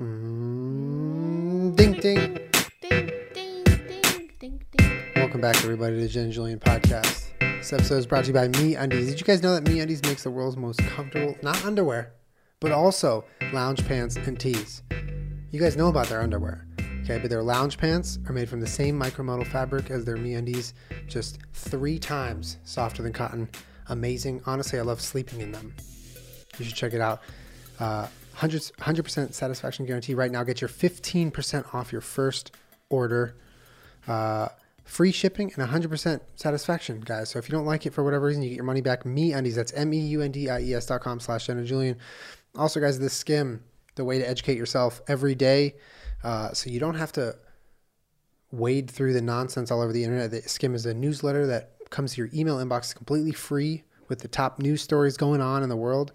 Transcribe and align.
Ding 0.00 1.76
ding. 1.76 1.92
Ding, 2.00 2.40
ding, 2.80 3.10
ding, 3.34 4.30
ding, 4.40 4.64
ding. 4.78 5.02
Welcome 5.14 5.42
back, 5.42 5.56
everybody, 5.56 5.96
to 5.96 6.00
the 6.00 6.08
Jen 6.08 6.32
Julien 6.32 6.58
podcast. 6.58 7.26
This 7.38 7.70
episode 7.74 7.96
is 7.96 8.06
brought 8.06 8.24
to 8.24 8.28
you 8.28 8.32
by 8.32 8.48
MeUndies. 8.48 9.08
Did 9.08 9.20
you 9.20 9.26
guys 9.26 9.42
know 9.42 9.54
that 9.54 9.64
MeUndies 9.64 10.02
makes 10.06 10.22
the 10.22 10.30
world's 10.30 10.56
most 10.56 10.78
comfortable, 10.78 11.36
not 11.42 11.62
underwear, 11.66 12.14
but 12.60 12.72
also 12.72 13.26
lounge 13.52 13.86
pants 13.86 14.16
and 14.16 14.40
tees? 14.40 14.82
You 15.50 15.60
guys 15.60 15.76
know 15.76 15.88
about 15.88 16.06
their 16.06 16.22
underwear, 16.22 16.66
okay? 17.02 17.18
But 17.18 17.28
their 17.28 17.42
lounge 17.42 17.76
pants 17.76 18.18
are 18.26 18.32
made 18.32 18.48
from 18.48 18.60
the 18.60 18.66
same 18.66 18.98
micromodal 18.98 19.48
fabric 19.48 19.90
as 19.90 20.06
their 20.06 20.16
MeUndies, 20.16 20.72
just 21.08 21.40
three 21.52 21.98
times 21.98 22.56
softer 22.64 23.02
than 23.02 23.12
cotton. 23.12 23.50
Amazing. 23.88 24.40
Honestly, 24.46 24.78
I 24.78 24.82
love 24.82 25.02
sleeping 25.02 25.42
in 25.42 25.52
them. 25.52 25.74
You 26.56 26.64
should 26.64 26.74
check 26.74 26.94
it 26.94 27.02
out. 27.02 27.20
Uh, 27.78 28.06
100, 28.32 28.62
100% 28.78 29.34
satisfaction 29.34 29.86
guarantee 29.86 30.14
right 30.14 30.30
now. 30.30 30.42
Get 30.42 30.60
your 30.60 30.68
15% 30.68 31.74
off 31.74 31.92
your 31.92 32.00
first 32.00 32.52
order. 32.88 33.36
Uh, 34.06 34.48
free 34.84 35.12
shipping 35.12 35.52
and 35.56 35.68
100% 35.68 36.20
satisfaction, 36.34 37.00
guys. 37.00 37.30
So 37.30 37.38
if 37.38 37.48
you 37.48 37.52
don't 37.52 37.66
like 37.66 37.86
it 37.86 37.94
for 37.94 38.02
whatever 38.02 38.26
reason, 38.26 38.42
you 38.42 38.50
get 38.50 38.56
your 38.56 38.64
money 38.64 38.80
back. 38.80 39.04
MeUndies. 39.04 39.54
That's 39.54 39.72
M 39.72 39.92
E 39.94 39.98
U 39.98 40.22
N 40.22 40.32
D 40.32 40.50
I 40.50 40.60
E 40.60 40.74
S 40.74 40.86
dot 40.86 41.00
com 41.00 41.20
slash 41.20 41.46
Jenna 41.46 41.64
Julien. 41.64 41.96
Also, 42.56 42.80
guys, 42.80 42.98
this 42.98 43.22
Skimm, 43.22 43.60
the 43.94 44.04
way 44.04 44.18
to 44.18 44.28
educate 44.28 44.56
yourself 44.56 45.00
every 45.06 45.34
day. 45.34 45.76
Uh, 46.24 46.52
so 46.52 46.68
you 46.68 46.80
don't 46.80 46.96
have 46.96 47.12
to 47.12 47.36
wade 48.52 48.90
through 48.90 49.12
the 49.12 49.22
nonsense 49.22 49.70
all 49.70 49.80
over 49.80 49.92
the 49.92 50.02
internet. 50.02 50.30
The 50.30 50.42
Skimm 50.42 50.74
is 50.74 50.86
a 50.86 50.94
newsletter 50.94 51.46
that 51.46 51.72
comes 51.90 52.14
to 52.14 52.22
your 52.22 52.30
email 52.34 52.58
inbox 52.58 52.94
completely 52.94 53.32
free 53.32 53.84
with 54.08 54.20
the 54.20 54.28
top 54.28 54.58
news 54.58 54.82
stories 54.82 55.16
going 55.16 55.40
on 55.40 55.62
in 55.62 55.68
the 55.68 55.76
world. 55.76 56.12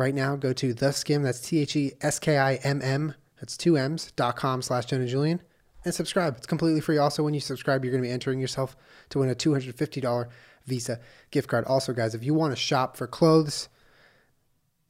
Right 0.00 0.14
now, 0.14 0.34
go 0.34 0.54
to 0.54 0.72
the 0.72 0.86
Skimm. 0.86 1.24
That's 1.24 1.42
T 1.42 1.58
H 1.58 1.76
E 1.76 1.92
S 2.00 2.18
K 2.18 2.38
I 2.38 2.54
M 2.54 2.80
M. 2.82 3.14
That's 3.38 3.54
two 3.54 3.76
M's 3.76 4.12
dot 4.12 4.34
com 4.34 4.62
slash 4.62 4.86
Jenna 4.86 5.06
Julien 5.06 5.42
and 5.84 5.94
subscribe. 5.94 6.38
It's 6.38 6.46
completely 6.46 6.80
free. 6.80 6.96
Also, 6.96 7.22
when 7.22 7.34
you 7.34 7.40
subscribe, 7.40 7.84
you're 7.84 7.92
going 7.92 8.02
to 8.02 8.08
be 8.08 8.12
entering 8.12 8.40
yourself 8.40 8.78
to 9.10 9.18
win 9.18 9.28
a 9.28 9.34
$250 9.34 10.28
Visa 10.64 11.00
gift 11.30 11.50
card. 11.50 11.66
Also, 11.66 11.92
guys, 11.92 12.14
if 12.14 12.24
you 12.24 12.32
want 12.32 12.50
to 12.52 12.56
shop 12.56 12.96
for 12.96 13.06
clothes, 13.06 13.68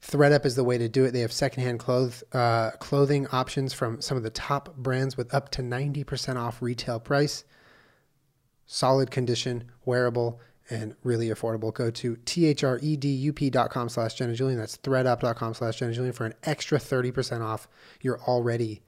thredUP 0.00 0.46
is 0.46 0.54
the 0.54 0.62
way 0.62 0.78
to 0.78 0.88
do 0.88 1.04
it. 1.04 1.10
They 1.10 1.22
have 1.22 1.32
secondhand 1.32 1.80
clothes, 1.80 2.22
uh, 2.32 2.70
clothing 2.78 3.26
options 3.32 3.72
from 3.72 4.00
some 4.00 4.16
of 4.16 4.22
the 4.22 4.30
top 4.30 4.76
brands 4.76 5.16
with 5.16 5.34
up 5.34 5.48
to 5.50 5.62
90% 5.62 6.36
off 6.36 6.62
retail 6.62 7.00
price. 7.00 7.42
Solid 8.64 9.10
condition, 9.10 9.72
wearable, 9.84 10.40
and 10.70 10.94
really 11.02 11.28
affordable. 11.28 11.74
Go 11.74 11.90
to 11.90 12.16
thredup.com 12.16 13.88
slash 13.88 14.14
Jenna 14.14 14.34
Julien. 14.34 14.58
That's 14.58 14.76
thredup.com 14.78 15.54
slash 15.54 15.78
Jenna 15.78 15.92
Julien 15.92 16.12
for 16.12 16.26
an 16.26 16.34
extra 16.44 16.78
30% 16.78 17.42
off 17.42 17.68
your 18.00 18.20
already 18.22 18.82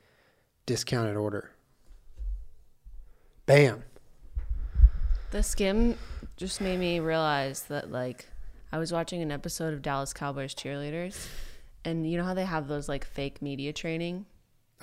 discounted 0.65 1.17
order. 1.17 1.51
Bam. 3.47 3.83
The 5.33 5.39
Skimm 5.39 5.97
just 6.37 6.61
made 6.61 6.79
me 6.79 7.01
realize 7.01 7.65
that, 7.65 7.91
like, 7.91 8.29
I 8.71 8.79
was 8.79 8.93
watching 8.93 9.21
an 9.23 9.33
episode 9.33 9.75
of 9.75 9.83
Dallas 9.83 10.13
Cowboys 10.13 10.55
cheerleaders, 10.55 11.27
and 11.85 12.09
you 12.09 12.17
know 12.17 12.25
how 12.25 12.35
they 12.35 12.45
have 12.45 12.69
those, 12.69 12.89
like, 12.89 13.05
fake 13.05 13.43
media 13.43 13.73
training? 13.73 14.27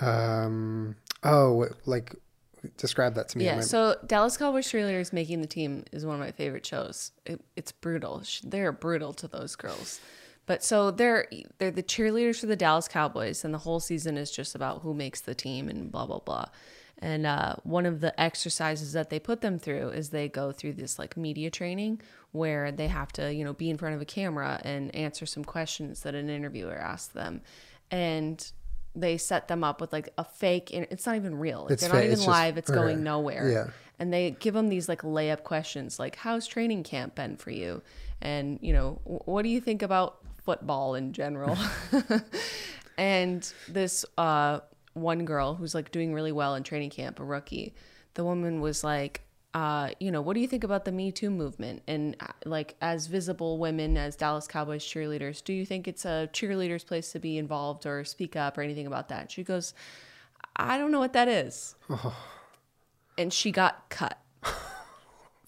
Um. 0.00 0.96
Oh, 1.22 1.68
like 1.84 2.14
describe 2.80 3.14
that 3.14 3.28
to 3.30 3.38
me. 3.38 3.44
Yeah, 3.44 3.56
My- 3.56 3.60
so 3.62 3.96
Dallas 4.06 4.36
Cowboys 4.36 4.66
cheerleaders 4.66 5.12
making 5.12 5.40
the 5.40 5.46
team 5.46 5.84
is 5.92 6.04
one 6.06 6.14
of 6.14 6.20
my 6.20 6.32
favorite 6.32 6.66
shows. 6.66 7.12
It, 7.26 7.40
it's 7.56 7.72
brutal. 7.72 8.22
They're 8.42 8.72
brutal 8.72 9.12
to 9.14 9.28
those 9.28 9.56
girls. 9.56 10.00
But 10.46 10.64
so 10.64 10.90
they're 10.90 11.28
they're 11.58 11.70
the 11.70 11.82
cheerleaders 11.82 12.40
for 12.40 12.46
the 12.46 12.56
Dallas 12.56 12.88
Cowboys, 12.88 13.44
and 13.44 13.54
the 13.54 13.58
whole 13.58 13.78
season 13.78 14.16
is 14.16 14.30
just 14.32 14.54
about 14.54 14.82
who 14.82 14.94
makes 14.94 15.20
the 15.20 15.34
team 15.34 15.68
and 15.68 15.92
blah 15.92 16.06
blah 16.06 16.18
blah. 16.18 16.46
And 16.98 17.24
uh, 17.24 17.56
one 17.62 17.86
of 17.86 18.00
the 18.00 18.18
exercises 18.20 18.92
that 18.92 19.08
they 19.10 19.18
put 19.18 19.40
them 19.40 19.58
through 19.58 19.90
is 19.90 20.10
they 20.10 20.28
go 20.28 20.52
through 20.52 20.74
this 20.74 20.98
like 20.98 21.16
media 21.16 21.50
training 21.50 22.00
where 22.32 22.70
they 22.72 22.88
have 22.88 23.12
to 23.12 23.32
you 23.32 23.44
know 23.44 23.52
be 23.52 23.70
in 23.70 23.78
front 23.78 23.94
of 23.94 24.00
a 24.00 24.04
camera 24.04 24.60
and 24.64 24.94
answer 24.94 25.24
some 25.24 25.44
questions 25.44 26.00
that 26.00 26.14
an 26.14 26.28
interviewer 26.28 26.76
asks 26.76 27.12
them, 27.12 27.42
and 27.90 28.50
they 28.94 29.16
set 29.18 29.48
them 29.48 29.62
up 29.62 29.80
with 29.80 29.92
like 29.92 30.08
a 30.18 30.24
fake. 30.24 30.72
and 30.74 30.86
It's 30.90 31.06
not 31.06 31.16
even 31.16 31.38
real. 31.38 31.62
Like, 31.62 31.72
It's 31.72 31.82
they're 31.82 31.92
not 31.92 31.98
even 32.00 32.12
it's 32.12 32.20
just- 32.22 32.28
live. 32.28 32.58
It's 32.58 32.70
okay. 32.70 32.78
going 32.78 33.02
nowhere. 33.04 33.50
Yeah. 33.50 33.66
And 33.98 34.12
they 34.12 34.30
give 34.40 34.54
them 34.54 34.68
these 34.68 34.88
like 34.88 35.02
layup 35.02 35.42
questions, 35.44 35.98
like 35.98 36.16
"How's 36.16 36.46
training 36.46 36.84
camp 36.84 37.14
been 37.16 37.36
for 37.36 37.50
you?" 37.50 37.82
And 38.22 38.58
you 38.62 38.72
know, 38.72 38.98
what 39.04 39.42
do 39.42 39.48
you 39.50 39.60
think 39.60 39.82
about 39.82 40.16
football 40.42 40.94
in 40.94 41.12
general? 41.12 41.56
and 42.98 43.52
this 43.68 44.04
uh, 44.18 44.60
one 44.94 45.24
girl 45.24 45.54
who's 45.54 45.74
like 45.74 45.90
doing 45.92 46.12
really 46.14 46.32
well 46.32 46.54
in 46.54 46.62
training 46.62 46.90
camp, 46.90 47.20
a 47.20 47.24
rookie, 47.24 47.74
the 48.14 48.24
woman 48.24 48.60
was 48.60 48.82
like, 48.84 49.22
uh, 49.52 49.90
you 49.98 50.10
know, 50.12 50.20
what 50.20 50.34
do 50.34 50.40
you 50.40 50.46
think 50.46 50.62
about 50.64 50.84
the 50.84 50.92
Me 50.92 51.10
Too 51.10 51.30
movement? 51.30 51.82
And 51.88 52.16
uh, 52.20 52.26
like, 52.44 52.76
as 52.80 53.06
visible 53.08 53.58
women, 53.58 53.96
as 53.96 54.14
Dallas 54.16 54.46
Cowboys 54.46 54.84
cheerleaders, 54.84 55.42
do 55.42 55.52
you 55.52 55.66
think 55.66 55.88
it's 55.88 56.04
a 56.04 56.28
cheerleader's 56.32 56.84
place 56.84 57.10
to 57.12 57.18
be 57.18 57.36
involved 57.36 57.84
or 57.86 58.04
speak 58.04 58.36
up 58.36 58.56
or 58.58 58.62
anything 58.62 58.86
about 58.86 59.08
that? 59.08 59.30
She 59.32 59.42
goes, 59.42 59.74
I 60.56 60.78
don't 60.78 60.92
know 60.92 61.00
what 61.00 61.12
that 61.14 61.28
is. 61.28 61.74
And 63.18 63.32
she 63.34 63.50
got 63.52 63.90
cut 63.90 64.18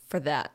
for 0.09 0.21
that. 0.21 0.53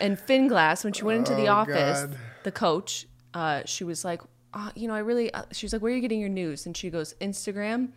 And 0.00 0.16
Finglass, 0.16 0.84
when 0.84 0.92
she 0.92 1.02
went 1.02 1.18
into 1.18 1.34
the 1.34 1.48
Oh, 1.48 1.54
office, 1.54 2.02
God. 2.02 2.16
the 2.44 2.52
coach, 2.52 3.06
uh, 3.34 3.62
she 3.64 3.82
was 3.82 4.04
like, 4.04 4.22
uh, 4.54 4.70
you 4.76 4.86
know, 4.86 4.94
I 4.94 5.00
really, 5.00 5.34
uh, 5.34 5.42
she 5.50 5.66
was 5.66 5.72
like, 5.72 5.82
where 5.82 5.90
are 5.92 5.94
you 5.96 6.00
getting 6.00 6.20
your 6.20 6.28
news? 6.28 6.64
And 6.66 6.76
she 6.76 6.90
goes, 6.90 7.14
Instagram. 7.20 7.88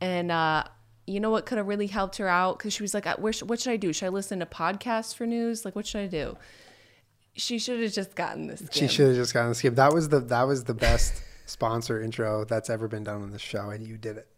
And 0.00 0.30
uh, 0.32 0.64
you 1.08 1.20
know 1.20 1.30
what 1.30 1.46
could 1.46 1.58
have 1.58 1.66
really 1.66 1.86
helped 1.86 2.18
her 2.18 2.28
out? 2.28 2.58
Because 2.58 2.72
she 2.72 2.82
was 2.82 2.94
like, 2.94 3.06
sh- 3.06 3.42
what 3.42 3.60
should 3.60 3.72
I 3.72 3.76
do? 3.76 3.92
Should 3.92 4.06
I 4.06 4.10
listen 4.10 4.38
to 4.40 4.46
podcasts 4.46 5.14
for 5.14 5.26
news? 5.26 5.64
Like, 5.64 5.74
what 5.74 5.86
should 5.86 6.02
I 6.02 6.06
do? 6.06 6.36
She 7.34 7.58
should 7.58 7.80
have 7.80 7.92
just 7.92 8.14
gotten 8.14 8.48
this. 8.48 8.62
She 8.72 8.88
should 8.88 9.08
have 9.08 9.16
just 9.16 9.32
gotten 9.32 9.50
the 9.50 9.54
skip. 9.54 9.76
That 9.76 9.92
was 9.92 10.08
the 10.08 10.20
that 10.20 10.42
was 10.42 10.64
the 10.64 10.74
best 10.74 11.22
sponsor 11.46 12.02
intro 12.02 12.44
that's 12.44 12.68
ever 12.68 12.88
been 12.88 13.04
done 13.04 13.22
on 13.22 13.30
the 13.30 13.38
show, 13.38 13.70
and 13.70 13.86
you 13.86 13.96
did 13.96 14.18
it. 14.18 14.28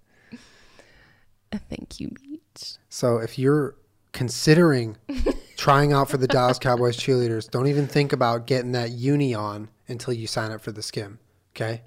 Thank 1.69 1.99
you, 1.99 2.09
Beach. 2.09 2.75
So 2.89 3.17
if 3.17 3.39
you're 3.39 3.75
considering 4.13 4.97
trying 5.57 5.93
out 5.93 6.09
for 6.09 6.17
the 6.17 6.29
Dallas 6.29 6.59
Cowboys 6.59 6.97
cheerleaders, 6.97 7.51
don't 7.51 7.67
even 7.67 7.87
think 7.87 8.13
about 8.13 8.47
getting 8.47 8.73
that 8.73 8.91
uni 8.91 9.35
on 9.35 9.69
until 9.89 10.15
you 10.15 10.27
sign 10.27 10.53
up 10.53 10.61
for 10.61 10.71
the 10.71 10.81
Skimm. 10.83 11.19
Okay, 11.57 11.83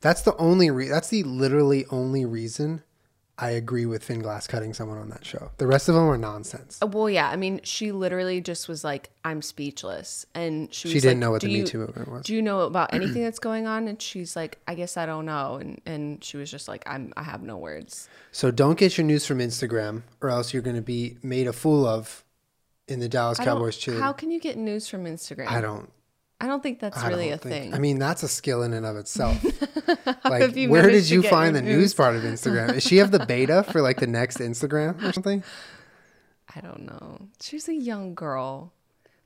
that's 0.00 0.22
the 0.22 0.34
only 0.36 0.70
re- 0.70 0.88
that's 0.88 1.08
the 1.08 1.22
literally 1.22 1.84
only 1.90 2.24
reason 2.24 2.82
I 3.40 3.50
agree 3.50 3.86
with 3.86 4.04
Finglass 4.06 4.48
cutting 4.48 4.74
someone 4.74 4.98
on 4.98 5.10
that 5.10 5.24
show. 5.24 5.52
The 5.58 5.66
rest 5.68 5.88
of 5.88 5.94
them 5.94 6.04
are 6.08 6.18
nonsense. 6.18 6.78
Uh, 6.82 6.88
Well, 6.88 7.08
yeah. 7.08 7.30
I 7.30 7.36
mean, 7.36 7.60
she 7.62 7.92
literally 7.92 8.40
just 8.40 8.66
was 8.68 8.82
like, 8.82 9.10
"I'm 9.24 9.42
speechless," 9.42 10.26
and 10.34 10.74
she 10.74 10.88
was 10.88 10.92
She 10.94 11.00
didn't 11.00 11.18
like, 11.18 11.20
know 11.20 11.30
what 11.30 11.40
"Do 11.42 11.46
the 11.46 11.52
Me 11.52 11.58
you- 11.60 11.66
Too 11.66 11.78
movement 11.78 12.08
was. 12.10 12.24
Do 12.26 12.34
you 12.34 12.42
know 12.42 12.62
about 12.62 12.92
anything 12.92 13.22
that's 13.22 13.38
going 13.38 13.68
on? 13.68 13.86
And 13.86 14.02
she's 14.02 14.34
like, 14.34 14.58
"I 14.66 14.74
guess 14.74 14.96
I 14.96 15.06
don't 15.06 15.24
know." 15.24 15.54
And 15.60 15.80
and 15.86 16.24
she 16.24 16.36
was 16.36 16.50
just 16.50 16.66
like, 16.66 16.82
"I'm 16.86 17.12
I 17.16 17.22
have 17.22 17.42
no 17.42 17.56
words." 17.58 18.08
So 18.32 18.50
don't 18.50 18.76
get 18.76 18.98
your 18.98 19.06
news 19.06 19.24
from 19.24 19.38
Instagram, 19.38 20.02
or 20.20 20.30
else 20.30 20.52
you're 20.52 20.62
going 20.62 20.76
to 20.76 20.82
be 20.82 21.18
made 21.22 21.46
a 21.46 21.52
fool 21.52 21.86
of 21.86 22.24
in 22.88 22.98
the 22.98 23.08
Dallas 23.08 23.38
Cowboys 23.38 23.76
cheerleader. 23.78 24.00
How 24.00 24.12
can 24.12 24.30
you 24.32 24.40
get 24.40 24.56
news 24.58 24.88
from 24.88 25.04
Instagram? 25.04 25.46
I 25.48 25.60
don't. 25.60 25.90
I 26.40 26.46
don't 26.46 26.62
think 26.62 26.78
that's 26.78 26.96
I 26.98 27.08
really 27.08 27.30
a 27.30 27.38
think- 27.38 27.52
thing. 27.64 27.74
I 27.74 27.78
mean, 27.78 27.98
that's 27.98 28.22
a 28.22 28.28
skill 28.28 28.62
in 28.62 28.72
and 28.72 28.86
of 28.86 28.96
itself. 28.96 29.42
like, 30.24 30.54
where 30.68 30.88
did 30.88 31.10
you 31.10 31.22
find 31.22 31.54
the 31.54 31.62
news 31.62 31.76
news? 31.76 31.94
part 31.94 32.14
of 32.14 32.22
Instagram? 32.22 32.74
Does 32.74 32.84
she 32.84 32.98
have 32.98 33.10
the 33.10 33.26
beta 33.26 33.64
for 33.64 33.80
like 33.82 33.98
the 33.98 34.06
next 34.06 34.38
Instagram 34.38 35.02
or 35.02 35.12
something? 35.12 35.42
I 36.54 36.60
don't 36.60 36.86
know. 36.86 37.28
She's 37.40 37.68
a 37.68 37.74
young 37.74 38.14
girl. 38.14 38.72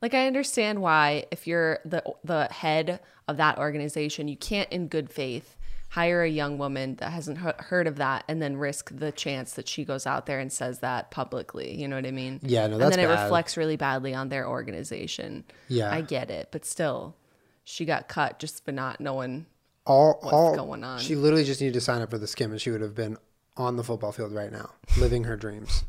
Like 0.00 0.14
I 0.14 0.26
understand 0.26 0.80
why 0.80 1.26
if 1.30 1.46
you're 1.46 1.78
the 1.84 2.02
the 2.24 2.48
head 2.50 3.00
of 3.28 3.36
that 3.36 3.58
organization, 3.58 4.26
you 4.26 4.36
can't 4.36 4.70
in 4.72 4.88
good 4.88 5.10
faith 5.10 5.56
hire 5.92 6.22
a 6.22 6.28
young 6.28 6.56
woman 6.56 6.94
that 6.94 7.12
hasn't 7.12 7.36
heard 7.36 7.86
of 7.86 7.96
that 7.96 8.24
and 8.26 8.40
then 8.40 8.56
risk 8.56 8.90
the 8.96 9.12
chance 9.12 9.52
that 9.52 9.68
she 9.68 9.84
goes 9.84 10.06
out 10.06 10.24
there 10.24 10.40
and 10.40 10.50
says 10.50 10.78
that 10.78 11.10
publicly. 11.10 11.78
You 11.78 11.86
know 11.86 11.96
what 11.96 12.06
I 12.06 12.10
mean? 12.10 12.40
Yeah, 12.42 12.66
no, 12.66 12.78
that's 12.78 12.96
And 12.96 13.04
then 13.04 13.10
it 13.10 13.12
reflects 13.12 13.58
really 13.58 13.76
badly 13.76 14.14
on 14.14 14.30
their 14.30 14.48
organization. 14.48 15.44
Yeah. 15.68 15.92
I 15.92 16.00
get 16.00 16.30
it, 16.30 16.48
but 16.50 16.64
still, 16.64 17.14
she 17.62 17.84
got 17.84 18.08
cut 18.08 18.38
just 18.38 18.64
for 18.64 18.72
not 18.72 19.02
knowing. 19.02 19.44
All, 19.84 20.18
all 20.22 20.56
going 20.56 20.82
on? 20.82 20.98
She 20.98 21.14
literally 21.14 21.44
just 21.44 21.60
needed 21.60 21.74
to 21.74 21.82
sign 21.82 22.00
up 22.00 22.08
for 22.08 22.16
the 22.16 22.24
Skimm, 22.24 22.52
and 22.52 22.60
she 22.60 22.70
would 22.70 22.80
have 22.80 22.94
been 22.94 23.18
on 23.58 23.76
the 23.76 23.84
football 23.84 24.12
field 24.12 24.32
right 24.32 24.50
now, 24.50 24.70
living 24.98 25.24
her 25.24 25.36
dreams. 25.36 25.84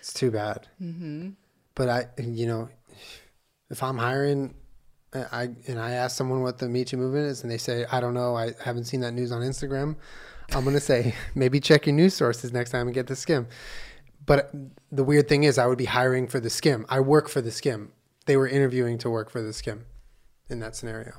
It's 0.00 0.12
too 0.12 0.32
bad. 0.32 0.66
Mm-hmm. 0.82 1.30
But 1.76 1.88
I, 1.88 2.06
you 2.20 2.48
know, 2.48 2.68
if 3.70 3.80
I'm 3.80 3.96
hiring, 3.98 4.54
I 5.14 5.50
and 5.66 5.78
I 5.78 5.92
ask 5.92 6.16
someone 6.16 6.42
what 6.42 6.58
the 6.58 6.68
Me 6.68 6.84
Too 6.84 6.96
movement 6.96 7.26
is, 7.26 7.42
and 7.42 7.50
they 7.50 7.58
say 7.58 7.84
I 7.90 8.00
don't 8.00 8.14
know, 8.14 8.36
I 8.36 8.52
haven't 8.62 8.84
seen 8.84 9.00
that 9.00 9.12
news 9.12 9.30
on 9.30 9.42
Instagram. 9.42 9.96
I'm 10.52 10.64
gonna 10.64 10.80
say 10.80 11.14
maybe 11.34 11.60
check 11.60 11.86
your 11.86 11.94
news 11.94 12.14
sources 12.14 12.52
next 12.52 12.70
time 12.70 12.86
and 12.86 12.94
get 12.94 13.06
the 13.06 13.14
Skimm. 13.14 13.46
But 14.24 14.52
the 14.90 15.04
weird 15.04 15.28
thing 15.28 15.44
is, 15.44 15.58
I 15.58 15.66
would 15.66 15.78
be 15.78 15.84
hiring 15.84 16.28
for 16.28 16.40
the 16.40 16.48
Skimm. 16.48 16.84
I 16.88 17.00
work 17.00 17.28
for 17.28 17.40
the 17.40 17.50
Skimm. 17.50 17.88
They 18.26 18.36
were 18.36 18.46
interviewing 18.46 18.98
to 18.98 19.10
work 19.10 19.30
for 19.30 19.42
the 19.42 19.50
Skimm 19.50 19.80
in 20.48 20.60
that 20.60 20.76
scenario. 20.76 21.12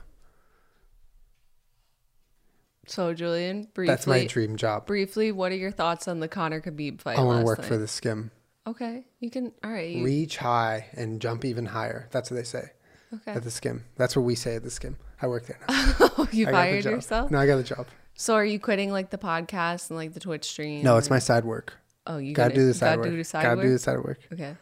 So 2.87 3.13
Julien, 3.13 3.67
briefly, 3.73 3.93
That's 3.93 4.07
my 4.07 4.25
dream 4.25 4.57
job. 4.57 4.85
briefly, 4.85 5.31
what 5.31 5.51
are 5.51 5.55
your 5.55 5.71
thoughts 5.71 6.07
on 6.07 6.19
the 6.19 6.27
Conor 6.27 6.61
Khabib 6.61 7.01
fight? 7.01 7.17
I 7.17 7.23
want 7.23 7.41
to 7.41 7.45
work 7.45 7.59
night? 7.59 7.67
for 7.67 7.77
the 7.77 7.85
Skimm. 7.85 8.31
Okay, 8.65 9.05
you 9.19 9.29
can. 9.29 9.51
All 9.63 9.71
right. 9.71 9.89
You, 9.89 10.05
Reach 10.05 10.37
high 10.37 10.87
and 10.93 11.21
jump 11.21 11.45
even 11.45 11.65
higher. 11.65 12.07
That's 12.11 12.31
what 12.31 12.37
they 12.37 12.43
say 12.43 12.71
okay. 13.13 13.31
at 13.31 13.43
the 13.43 13.49
Skimm. 13.49 13.81
That's 13.97 14.15
what 14.15 14.23
we 14.23 14.35
say 14.35 14.55
at 14.55 14.63
the 14.63 14.69
Skimm. 14.69 14.95
I 15.21 15.27
work 15.27 15.45
there 15.47 15.59
now. 15.67 15.93
Oh, 16.17 16.27
you 16.31 16.47
I 16.47 16.51
fired 16.51 16.85
yourself. 16.85 17.31
No, 17.31 17.39
I 17.39 17.45
got 17.47 17.57
the 17.57 17.63
job. 17.63 17.87
So 18.15 18.35
are 18.35 18.45
you 18.45 18.59
quitting 18.59 18.91
like 18.91 19.09
the 19.09 19.17
podcast 19.17 19.89
and 19.89 19.97
like 19.97 20.13
the 20.13 20.19
Twitch 20.19 20.45
stream? 20.45 20.83
No, 20.83 20.97
it's 20.97 21.09
my 21.09 21.19
side 21.19 21.45
work. 21.45 21.73
Oh, 22.05 22.17
you 22.17 22.33
Gotta 22.33 22.49
gotta 22.49 22.61
do 22.61 22.67
the 22.67 22.73
side 22.73 22.97
gotta 22.97 23.09
work. 23.09 23.17
do 23.17 23.23
side 23.23 23.41
Gotta 23.43 23.55
work. 23.55 23.65
do 23.65 23.71
the 23.71 23.79
side 23.79 23.97
work. 23.97 24.19
Okay. 24.33 24.55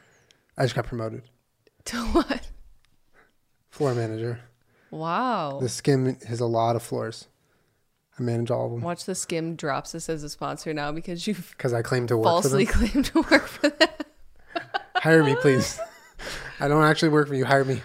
I 0.58 0.64
just 0.64 0.76
got 0.76 0.86
promoted. 0.86 1.24
To 1.86 1.98
what? 1.98 2.48
Floor 3.70 3.96
manager. 3.96 4.40
Wow. 4.92 5.60
The 5.60 5.68
Skimm 5.68 6.24
has 6.26 6.40
a 6.40 6.46
lot 6.46 6.76
of 6.76 6.84
floors. 6.84 7.28
I 8.20 8.24
manage 8.24 8.52
all 8.52 8.66
of 8.66 8.72
them 8.74 8.82
Watch 8.82 9.06
the 9.06 9.14
Skimm 9.14 9.56
drops 9.58 9.96
us 9.96 10.10
as 10.10 10.24
a 10.24 10.30
sponsor 10.30 10.74
now 10.74 10.92
because 10.92 11.26
you've 11.26 11.54
because 11.58 11.74
I 11.74 11.82
claim 11.82 12.08
to 12.08 12.18
work 12.18 12.26
falsely 12.26 12.66
for 12.66 12.78
them. 12.78 12.88
claimed 12.92 13.06
to 13.08 13.22
work 13.32 13.48
for 13.48 13.70
them. 13.70 13.90
Hire 14.96 15.24
me, 15.24 15.36
please. 15.36 15.80
I 16.60 16.68
don't 16.68 16.84
actually 16.84 17.10
work 17.10 17.28
for 17.28 17.36
you. 17.36 17.46
Hire 17.46 17.66
me. 17.66 17.82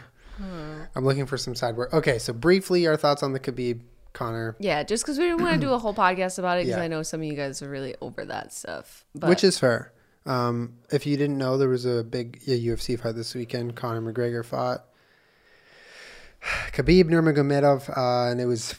I'm 0.97 1.05
looking 1.05 1.27
for 1.27 1.37
some 1.37 1.55
side 1.55 1.77
work. 1.77 1.93
Okay, 1.93 2.19
so 2.19 2.33
briefly, 2.33 2.87
our 2.87 2.97
thoughts 2.97 3.23
on 3.23 3.33
the 3.33 3.39
Khabib 3.41 3.83
Conor, 4.15 4.57
Yeah, 4.59 4.83
just 4.83 5.05
because 5.05 5.19
we 5.19 5.25
didn't 5.27 5.43
want 5.43 5.61
to 5.61 5.61
do 5.61 5.73
a 5.75 5.79
whole 5.79 5.95
podcast 6.07 6.39
about 6.39 6.57
it 6.59 6.65
because 6.65 6.79
Yeah. 6.79 6.85
I 6.85 6.89
know 6.89 7.03
some 7.03 7.21
of 7.21 7.27
you 7.27 7.35
guys 7.35 7.61
are 7.61 7.69
really 7.69 7.95
over 8.01 8.25
that 8.25 8.53
stuff. 8.53 9.05
But 9.15 9.29
which 9.29 9.45
is 9.45 9.59
fair. 9.59 9.93
Um, 10.25 10.79
if 10.91 11.07
you 11.07 11.19
didn't 11.19 11.37
know, 11.37 11.59
there 11.59 11.69
was 11.69 11.85
a 11.85 12.03
big 12.03 12.41
yeah, 12.47 12.57
UFC 12.57 12.99
fight 12.99 13.15
this 13.15 13.35
weekend. 13.35 13.77
Conor 13.77 14.01
McGregor 14.11 14.43
fought 14.43 14.87
Khabib 16.73 17.05
Nurmagomedov, 17.05 17.91
uh, 17.95 18.31
and 18.31 18.41
it 18.41 18.47
was 18.47 18.75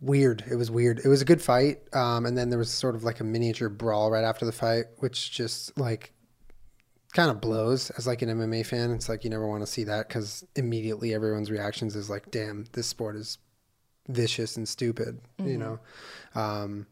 weird. 0.00 0.44
It 0.50 0.56
was 0.56 0.70
weird. 0.70 0.98
It 1.04 1.08
was 1.08 1.20
a 1.20 1.26
good 1.26 1.42
fight, 1.42 1.80
um, 1.92 2.24
and 2.24 2.36
then 2.38 2.48
there 2.48 2.58
was 2.58 2.70
sort 2.70 2.94
of 2.94 3.04
like 3.04 3.20
a 3.20 3.24
miniature 3.24 3.68
brawl 3.68 4.10
right 4.10 4.24
after 4.24 4.46
the 4.46 4.52
fight, 4.52 4.84
which 4.98 5.30
just 5.30 5.78
like 5.78 6.13
kind 7.14 7.30
of 7.30 7.40
blows 7.40 7.90
as 7.90 8.06
like 8.06 8.20
an 8.20 8.28
MMA 8.28 8.66
fan. 8.66 8.90
It's 8.90 9.08
like 9.08 9.24
you 9.24 9.30
never 9.30 9.46
want 9.48 9.62
to 9.62 9.66
see 9.66 9.84
that 9.84 10.08
because 10.08 10.44
immediately 10.56 11.14
everyone's 11.14 11.50
reactions 11.50 11.96
is 11.96 12.10
like, 12.10 12.30
"Damn, 12.30 12.66
this 12.72 12.86
sport 12.86 13.16
is 13.16 13.38
vicious 14.08 14.56
and 14.56 14.68
stupid," 14.68 15.20
you 15.38 15.56
know. 15.56 15.78
Um, 16.34 16.86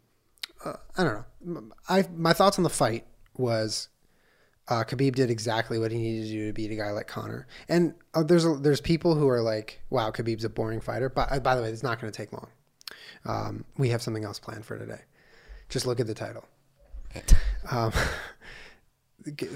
uh, 0.64 0.74
I 0.96 1.04
don't 1.04 1.24
know. 1.44 1.72
I 1.88 2.06
my 2.14 2.32
thoughts 2.32 2.56
on 2.56 2.62
the 2.62 2.70
fight 2.70 3.04
was 3.36 3.88
uh, 4.68 4.84
Khabib 4.84 5.16
did 5.16 5.30
exactly 5.30 5.78
what 5.78 5.90
he 5.90 5.98
needed 5.98 6.26
to 6.26 6.32
do 6.32 6.46
to 6.46 6.52
beat 6.52 6.70
a 6.70 6.76
guy 6.76 6.92
like 6.92 7.08
Conor. 7.08 7.46
And 7.68 7.94
uh, 8.14 8.22
there's 8.22 8.44
a, 8.44 8.54
there's 8.54 8.80
people 8.80 9.16
who 9.16 9.28
are 9.28 9.42
like, 9.42 9.82
"Wow, 9.90 10.10
Khabib's 10.12 10.44
a 10.44 10.48
boring 10.48 10.80
fighter." 10.80 11.08
But 11.08 11.32
uh, 11.32 11.40
by 11.40 11.56
the 11.56 11.62
way, 11.62 11.70
it's 11.70 11.82
not 11.82 12.00
going 12.00 12.12
to 12.12 12.16
take 12.16 12.32
long. 12.32 12.48
Um, 13.24 13.64
we 13.76 13.88
have 13.90 14.02
something 14.02 14.24
else 14.24 14.38
planned 14.38 14.64
for 14.64 14.78
today. 14.78 15.00
Just 15.68 15.86
look 15.86 16.00
at 16.00 16.06
the 16.06 16.14
title. 16.14 16.46
Um, 17.70 17.92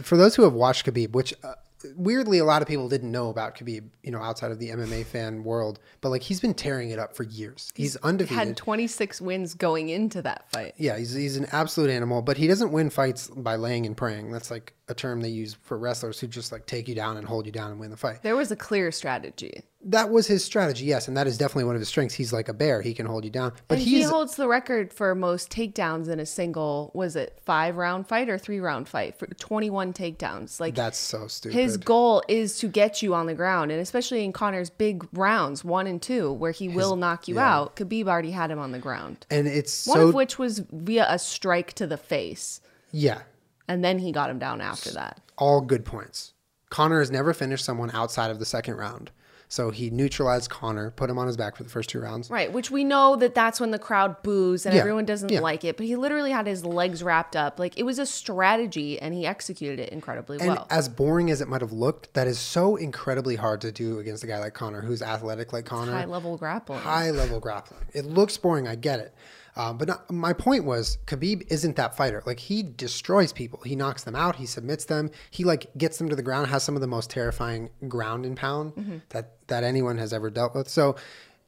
for 0.03 0.17
those 0.17 0.37
who 0.37 0.43
have 0.43 0.53
watched 0.53 0.87
Khabib, 0.87 1.13
which 1.13 1.35
uh, 1.43 1.55
weirdly 1.97 2.39
a 2.39 2.45
lot 2.45 2.63
of 2.63 2.69
people 2.69 2.89
didn't 2.89 3.11
know 3.11 3.29
about 3.29 3.57
Khabib, 3.57 3.85
you 4.03 4.11
know, 4.11 4.21
outside 4.21 4.51
of 4.51 4.59
the 4.59 4.71
MMA 4.71 5.05
fan 5.05 5.45
world, 5.45 5.79
but 6.01 6.09
like 6.09 6.23
he's 6.23 6.41
been 6.41 6.55
tearing 6.55 6.91
it 6.91 6.99
up 6.99 7.15
for 7.15 7.23
years. 7.25 7.73
He's, 7.75 7.97
undefeated. 7.97 8.43
He 8.43 8.49
had 8.49 8.57
26 8.57 9.21
wins 9.21 9.55
going 9.55 9.89
into 9.89 10.23
that 10.23 10.51
fight. 10.51 10.75
Yeah, 10.77 10.97
he's, 10.99 11.13
he's 11.13 11.37
an 11.37 11.47
absolute 11.53 11.91
animal, 11.91 12.23
but 12.23 12.37
he 12.37 12.47
doesn't 12.47 12.73
win 12.73 12.91
fights 12.91 13.29
by 13.29 13.57
laying 13.57 13.87
and 13.87 13.97
praying. 13.97 14.33
That's 14.33 14.51
like 14.51 14.75
a 14.89 14.95
term 14.95 15.21
they 15.21 15.29
use 15.29 15.55
for 15.63 15.79
wrestlers 15.79 16.21
who 16.21 16.27
just 16.27 16.53
like 16.53 16.67
take 16.67 16.89
you 16.89 16.95
down 16.95 17.17
and 17.17 17.27
hold 17.27 17.47
you 17.47 17.53
down 17.53 17.71
and 17.71 17.81
win 17.81 17.91
the 17.91 17.97
fight. 17.97 18.23
There 18.23 18.37
was 18.37 18.51
a 18.51 18.57
clear 18.57 18.91
strategy. 18.91 19.63
That 19.88 20.11
was 20.11 20.27
his 20.27 20.44
strategy, 20.44 20.85
yes, 20.85 21.06
and 21.06 21.17
that 21.17 21.29
is 21.29 21.38
definitely 21.38 21.65
one 21.65 21.77
of 21.77 21.81
his 21.81 21.88
strengths. 21.88 22.15
He's 22.15 22.33
like 22.33 22.49
a 22.49 22.53
bear; 22.53 22.83
he 22.83 22.93
can 22.93 23.06
hold 23.06 23.25
you 23.25 23.31
down. 23.31 23.53
But 23.69 23.79
he 23.79 24.03
holds 24.03 24.35
the 24.35 24.49
record 24.49 24.93
for 24.93 25.15
most 25.15 25.49
takedowns 25.49 26.09
in 26.09 26.19
a 26.19 26.27
single, 26.27 26.91
was 26.93 27.15
it 27.15 27.38
five 27.44 27.77
round 27.77 28.09
fight 28.09 28.29
or 28.29 28.37
three 28.37 28.59
round 28.59 28.88
fight? 28.88 29.17
For 29.17 29.27
21 29.27 29.93
takedowns. 29.93 30.59
Like 30.59 30.75
that's 30.75 30.99
so 30.99 31.29
stupid. 31.29 31.56
his 31.56 31.77
goal 31.77 32.23
is 32.27 32.59
to 32.59 32.69
get 32.69 33.00
you 33.00 33.15
on 33.15 33.27
the 33.27 33.35
ground, 33.35 33.71
and 33.71 33.81
especially 33.81 34.25
in 34.25 34.33
Conor's 34.33 34.71
big 34.71 35.06
rounds, 35.12 35.65
one 35.65 35.87
and 35.87 36.03
two, 36.03 36.32
where 36.32 36.50
he 36.50 36.69
will 36.69 36.97
knock 36.97 37.29
you 37.29 37.37
yeah. 37.37 37.55
out. 37.55 37.77
Khabib 37.77 38.09
already 38.09 38.32
had 38.32 38.50
him 38.50 38.59
on 38.59 38.73
the 38.73 38.81
ground. 38.81 39.25
and 39.31 39.47
it's 39.47 39.87
One 39.87 39.99
so 39.99 40.09
of 40.09 40.15
which 40.15 40.37
was 40.37 40.65
via 40.73 41.06
a 41.09 41.19
strike 41.19 41.75
to 41.75 41.87
the 41.87 41.97
face, 41.97 42.61
yeah, 42.91 43.23
and 43.69 43.85
then 43.85 44.00
he 44.00 44.11
got 44.11 44.31
him 44.31 44.41
down 44.41 44.61
after 44.61 44.91
that. 44.91 45.21
all 45.39 45.61
good 45.61 45.85
points. 45.85 46.32
Conor 46.71 46.99
has 46.99 47.12
never 47.12 47.32
finished 47.32 47.65
someone 47.65 47.93
outside 47.93 48.32
of 48.32 48.41
the 48.41 48.44
second 48.44 48.75
round, 48.75 49.12
so 49.48 49.70
he 49.70 49.90
neutralized 49.90 50.50
Conor, 50.50 50.90
put 50.90 51.08
him 51.08 51.19
on 51.19 51.26
his 51.26 51.37
back 51.37 51.56
for 51.56 51.62
the 51.62 51.69
first 51.69 51.88
two 51.88 52.00
rounds. 52.00 52.28
Right, 52.31 52.52
which 52.52 52.70
we 52.70 52.82
know 52.84 53.16
that 53.16 53.34
that's 53.34 53.60
when 53.60 53.70
the 53.70 53.78
crowd 53.78 54.22
boos 54.22 54.66
and 54.66 54.75
Yeah, 54.75 54.81
everyone 54.81 55.04
doesn't 55.04 55.31
yeah. 55.31 55.40
like 55.40 55.64
it. 55.64 55.76
But 55.76 55.87
he 55.87 55.94
literally 55.96 56.32
had 56.32 56.46
his 56.46 56.64
legs 56.64 57.02
wrapped 57.02 57.37
up. 57.37 57.58
Like 57.58 57.78
it 57.78 57.84
was 57.84 57.98
a 57.98 58.06
strategy, 58.06 59.00
and 59.00 59.14
he 59.14 59.26
executed 59.26 59.78
it 59.81 59.90
incredibly 59.90 60.38
And 60.38 60.48
well. 60.48 60.66
as 60.70 60.88
boring 60.88 61.31
as 61.31 61.40
it 61.40 61.48
might 61.48 61.60
have 61.60 61.72
looked, 61.72 62.12
that 62.14 62.26
is 62.26 62.38
so 62.38 62.76
incredibly 62.76 63.37
hard 63.37 63.60
to 63.62 63.72
do 63.72 63.98
against 63.98 64.25
a 64.25 64.26
guy 64.26 64.38
like 64.38 64.54
Conor, 64.54 64.82
who's 64.82 65.02
athletic 65.02 65.52
like 65.52 65.64
Conor. 65.64 65.93
High 65.93 66.04
level 66.04 66.37
grappling. 66.37 66.81
high 66.81 67.10
level 67.10 67.40
grappling. 67.40 67.84
It 67.94 68.04
looks 68.04 68.37
boring, 68.37 68.66
I 68.69 68.75
get 68.75 69.00
it. 69.00 69.14
Um, 69.56 69.79
but 69.79 69.88
not, 69.88 70.11
my 70.11 70.35
point 70.35 70.64
was 70.64 70.99
Khabib 71.06 71.47
isn't 71.50 71.76
that 71.76 71.97
fighter. 71.97 72.23
Like 72.26 72.38
he 72.38 72.62
destroys 72.62 73.32
people. 73.32 73.61
He 73.64 73.75
knocks 73.75 74.05
them 74.05 74.14
out. 74.14 74.37
He 74.37 74.44
submits 74.44 74.85
them. 74.85 75.11
He 75.31 75.44
like 75.44 75.67
gets 75.79 75.97
them 75.97 76.08
to 76.11 76.17
the 76.17 76.23
ground. 76.23 76.49
Has 76.49 76.62
some 76.62 76.75
of 76.75 76.82
the 76.82 76.87
most 76.87 77.08
terrifying 77.08 77.70
ground 77.88 78.26
and 78.26 78.37
pound 78.37 79.03
that 79.08 79.47
that 79.49 79.64
anyone 79.64 79.97
has 79.99 80.12
ever 80.12 80.29
dealt 80.31 80.55
with. 80.55 80.69
So 80.69 80.97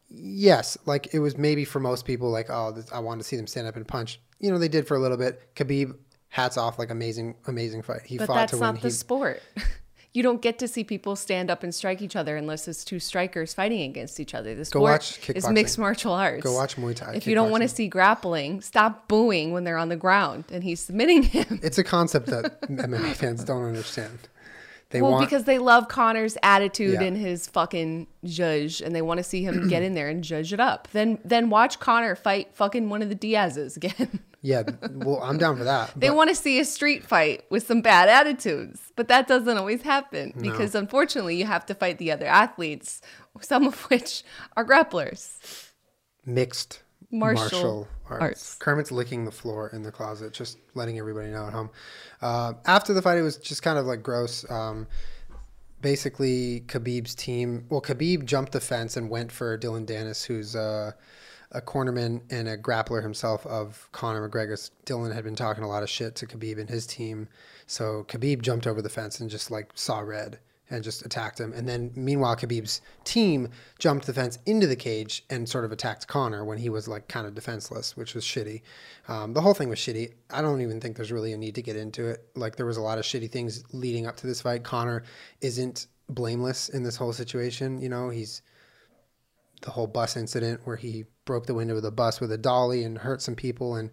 yes, 0.08 0.78
like 0.86 1.12
it 1.12 1.18
was 1.18 1.36
maybe 1.36 1.64
for 1.66 1.80
most 1.80 2.06
people 2.06 2.30
like 2.30 2.46
oh 2.48 2.72
this, 2.72 2.90
I 2.90 2.98
want 3.00 3.20
to 3.20 3.24
see 3.24 3.36
them 3.36 3.46
stand 3.46 3.66
up 3.66 3.76
and 3.76 3.86
punch. 3.86 4.20
You 4.38 4.50
know 4.50 4.58
they 4.58 4.68
did 4.68 4.86
for 4.86 4.96
a 4.96 5.00
little 5.00 5.18
bit. 5.18 5.54
Khabib, 5.54 5.94
hats 6.28 6.56
off, 6.56 6.78
like 6.78 6.90
amazing 6.90 7.34
amazing 7.46 7.82
fight. 7.82 8.02
He 8.06 8.16
but 8.16 8.28
fought 8.28 8.48
to 8.48 8.56
win. 8.56 8.60
But 8.60 8.66
that's 8.66 8.74
not 8.74 8.82
the 8.82 8.88
He, 8.88 8.92
sport. 8.92 9.42
you 10.18 10.24
don't 10.24 10.42
get 10.42 10.58
to 10.58 10.66
see 10.66 10.82
people 10.82 11.14
stand 11.14 11.48
up 11.48 11.62
and 11.62 11.72
strike 11.72 12.02
each 12.02 12.16
other 12.16 12.36
unless 12.36 12.66
it's 12.66 12.84
two 12.84 12.98
strikers 12.98 13.54
fighting 13.54 13.82
against 13.82 14.18
each 14.18 14.34
other. 14.34 14.52
The 14.52 14.64
sport 14.64 14.82
watch 14.82 15.30
is 15.30 15.48
mixed 15.48 15.78
martial 15.78 16.12
arts. 16.12 16.42
Go 16.42 16.54
watch 16.54 16.74
Muay 16.74 16.96
Thai, 16.96 17.12
If 17.14 17.28
you 17.28 17.36
don't 17.36 17.52
want 17.52 17.62
to 17.62 17.68
see 17.68 17.86
grappling, 17.86 18.60
stop 18.60 19.06
booing 19.06 19.52
when 19.52 19.62
they're 19.62 19.76
on 19.76 19.90
the 19.90 19.96
ground 19.96 20.46
and 20.50 20.64
he's 20.64 20.80
submitting 20.80 21.22
him. 21.22 21.60
it's 21.62 21.78
a 21.78 21.84
concept 21.84 22.26
that 22.26 22.60
MMA 22.68 23.14
fans 23.14 23.44
don't 23.44 23.64
understand. 23.64 24.18
They 24.90 25.02
Well, 25.02 25.12
want 25.12 25.26
because 25.26 25.44
they 25.44 25.58
love 25.58 25.88
Conor's 25.88 26.38
attitude 26.42 26.94
Yeah. 26.94 27.02
and 27.02 27.16
his 27.16 27.46
fucking 27.46 28.06
judge, 28.24 28.80
and 28.80 28.96
they 28.96 29.02
want 29.02 29.18
to 29.18 29.24
see 29.24 29.42
him 29.42 29.68
get 29.68 29.82
in 29.82 29.94
there 29.94 30.08
and 30.08 30.24
judge 30.24 30.52
it 30.52 30.60
up. 30.60 30.88
Then, 30.92 31.18
then 31.24 31.50
watch 31.50 31.78
Conor 31.78 32.14
fight 32.16 32.54
fucking 32.54 32.88
one 32.88 33.02
of 33.02 33.08
the 33.10 33.14
Diaz's 33.14 33.76
again. 33.76 34.20
Yeah, 34.40 34.62
well, 34.92 35.20
I'm 35.20 35.36
down 35.36 35.56
for 35.56 35.64
that. 35.64 35.90
they 35.96 36.06
but- 36.10 36.16
want 36.16 36.30
to 36.30 36.36
see 36.36 36.60
a 36.60 36.64
street 36.64 37.04
fight 37.04 37.42
with 37.50 37.66
some 37.66 37.80
bad 37.80 38.08
attitudes, 38.08 38.92
but 38.94 39.08
that 39.08 39.26
doesn't 39.26 39.58
always 39.58 39.82
happen 39.82 40.32
because 40.40 40.76
unfortunately, 40.76 41.34
you 41.36 41.44
have 41.44 41.66
to 41.66 41.74
fight 41.74 41.98
the 41.98 42.12
other 42.12 42.26
athletes, 42.26 43.02
some 43.40 43.66
of 43.66 43.82
which 43.90 44.22
are 44.56 44.64
grapplers. 44.64 45.32
mixed 46.24 46.82
Martial 47.10 47.42
martial, 47.42 47.88
arts. 48.10 48.22
arts. 48.22 48.56
Kermit's 48.56 48.92
licking 48.92 49.24
the 49.24 49.30
floor 49.30 49.70
in 49.72 49.82
the 49.82 49.90
closet, 49.90 50.32
just 50.34 50.58
letting 50.74 50.98
everybody 50.98 51.28
know 51.28 51.46
at 51.46 51.52
home. 51.52 51.70
Uh, 52.20 52.52
after 52.66 52.92
the 52.92 53.00
fight, 53.00 53.16
it 53.16 53.22
was 53.22 53.38
just 53.38 53.62
kind 53.62 53.78
of 53.78 53.86
like 53.86 54.02
gross. 54.02 54.48
Um, 54.50 54.86
basically, 55.80 56.64
Khabib's 56.66 57.14
team. 57.14 57.64
Well, 57.70 57.80
Khabib 57.80 58.26
jumped 58.26 58.52
the 58.52 58.60
fence 58.60 58.96
and 58.96 59.08
went 59.08 59.32
for 59.32 59.56
Dillon 59.56 59.86
Danis, 59.86 60.26
who's 60.26 60.54
uh, 60.54 60.92
a 61.52 61.62
cornerman 61.62 62.20
and 62.30 62.46
a 62.46 62.58
grappler 62.58 63.02
himself 63.02 63.46
of 63.46 63.88
Conor 63.92 64.28
McGregor's. 64.28 64.70
Dylan 64.84 65.14
had 65.14 65.24
been 65.24 65.36
talking 65.36 65.64
a 65.64 65.68
lot 65.68 65.82
of 65.82 65.88
shit 65.88 66.14
to 66.16 66.26
Khabib 66.26 66.58
and 66.58 66.68
his 66.68 66.86
team, 66.86 67.28
so 67.66 68.04
Khabib 68.08 68.42
jumped 68.42 68.66
over 68.66 68.82
the 68.82 68.90
fence 68.90 69.18
and 69.18 69.30
just 69.30 69.50
like 69.50 69.70
saw 69.74 70.00
red 70.00 70.40
and 70.70 70.84
just 70.84 71.04
attacked 71.04 71.40
him. 71.40 71.52
And 71.52 71.68
then 71.68 71.90
meanwhile, 71.94 72.36
Khabib's 72.36 72.80
team 73.04 73.48
jumped 73.78 74.06
the 74.06 74.12
fence 74.12 74.38
into 74.46 74.66
the 74.66 74.76
cage 74.76 75.24
and 75.30 75.48
sort 75.48 75.64
of 75.64 75.72
attacked 75.72 76.06
Conor 76.06 76.44
when 76.44 76.58
he 76.58 76.68
was 76.68 76.88
like 76.88 77.08
kind 77.08 77.26
of 77.26 77.34
defenseless, 77.34 77.96
which 77.96 78.14
was 78.14 78.24
shitty. 78.24 78.62
Um, 79.08 79.32
the 79.32 79.40
whole 79.40 79.54
thing 79.54 79.68
was 79.68 79.78
shitty. 79.78 80.12
I 80.30 80.42
don't 80.42 80.60
even 80.60 80.80
think 80.80 80.96
there's 80.96 81.12
really 81.12 81.32
a 81.32 81.38
need 81.38 81.54
to 81.54 81.62
get 81.62 81.76
into 81.76 82.08
it. 82.08 82.28
Like 82.34 82.56
there 82.56 82.66
was 82.66 82.76
a 82.76 82.82
lot 82.82 82.98
of 82.98 83.04
shitty 83.04 83.30
things 83.30 83.64
leading 83.72 84.06
up 84.06 84.16
to 84.16 84.26
this 84.26 84.42
fight. 84.42 84.64
Conor 84.64 85.04
isn't 85.40 85.86
blameless 86.08 86.68
in 86.68 86.82
this 86.82 86.96
whole 86.96 87.12
situation. 87.12 87.80
You 87.80 87.88
know, 87.88 88.10
he's 88.10 88.42
the 89.62 89.70
whole 89.70 89.86
bus 89.86 90.16
incident 90.16 90.60
where 90.64 90.76
he 90.76 91.04
broke 91.24 91.46
the 91.46 91.54
window 91.54 91.76
of 91.76 91.82
the 91.82 91.90
bus 91.90 92.20
with 92.20 92.32
a 92.32 92.38
dolly 92.38 92.84
and 92.84 92.98
hurt 92.98 93.22
some 93.22 93.34
people 93.34 93.76
and 93.76 93.90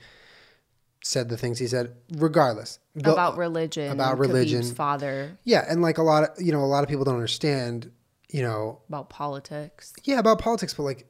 said 1.05 1.29
the 1.29 1.37
things 1.37 1.59
he 1.59 1.67
said. 1.67 1.95
Regardless, 2.17 2.79
about 2.97 3.37
religion, 3.37 3.91
about 3.91 4.17
religion. 4.17 4.61
Khabib's 4.61 4.73
father, 4.73 5.37
yeah, 5.43 5.65
and 5.69 5.81
like 5.81 5.97
a 5.97 6.03
lot 6.03 6.23
of 6.23 6.41
you 6.41 6.51
know, 6.51 6.63
a 6.63 6.65
lot 6.65 6.83
of 6.83 6.89
people 6.89 7.05
don't 7.05 7.15
understand. 7.15 7.91
You 8.29 8.41
know, 8.41 8.81
about 8.89 9.09
politics. 9.09 9.93
yeah, 10.03 10.19
about 10.19 10.39
politics, 10.39 10.73
but 10.73 10.83
like, 10.83 11.07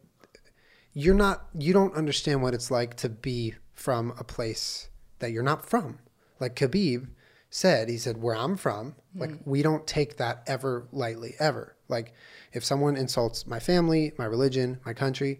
you're 0.93 1.15
not, 1.15 1.47
you 1.57 1.73
don't 1.73 1.95
understand 1.95 2.43
what 2.43 2.53
it's 2.53 2.69
like 2.69 2.95
to 2.97 3.09
be 3.09 3.55
from 3.73 4.13
a 4.19 4.23
place 4.23 4.89
that 5.19 5.31
you're 5.31 5.41
not 5.41 5.65
from. 5.67 5.99
Like 6.39 6.55
Khabib 6.55 7.07
said, 7.49 7.89
he 7.89 7.97
said, 7.97 8.21
where 8.21 8.35
I'm 8.35 8.57
from, 8.57 8.95
mm. 9.15 9.21
like, 9.21 9.31
we 9.45 9.61
don't 9.61 9.87
take 9.87 10.17
that 10.17 10.43
ever 10.45 10.87
lightly, 10.91 11.35
ever. 11.39 11.75
Like, 11.87 12.13
if 12.51 12.63
someone 12.63 12.95
insults 12.97 13.47
my 13.47 13.59
family, 13.59 14.13
my 14.17 14.25
religion, 14.25 14.79
my 14.85 14.93
country, 14.93 15.39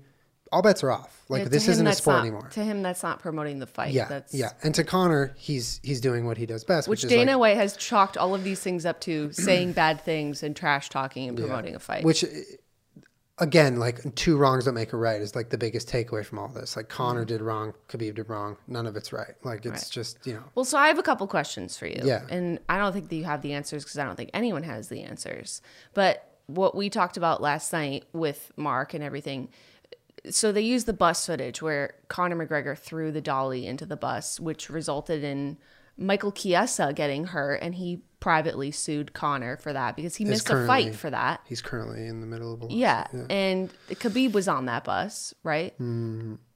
all 0.52 0.62
bets 0.62 0.84
are 0.84 0.92
off. 0.92 1.24
Like 1.28 1.44
Yeah, 1.44 1.50
this 1.50 1.68
isn't 1.68 1.88
a 1.88 1.94
sport 1.94 2.18
not- 2.18 2.22
anymore. 2.22 2.48
To 2.52 2.64
him, 2.64 2.82
that's 2.84 3.02
not 3.04 3.20
promoting 3.20 3.60
the 3.60 3.66
fight. 3.68 3.94
Yeah, 3.94 4.06
that's, 4.08 4.34
yeah. 4.34 4.52
And 4.64 4.74
to 4.76 4.84
Conor, 4.84 5.34
he's 5.38 5.80
he's 5.84 6.00
doing 6.00 6.26
what 6.26 6.38
he 6.38 6.46
does 6.46 6.64
best, 6.64 6.88
Which 6.88 7.04
which, 7.04 7.10
Dana 7.10 7.32
like, 7.34 7.40
White 7.40 7.58
has 7.58 7.76
chalked 7.76 8.16
all 8.18 8.36
of 8.36 8.44
these 8.44 8.60
things 8.62 8.86
up 8.86 9.02
to 9.02 9.32
saying 9.34 9.74
bad 9.74 10.02
things 10.02 10.44
and 10.44 10.56
trash 10.56 10.90
talking 10.90 11.28
and 11.28 11.38
promoting 11.38 11.76
a 11.76 11.80
fight. 11.80 12.04
which 12.04 12.24
again, 13.38 13.78
like 13.80 14.16
two 14.16 14.38
wrongs 14.38 14.66
don't 14.66 14.76
make 14.76 14.94
a 14.94 14.98
right 14.98 15.20
is 15.22 15.36
like 15.36 15.50
the 15.50 15.58
biggest 15.58 15.90
takeaway 15.90 16.26
from 16.26 16.40
all 16.40 16.48
this. 16.48 16.76
Like 16.76 16.90
Conor 16.90 17.22
Mm-hmm. 17.22 17.28
did 17.28 17.42
wrong, 17.42 17.74
Khabib 17.90 18.16
did 18.16 18.30
wrong. 18.30 18.58
None 18.68 18.86
of 18.86 18.96
it's 18.96 19.12
right. 19.12 19.34
Like 19.44 19.66
it's 19.66 19.90
just 19.90 20.26
you 20.26 20.34
know. 20.34 20.44
Well, 20.54 20.66
so 20.66 20.78
I 20.78 20.88
have 20.88 21.00
a 21.00 21.04
couple 21.04 21.28
questions 21.28 21.78
for 21.78 21.88
you. 21.88 22.02
Yeah. 22.04 22.22
And 22.30 22.60
I 22.70 22.78
don't 22.78 22.94
think 22.94 23.10
that 23.10 23.16
you 23.16 23.24
have 23.26 23.42
the 23.42 23.54
answers 23.54 23.84
because 23.84 23.98
I 23.98 24.06
don't 24.06 24.16
think 24.16 24.30
anyone 24.34 24.64
has 24.64 24.90
the 24.90 25.02
answers. 25.02 25.62
But 25.94 26.32
what 26.48 26.76
we 26.76 26.90
talked 26.90 27.18
about 27.18 27.42
last 27.42 27.74
night 27.74 28.06
with 28.14 28.52
Mark 28.56 28.94
and 28.94 29.04
everything. 29.04 29.50
So 30.30 30.52
they 30.52 30.62
used 30.62 30.86
the 30.86 30.94
bus 30.94 31.26
footage 31.26 31.62
where 31.62 31.96
Conor 32.08 32.46
McGregor 32.46 32.78
threw 32.78 33.12
the 33.12 33.22
dolly 33.22 33.68
into 33.68 33.86
the 33.86 33.98
bus, 33.98 34.40
which 34.40 34.70
resulted 34.70 35.24
in 35.24 35.58
Michael 35.98 36.32
Chiesa 36.32 36.94
getting 36.94 37.26
hurt, 37.26 37.62
and 37.62 37.76
he 37.76 38.02
privately 38.20 38.72
sued 38.72 39.14
Conor 39.14 39.58
for 39.58 39.72
that 39.72 39.96
because 39.96 40.16
he 40.16 40.26
missed 40.26 40.50
a 40.50 40.66
fight 40.66 40.96
for 40.96 41.10
that. 41.10 41.42
He's 41.46 41.62
currently 41.62 42.08
in 42.08 42.22
the 42.22 42.28
middle 42.28 42.54
of 42.54 42.64
a 42.64 42.68
Yeah. 43.14 43.26
And 43.30 43.72
Khabib 43.90 44.34
was 44.34 44.48
on 44.48 44.66
that 44.66 44.84
bus, 44.84 45.34
right? 45.44 45.74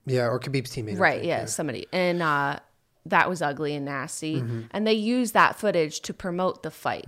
yeah, 0.05 0.25
or 0.25 0.39
Khabib's 0.39 0.75
teammate. 0.75 0.99
Right, 0.99 1.19
think, 1.19 1.27
yeah, 1.27 1.45
somebody. 1.45 1.87
And 1.93 2.21
uh, 2.21 2.59
that 3.05 3.29
was 3.29 3.41
ugly 3.41 3.75
and 3.75 3.85
nasty. 3.85 4.37
Mm-hmm. 4.37 4.61
And 4.71 4.87
they 4.87 4.93
used 4.93 5.33
that 5.33 5.57
footage 5.57 6.01
to 6.01 6.13
promote 6.13 6.63
the 6.63 6.71
fight. 6.71 7.07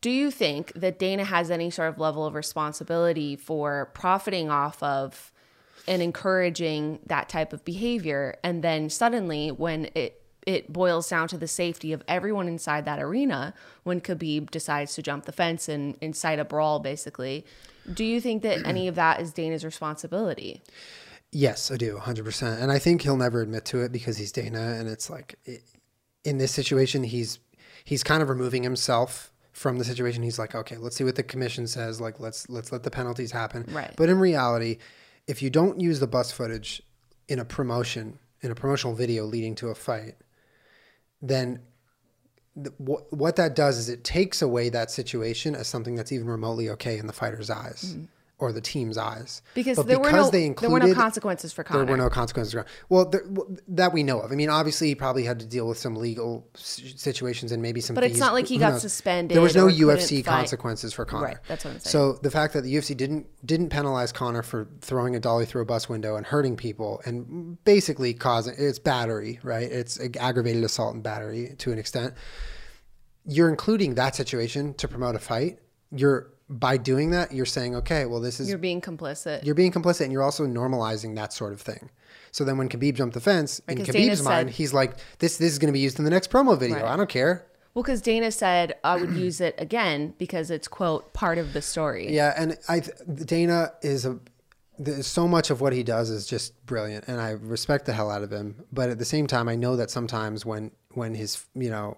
Do 0.00 0.10
you 0.10 0.30
think 0.30 0.72
that 0.74 0.98
Dana 0.98 1.24
has 1.24 1.50
any 1.50 1.70
sort 1.70 1.88
of 1.88 1.98
level 1.98 2.26
of 2.26 2.34
responsibility 2.34 3.36
for 3.36 3.90
profiting 3.94 4.50
off 4.50 4.82
of 4.82 5.32
and 5.86 6.02
encouraging 6.02 7.00
that 7.06 7.28
type 7.28 7.52
of 7.52 7.64
behavior? 7.64 8.36
And 8.42 8.62
then 8.62 8.90
suddenly, 8.90 9.50
when 9.50 9.90
it 9.94 10.20
it 10.46 10.70
boils 10.70 11.08
down 11.08 11.26
to 11.28 11.38
the 11.38 11.48
safety 11.48 11.92
of 11.94 12.02
everyone 12.06 12.48
inside 12.48 12.84
that 12.84 13.00
arena, 13.00 13.54
when 13.82 14.00
Khabib 14.00 14.50
decides 14.50 14.94
to 14.94 15.02
jump 15.02 15.24
the 15.24 15.32
fence 15.32 15.70
and 15.70 15.96
incite 16.02 16.38
a 16.38 16.44
brawl, 16.44 16.80
basically, 16.80 17.46
do 17.92 18.04
you 18.04 18.20
think 18.20 18.42
that 18.42 18.66
any 18.66 18.86
of 18.86 18.94
that 18.94 19.20
is 19.20 19.32
Dana's 19.32 19.64
responsibility? 19.64 20.62
Yes, 21.32 21.70
I 21.70 21.76
do, 21.76 21.96
100%. 21.96 22.62
And 22.62 22.70
I 22.70 22.78
think 22.78 23.02
he'll 23.02 23.16
never 23.16 23.40
admit 23.40 23.64
to 23.66 23.80
it 23.80 23.90
because 23.90 24.18
he's 24.18 24.32
Dana 24.32 24.76
and 24.78 24.88
it's 24.88 25.08
like 25.08 25.38
in 26.24 26.38
this 26.38 26.52
situation 26.52 27.04
he's 27.04 27.38
he's 27.84 28.02
kind 28.02 28.22
of 28.22 28.28
removing 28.28 28.62
himself 28.62 29.32
from 29.52 29.78
the 29.78 29.84
situation. 29.84 30.22
He's 30.22 30.38
like, 30.38 30.54
"Okay, 30.54 30.76
let's 30.76 30.96
see 30.96 31.04
what 31.04 31.16
the 31.16 31.22
commission 31.22 31.66
says. 31.66 32.00
Like 32.00 32.18
let's 32.18 32.48
let's 32.48 32.72
let 32.72 32.82
the 32.82 32.90
penalties 32.90 33.30
happen." 33.30 33.66
Right. 33.70 33.92
But 33.96 34.08
in 34.08 34.18
reality, 34.18 34.78
if 35.26 35.42
you 35.42 35.50
don't 35.50 35.80
use 35.80 36.00
the 36.00 36.06
bus 36.06 36.32
footage 36.32 36.82
in 37.28 37.38
a 37.38 37.44
promotion, 37.44 38.18
in 38.42 38.50
a 38.50 38.54
promotional 38.54 38.94
video 38.94 39.24
leading 39.24 39.54
to 39.56 39.68
a 39.68 39.74
fight, 39.74 40.16
then 41.22 41.60
th- 42.54 42.74
what 42.78 43.12
what 43.12 43.36
that 43.36 43.56
does 43.56 43.78
is 43.78 43.88
it 43.88 44.04
takes 44.04 44.42
away 44.42 44.68
that 44.68 44.90
situation 44.90 45.54
as 45.54 45.66
something 45.66 45.94
that's 45.94 46.12
even 46.12 46.26
remotely 46.26 46.68
okay 46.70 46.98
in 46.98 47.06
the 47.06 47.12
fighter's 47.12 47.50
eyes 47.50 47.94
mm-hmm. 47.94 48.04
Or 48.38 48.52
the 48.52 48.60
team's 48.60 48.98
eyes. 48.98 49.42
Because 49.54 49.76
But 49.76 49.86
there 49.86 50.00
were 50.00 50.10
no 50.10 50.28
they 50.28 50.48
there 50.48 50.68
were 50.68 50.80
no 50.80 50.92
consequences 50.92 51.52
for 51.52 51.62
Conor. 51.62 51.84
there 51.84 51.92
were 51.96 52.02
no 52.02 52.10
consequences. 52.10 52.56
Well, 52.88 53.04
there, 53.08 53.22
that 53.68 53.92
we 53.92 54.02
know 54.02 54.20
of. 54.20 54.32
I 54.32 54.34
mean, 54.34 54.50
obviously, 54.50 54.88
he 54.88 54.96
probably 54.96 55.24
had 55.24 55.38
to 55.38 55.46
deal 55.46 55.68
with 55.68 55.78
some 55.78 55.94
legal 55.94 56.48
situations 56.54 57.52
and 57.52 57.62
maybe 57.62 57.80
some. 57.80 57.94
But 57.94 58.02
it's 58.02 58.18
not 58.18 58.32
like 58.32 58.48
he 58.48 58.56
Who 58.56 58.60
got 58.60 58.72
knows? 58.72 58.82
suspended 58.82 59.36
There 59.36 59.42
was 59.42 59.54
no 59.54 59.68
UFC 59.68 60.24
consequences 60.24 60.92
for 60.92 61.04
Conor. 61.04 61.24
Right, 61.26 61.36
that's 61.46 61.64
what 61.64 61.74
I'm 61.74 61.80
saying. 61.80 61.92
So 61.92 62.14
the 62.22 62.30
fact 62.30 62.54
that 62.54 62.62
the 62.62 62.74
UFC 62.74 62.96
didn't 62.96 63.26
didn't 63.46 63.68
penalize 63.68 64.10
Conor 64.10 64.42
for 64.42 64.66
throwing 64.80 65.14
a 65.14 65.20
dolly 65.20 65.46
through 65.46 65.62
a 65.62 65.66
bus 65.66 65.88
window 65.88 66.16
and 66.16 66.26
hurting 66.26 66.56
people 66.56 67.00
and 67.04 67.62
basically 67.64 68.14
causing 68.14 68.54
it's 68.58 68.80
battery, 68.80 69.38
right? 69.44 69.70
It's 69.70 70.00
aggravated 70.18 70.64
assault 70.64 70.94
and 70.94 71.04
battery 71.04 71.54
to 71.58 71.70
an 71.70 71.78
extent. 71.78 72.14
You're 73.26 73.48
including 73.48 73.94
that 73.94 74.16
situation 74.16 74.74
to 74.74 74.88
promote 74.88 75.14
a 75.14 75.18
fight. 75.20 75.60
You're 75.92 76.33
by 76.48 76.76
doing 76.76 77.10
that, 77.10 77.32
you're 77.32 77.46
saying, 77.46 77.74
okay, 77.76 78.04
well, 78.06 78.20
this 78.20 78.38
is 78.40 78.48
You're 78.48 78.58
being 78.58 78.80
complicit. 78.80 79.44
you're 79.44 79.54
being 79.54 79.72
complicit 79.72 80.02
and 80.02 80.12
you're 80.12 80.22
also 80.22 80.44
normalizing 80.46 81.14
that 81.16 81.32
sort 81.32 81.52
of 81.52 81.60
thing. 81.60 81.90
So 82.32 82.44
then 82.44 82.58
when 82.58 82.68
Khabib 82.68 82.94
jumped 82.94 83.14
the 83.14 83.20
fence, 83.20 83.60
in 83.68 83.78
'cause 83.78 83.86
Khabib's 83.86 83.92
Dana 83.94 84.16
said- 84.16 84.24
mind, 84.24 84.50
he's 84.50 84.74
like, 84.74 84.96
this 85.20 85.36
this 85.38 85.52
is 85.52 85.58
going 85.58 85.68
to 85.68 85.72
be 85.72 85.80
used 85.80 85.98
in 85.98 86.04
the 86.04 86.10
next 86.10 86.30
promo 86.30 86.58
video. 86.58 86.76
Right. 86.76 86.84
I 86.84 86.96
don't 86.96 87.08
care. 87.08 87.46
well, 87.74 87.82
because 87.82 88.02
Dana 88.02 88.30
said 88.30 88.74
I 88.84 88.96
would 88.96 89.10
use 89.26 89.40
it 89.40 89.54
again 89.58 90.14
because 90.18 90.50
it's 90.50 90.68
quote 90.68 91.12
part 91.14 91.38
of 91.38 91.52
the 91.54 91.62
story. 91.62 92.12
Yeah, 92.14 92.34
and 92.36 92.58
I 92.68 92.80
Dana 93.24 93.72
is 93.82 94.04
a 94.04 94.18
there's 94.78 95.06
so 95.06 95.28
much 95.28 95.50
of 95.50 95.60
what 95.60 95.72
he 95.72 95.84
does 95.84 96.10
is 96.10 96.26
just 96.26 96.66
brilliant 96.66 97.04
and 97.06 97.20
I 97.20 97.30
respect 97.30 97.86
the 97.86 97.92
hell 97.92 98.10
out 98.10 98.22
of 98.24 98.32
him. 98.32 98.64
But 98.72 98.90
at 98.90 98.98
the 98.98 99.04
same 99.04 99.28
time, 99.28 99.48
I 99.48 99.54
know 99.54 99.76
that 99.76 99.90
sometimes 99.90 100.44
when 100.44 100.72
when 100.94 101.14
his 101.14 101.46
you 101.54 101.70
know 101.70 101.96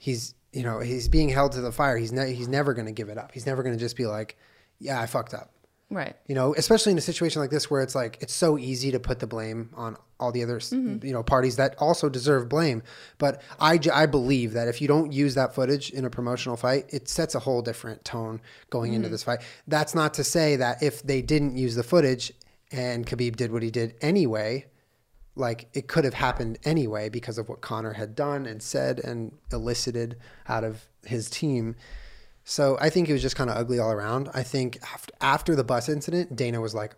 he's 0.00 0.34
you 0.52 0.64
know 0.64 0.80
he's 0.80 1.08
being 1.08 1.28
held 1.28 1.52
to 1.52 1.60
the 1.60 1.70
fire, 1.70 1.96
he's 1.96 2.10
ne- 2.12 2.32
he's 2.32 2.48
never 2.48 2.74
going 2.74 2.86
to 2.86 2.92
give 2.92 3.08
it 3.08 3.18
up. 3.18 3.30
He's 3.32 3.46
never 3.46 3.62
going 3.62 3.74
to 3.76 3.78
just 3.78 3.96
be 3.96 4.06
like, 4.06 4.36
yeah, 4.80 5.00
I 5.00 5.06
fucked 5.06 5.34
up. 5.34 5.52
Right. 5.92 6.14
you 6.28 6.36
know 6.36 6.54
especially 6.56 6.92
in 6.92 6.98
a 6.98 7.00
situation 7.00 7.42
like 7.42 7.50
this 7.50 7.68
where 7.68 7.82
it's 7.82 7.96
like 7.96 8.18
it's 8.20 8.32
so 8.32 8.56
easy 8.56 8.92
to 8.92 9.00
put 9.00 9.18
the 9.18 9.26
blame 9.26 9.70
on 9.74 9.96
all 10.20 10.30
the 10.30 10.44
other 10.44 10.60
Mm-hmm. 10.60 11.04
you 11.04 11.12
know 11.12 11.24
parties 11.24 11.56
that 11.56 11.74
also 11.78 12.08
deserve 12.08 12.48
blame 12.48 12.84
but 13.18 13.42
I 13.58 13.80
I 13.92 14.06
believe 14.06 14.52
that 14.52 14.68
if 14.68 14.80
you 14.80 14.86
don't 14.86 15.10
use 15.12 15.34
that 15.34 15.52
footage 15.52 15.90
in 15.90 16.04
a 16.04 16.10
promotional 16.10 16.56
fight 16.56 16.84
it 16.90 17.08
sets 17.08 17.34
a 17.34 17.40
whole 17.40 17.60
different 17.60 18.04
tone 18.04 18.40
going 18.70 18.90
Mm-hmm. 18.92 18.96
into 18.98 19.08
this 19.08 19.24
fight 19.24 19.40
that's 19.66 19.92
not 19.92 20.14
to 20.14 20.22
say 20.22 20.54
that 20.54 20.80
if 20.80 21.02
they 21.02 21.22
didn't 21.22 21.56
use 21.56 21.74
the 21.74 21.82
footage 21.82 22.32
and 22.70 23.04
Khabib 23.04 23.34
did 23.34 23.50
what 23.50 23.64
he 23.64 23.72
did 23.72 23.96
anyway 24.00 24.66
like 25.36 25.68
it 25.72 25.88
could 25.88 26.04
have 26.04 26.14
happened 26.14 26.58
anyway 26.64 27.08
because 27.08 27.38
of 27.38 27.48
what 27.48 27.60
Conor 27.60 27.94
had 27.94 28.14
done 28.14 28.46
and 28.46 28.62
said 28.62 29.00
and 29.00 29.32
elicited 29.52 30.16
out 30.48 30.64
of 30.64 30.86
his 31.04 31.30
team. 31.30 31.76
So 32.44 32.76
I 32.80 32.90
think 32.90 33.08
it 33.08 33.12
was 33.12 33.22
just 33.22 33.36
kind 33.36 33.48
of 33.50 33.56
ugly 33.56 33.78
all 33.78 33.92
around. 33.92 34.28
I 34.34 34.42
think 34.42 34.78
after, 34.82 35.12
after 35.20 35.54
the 35.54 35.64
bus 35.64 35.88
incident, 35.88 36.34
Dana 36.34 36.60
was 36.60 36.74
like, 36.74 36.96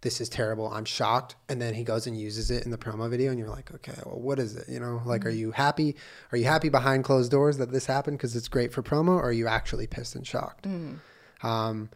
"This 0.00 0.20
is 0.20 0.28
terrible. 0.28 0.68
I'm 0.68 0.84
shocked." 0.84 1.36
And 1.48 1.60
then 1.62 1.74
he 1.74 1.84
goes 1.84 2.06
and 2.06 2.18
uses 2.18 2.50
it 2.50 2.64
in 2.64 2.70
the 2.70 2.78
promo 2.78 3.08
video, 3.08 3.30
and 3.30 3.38
you're 3.38 3.48
like, 3.48 3.72
"Okay, 3.72 3.98
well, 4.04 4.18
what 4.18 4.38
is 4.38 4.56
it? 4.56 4.68
You 4.68 4.80
know, 4.80 5.00
like, 5.04 5.24
are 5.24 5.30
you 5.30 5.52
happy? 5.52 5.96
Are 6.32 6.38
you 6.38 6.46
happy 6.46 6.70
behind 6.70 7.04
closed 7.04 7.30
doors 7.30 7.58
that 7.58 7.70
this 7.70 7.86
happened 7.86 8.18
because 8.18 8.34
it's 8.34 8.48
great 8.48 8.72
for 8.72 8.82
promo, 8.82 9.10
or 9.10 9.24
are 9.24 9.32
you 9.32 9.46
actually 9.46 9.86
pissed 9.86 10.16
and 10.16 10.26
shocked?" 10.26 10.66
Um, 11.42 11.88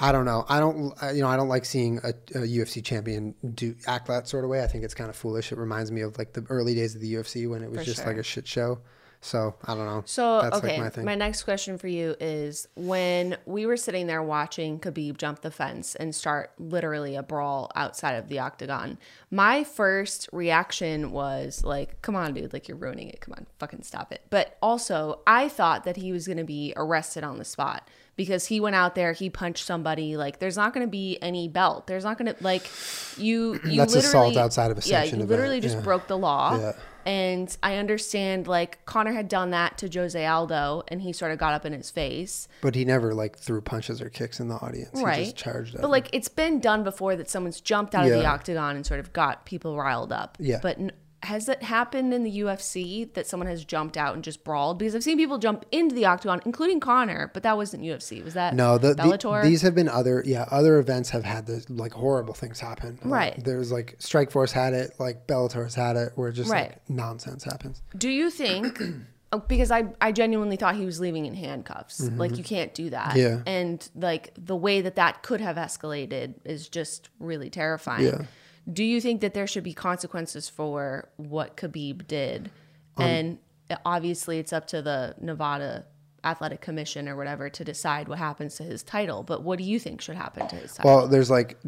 I 0.00 0.12
don't 0.12 0.24
know. 0.24 0.44
I 0.48 0.60
don't, 0.60 0.92
uh, 1.02 1.10
you 1.10 1.20
know, 1.20 1.28
I 1.28 1.36
don't 1.36 1.48
like 1.48 1.64
seeing 1.64 1.98
a, 1.98 2.08
a 2.08 2.46
UFC 2.46 2.82
champion 2.82 3.34
do 3.54 3.74
act 3.86 4.06
that 4.08 4.26
sort 4.26 4.44
of 4.44 4.50
way. 4.50 4.62
I 4.64 4.66
think 4.66 4.82
it's 4.82 4.94
kind 4.94 5.10
of 5.10 5.16
foolish. 5.16 5.52
It 5.52 5.58
reminds 5.58 5.92
me 5.92 6.00
of 6.00 6.16
like 6.18 6.32
the 6.32 6.44
early 6.48 6.74
days 6.74 6.94
of 6.94 7.00
the 7.00 7.14
UFC 7.14 7.48
when 7.48 7.62
it 7.62 7.70
was 7.70 7.80
For 7.80 7.84
just 7.84 7.98
sure. 7.98 8.06
like 8.06 8.16
a 8.16 8.22
shit 8.22 8.48
show. 8.48 8.80
So 9.22 9.54
I 9.64 9.74
don't 9.74 9.84
know. 9.84 10.02
So 10.06 10.40
That's 10.40 10.56
okay, 10.58 10.80
like 10.80 10.96
my, 10.96 11.02
my 11.02 11.14
next 11.14 11.42
question 11.42 11.76
for 11.76 11.88
you 11.88 12.16
is 12.20 12.66
when 12.74 13.36
we 13.44 13.66
were 13.66 13.76
sitting 13.76 14.06
there 14.06 14.22
watching 14.22 14.80
Khabib 14.80 15.18
jump 15.18 15.42
the 15.42 15.50
fence 15.50 15.94
and 15.94 16.14
start 16.14 16.52
literally 16.58 17.16
a 17.16 17.22
brawl 17.22 17.70
outside 17.74 18.14
of 18.14 18.28
the 18.28 18.38
octagon. 18.38 18.98
My 19.30 19.62
first 19.62 20.30
reaction 20.32 21.10
was 21.10 21.62
like, 21.62 22.00
"Come 22.00 22.16
on, 22.16 22.32
dude! 22.32 22.54
Like 22.54 22.66
you're 22.66 22.78
ruining 22.78 23.10
it. 23.10 23.20
Come 23.20 23.34
on, 23.34 23.46
fucking 23.58 23.82
stop 23.82 24.10
it." 24.10 24.22
But 24.30 24.56
also, 24.62 25.20
I 25.26 25.50
thought 25.50 25.84
that 25.84 25.98
he 25.98 26.12
was 26.12 26.26
going 26.26 26.38
to 26.38 26.44
be 26.44 26.72
arrested 26.74 27.22
on 27.22 27.36
the 27.36 27.44
spot 27.44 27.86
because 28.20 28.44
he 28.44 28.60
went 28.60 28.76
out 28.76 28.94
there, 28.94 29.14
he 29.14 29.30
punched 29.30 29.64
somebody. 29.64 30.14
Like 30.14 30.40
there's 30.40 30.58
not 30.58 30.74
going 30.74 30.86
to 30.86 30.90
be 30.90 31.16
any 31.22 31.48
belt. 31.48 31.86
There's 31.86 32.04
not 32.04 32.18
going 32.18 32.34
to 32.34 32.44
like 32.44 32.68
you. 33.16 33.58
You 33.64 33.76
That's 33.78 33.94
assault 33.94 34.36
outside 34.36 34.70
of 34.70 34.76
a 34.76 34.82
Yeah, 34.86 35.04
you 35.04 35.16
literally 35.16 35.56
event, 35.56 35.62
just 35.62 35.76
yeah. 35.76 35.80
broke 35.80 36.06
the 36.06 36.18
law. 36.18 36.58
Yeah. 36.58 36.72
And 37.06 37.56
I 37.62 37.76
understand 37.76 38.46
like 38.46 38.84
Conor 38.84 39.12
had 39.12 39.28
done 39.28 39.52
that 39.52 39.78
to 39.78 39.88
Jose 39.88 40.26
Aldo 40.26 40.82
and 40.88 41.00
he 41.00 41.14
sort 41.14 41.32
of 41.32 41.38
got 41.38 41.54
up 41.54 41.64
in 41.64 41.72
his 41.72 41.90
face. 41.90 42.46
But 42.60 42.74
he 42.74 42.84
never 42.84 43.14
like 43.14 43.38
threw 43.38 43.62
punches 43.62 44.02
or 44.02 44.10
kicks 44.10 44.38
in 44.38 44.48
the 44.48 44.56
audience. 44.56 44.98
He 44.98 45.02
right. 45.02 45.24
just 45.24 45.36
charged 45.36 45.76
but 45.76 45.84
him. 45.84 45.90
like 45.90 46.10
it's 46.12 46.28
been 46.28 46.60
done 46.60 46.84
before 46.84 47.16
that 47.16 47.30
someone's 47.30 47.62
jumped 47.62 47.94
out 47.94 48.04
of 48.04 48.12
the 48.12 48.26
octagon 48.26 48.76
and 48.76 48.84
sort 48.84 49.00
of 49.00 49.14
got 49.14 49.46
people 49.46 49.78
riled 49.78 50.12
up. 50.12 50.36
Yeah. 50.38 50.58
But 50.60 50.78
has 51.22 51.48
it 51.50 51.62
happened 51.62 52.14
in 52.14 52.24
the 52.24 52.40
UFC 52.40 53.12
that 53.12 53.26
someone 53.26 53.46
has 53.46 53.64
jumped 53.64 53.96
out 53.96 54.14
and 54.14 54.24
just 54.24 54.42
brawled? 54.42 54.78
Because 54.78 54.94
I've 54.94 55.02
seen 55.04 55.18
people 55.18 55.36
jump 55.38 55.66
into 55.70 55.94
the 55.94 56.06
octagon, 56.06 56.40
including 56.46 56.80
Connor, 56.80 57.30
but 57.34 57.42
that 57.42 57.56
wasn't 57.56 57.82
UFC. 57.82 58.24
Was 58.24 58.34
that 58.34 58.54
No, 58.54 58.78
the, 58.78 58.94
the- 58.94 59.02
Bellator? 59.02 59.42
these 59.42 59.62
have 59.62 59.74
been 59.74 59.88
other 59.88 60.22
yeah 60.24 60.46
other 60.50 60.78
events 60.78 61.10
have 61.10 61.24
had 61.24 61.46
this 61.46 61.68
like 61.68 61.92
horrible 61.92 62.32
things 62.34 62.58
happen. 62.60 62.98
Like, 63.04 63.12
Right. 63.12 63.44
There's 63.44 63.70
like 63.70 63.98
Strikeforce 63.98 64.52
had 64.52 64.72
it, 64.72 64.92
like 64.98 65.26
Bellator's 65.26 65.74
had 65.74 65.96
it, 65.96 66.12
where 66.14 66.32
just 66.32 66.50
Right. 66.50 66.70
like 66.70 66.88
nonsense 66.88 67.44
happens. 67.44 67.82
Do 67.96 68.08
you 68.08 68.30
think? 68.30 68.80
oh, 69.32 69.40
because 69.46 69.70
I 69.70 69.88
I 70.00 70.12
genuinely 70.12 70.56
thought 70.56 70.74
he 70.76 70.86
was 70.86 71.00
leaving 71.00 71.26
in 71.26 71.34
handcuffs. 71.34 72.00
Mm-hmm. 72.00 72.16
Like 72.18 72.38
you 72.38 72.44
can't 72.44 72.72
do 72.72 72.88
that. 72.90 73.16
Yeah. 73.16 73.42
And 73.46 73.86
like 73.94 74.32
the 74.38 74.56
way 74.56 74.80
that 74.80 74.94
that 74.96 75.22
could 75.22 75.42
have 75.42 75.56
escalated 75.56 76.34
is 76.46 76.68
just 76.68 77.10
really 77.18 77.50
terrifying. 77.50 78.06
Yeah. 78.06 78.22
Do 78.70 78.84
you 78.84 79.00
think 79.00 79.20
that 79.20 79.34
there 79.34 79.46
should 79.46 79.64
be 79.64 79.74
consequences 79.74 80.48
for 80.48 81.08
what 81.16 81.56
Khabib 81.56 82.06
did? 82.06 82.50
Um, 82.96 83.04
and 83.04 83.38
obviously, 83.84 84.38
it's 84.38 84.52
up 84.52 84.66
to 84.68 84.82
the 84.82 85.14
Nevada 85.20 85.86
athletic 86.22 86.60
commission 86.60 87.08
or 87.08 87.16
whatever 87.16 87.48
to 87.48 87.64
decide 87.64 88.08
what 88.08 88.18
happens 88.18 88.56
to 88.56 88.62
his 88.62 88.82
title. 88.82 89.22
But 89.22 89.42
what 89.42 89.58
do 89.58 89.64
you 89.64 89.78
think 89.78 90.00
should 90.00 90.16
happen 90.16 90.46
to 90.48 90.56
his 90.56 90.74
title? 90.74 90.90
Well, 90.90 91.08
there's 91.08 91.30
like 91.30 91.58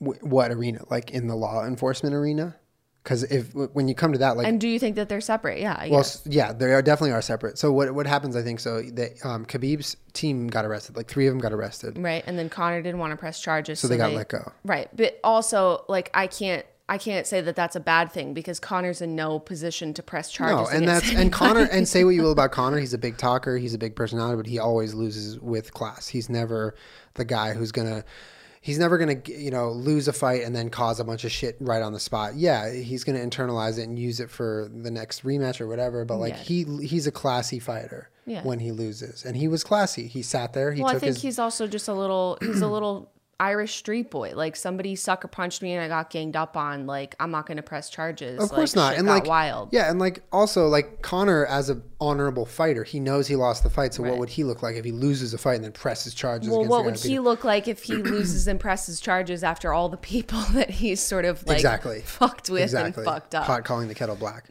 w- 0.00 0.20
what 0.20 0.50
arena? 0.50 0.84
Like 0.90 1.10
in 1.10 1.26
the 1.26 1.34
law 1.34 1.64
enforcement 1.64 2.14
arena? 2.14 2.56
Because 3.02 3.24
if 3.24 3.52
when 3.54 3.88
you 3.88 3.96
come 3.96 4.12
to 4.12 4.18
that, 4.18 4.36
like 4.36 4.46
and 4.46 4.60
do 4.60 4.68
you 4.68 4.78
think 4.78 4.94
that 4.94 5.08
they're 5.08 5.20
separate? 5.20 5.58
Yeah. 5.60 5.74
I 5.76 5.88
Well, 5.88 6.00
guess. 6.00 6.22
yeah, 6.24 6.52
they 6.52 6.72
are 6.72 6.82
definitely 6.82 7.10
are 7.12 7.22
separate. 7.22 7.58
So 7.58 7.72
what 7.72 7.92
what 7.94 8.06
happens? 8.06 8.36
I 8.36 8.42
think 8.42 8.60
so. 8.60 8.80
That 8.82 9.24
um, 9.24 9.44
Khabib's 9.44 9.96
team 10.12 10.46
got 10.46 10.64
arrested. 10.64 10.96
Like 10.96 11.08
three 11.08 11.26
of 11.26 11.32
them 11.32 11.40
got 11.40 11.52
arrested, 11.52 11.98
right. 11.98 12.22
And 12.26 12.38
then 12.38 12.48
Conor 12.48 12.80
didn't 12.80 13.00
want 13.00 13.10
to 13.10 13.16
press 13.16 13.40
charges, 13.40 13.80
so 13.80 13.88
they 13.88 13.96
got 13.96 14.12
let 14.12 14.28
go. 14.28 14.52
Right. 14.64 14.88
But 14.94 15.18
also, 15.24 15.84
like, 15.88 16.10
I 16.14 16.26
can't. 16.28 16.64
I 16.88 16.98
can't 16.98 17.26
say 17.26 17.40
that 17.40 17.56
that's 17.56 17.74
a 17.74 17.80
bad 17.80 18.12
thing 18.12 18.34
because 18.34 18.60
Conor's 18.60 19.00
in 19.00 19.16
no 19.16 19.38
position 19.38 19.94
to 19.94 20.02
press 20.02 20.30
charges. 20.30 20.70
No, 20.70 20.76
and 20.76 20.86
that's 20.86 21.10
and 21.12 21.32
Conor. 21.32 21.66
And 21.72 21.88
say 21.88 22.04
what 22.04 22.10
you 22.10 22.22
will 22.22 22.32
about 22.38 22.52
Conor, 22.52 22.78
he's 22.78 22.92
a 22.92 22.98
big 22.98 23.16
talker. 23.16 23.56
He's 23.56 23.72
a 23.72 23.78
big 23.78 23.96
personality, 23.96 24.36
but 24.36 24.46
he 24.46 24.58
always 24.58 24.92
loses 24.94 25.40
with 25.40 25.72
class. 25.72 26.06
He's 26.06 26.28
never 26.28 26.74
the 27.14 27.24
guy 27.24 27.54
who's 27.54 27.72
gonna. 27.72 28.04
He's 28.64 28.78
never 28.78 28.96
gonna, 28.96 29.20
you 29.26 29.50
know, 29.50 29.70
lose 29.72 30.06
a 30.06 30.12
fight 30.12 30.42
and 30.44 30.54
then 30.54 30.70
cause 30.70 31.00
a 31.00 31.04
bunch 31.04 31.24
of 31.24 31.32
shit 31.32 31.56
right 31.60 31.82
on 31.82 31.92
the 31.92 31.98
spot. 32.00 32.36
Yeah, 32.36 32.70
he's 32.72 33.02
gonna 33.02 33.18
internalize 33.18 33.76
it 33.76 33.82
and 33.88 33.98
use 33.98 34.20
it 34.20 34.30
for 34.30 34.70
the 34.72 34.90
next 34.90 35.24
rematch 35.24 35.60
or 35.60 35.66
whatever. 35.66 36.04
But 36.04 36.18
like 36.18 36.34
Yeah. 36.34 36.38
he, 36.38 36.86
he's 36.86 37.08
a 37.08 37.12
classy 37.12 37.58
fighter 37.58 38.08
Yeah. 38.24 38.42
when 38.44 38.60
he 38.60 38.70
loses, 38.70 39.24
and 39.24 39.36
he 39.36 39.48
was 39.48 39.64
classy. 39.64 40.06
He 40.06 40.22
sat 40.22 40.52
there. 40.52 40.72
He 40.72 40.80
Well, 40.80 40.94
I 40.94 40.98
think 41.00 41.14
his 41.14 41.22
he's 41.22 41.38
also 41.40 41.66
just 41.66 41.88
a 41.88 41.92
little. 41.92 42.38
He's 42.40 42.60
a 42.62 42.68
little 42.68 43.10
Irish 43.42 43.74
street 43.74 44.08
boy. 44.08 44.34
Like 44.36 44.54
somebody 44.54 44.94
sucker 44.94 45.26
punched 45.26 45.62
me 45.62 45.72
and 45.72 45.82
I 45.82 45.88
got 45.88 46.10
ganged 46.10 46.36
up 46.36 46.56
on. 46.56 46.86
Like 46.86 47.16
I'm 47.18 47.32
not 47.32 47.44
going 47.44 47.56
to 47.56 47.62
press 47.62 47.90
charges. 47.90 48.40
Of 48.40 48.50
course 48.50 48.76
like, 48.76 48.92
not. 48.92 48.98
And 48.98 49.08
like 49.08 49.26
wild. 49.26 49.70
Yeah, 49.72 49.90
and 49.90 49.98
like 49.98 50.22
also 50.30 50.68
like 50.68 51.02
Conor 51.02 51.44
as 51.46 51.68
an 51.68 51.82
honorable 52.00 52.46
fighter, 52.46 52.84
he 52.84 53.00
knows 53.00 53.26
he 53.26 53.34
lost 53.34 53.64
the 53.64 53.70
fight. 53.70 53.94
So 53.94 54.04
what 54.04 54.16
would 54.18 54.28
he 54.28 54.44
look 54.44 54.62
like 54.62 54.76
if 54.76 54.84
he 54.84 54.92
loses 54.92 55.34
a 55.34 55.38
fight 55.38 55.56
and 55.56 55.64
then 55.64 55.72
presses 55.72 56.14
charges? 56.14 56.50
Well, 56.50 56.64
what 56.64 56.84
would 56.84 57.00
he 57.00 57.18
look 57.18 57.42
like 57.42 57.66
if 57.66 57.82
he 57.82 57.94
loses 57.96 58.46
and 58.46 58.60
presses 58.60 59.00
charges 59.00 59.42
after 59.42 59.72
all 59.72 59.88
the 59.88 59.96
people 59.96 60.38
that 60.52 60.70
he's 60.70 61.00
sort 61.00 61.24
of 61.24 61.44
like 61.44 61.56
exactly 61.56 62.00
fucked 62.02 62.48
with 62.48 62.62
exactly 62.62 63.02
and 63.02 63.12
fucked 63.12 63.34
up? 63.34 63.46
Pot 63.46 63.64
calling 63.64 63.88
the 63.88 63.94
kettle 63.94 64.14
black. 64.14 64.50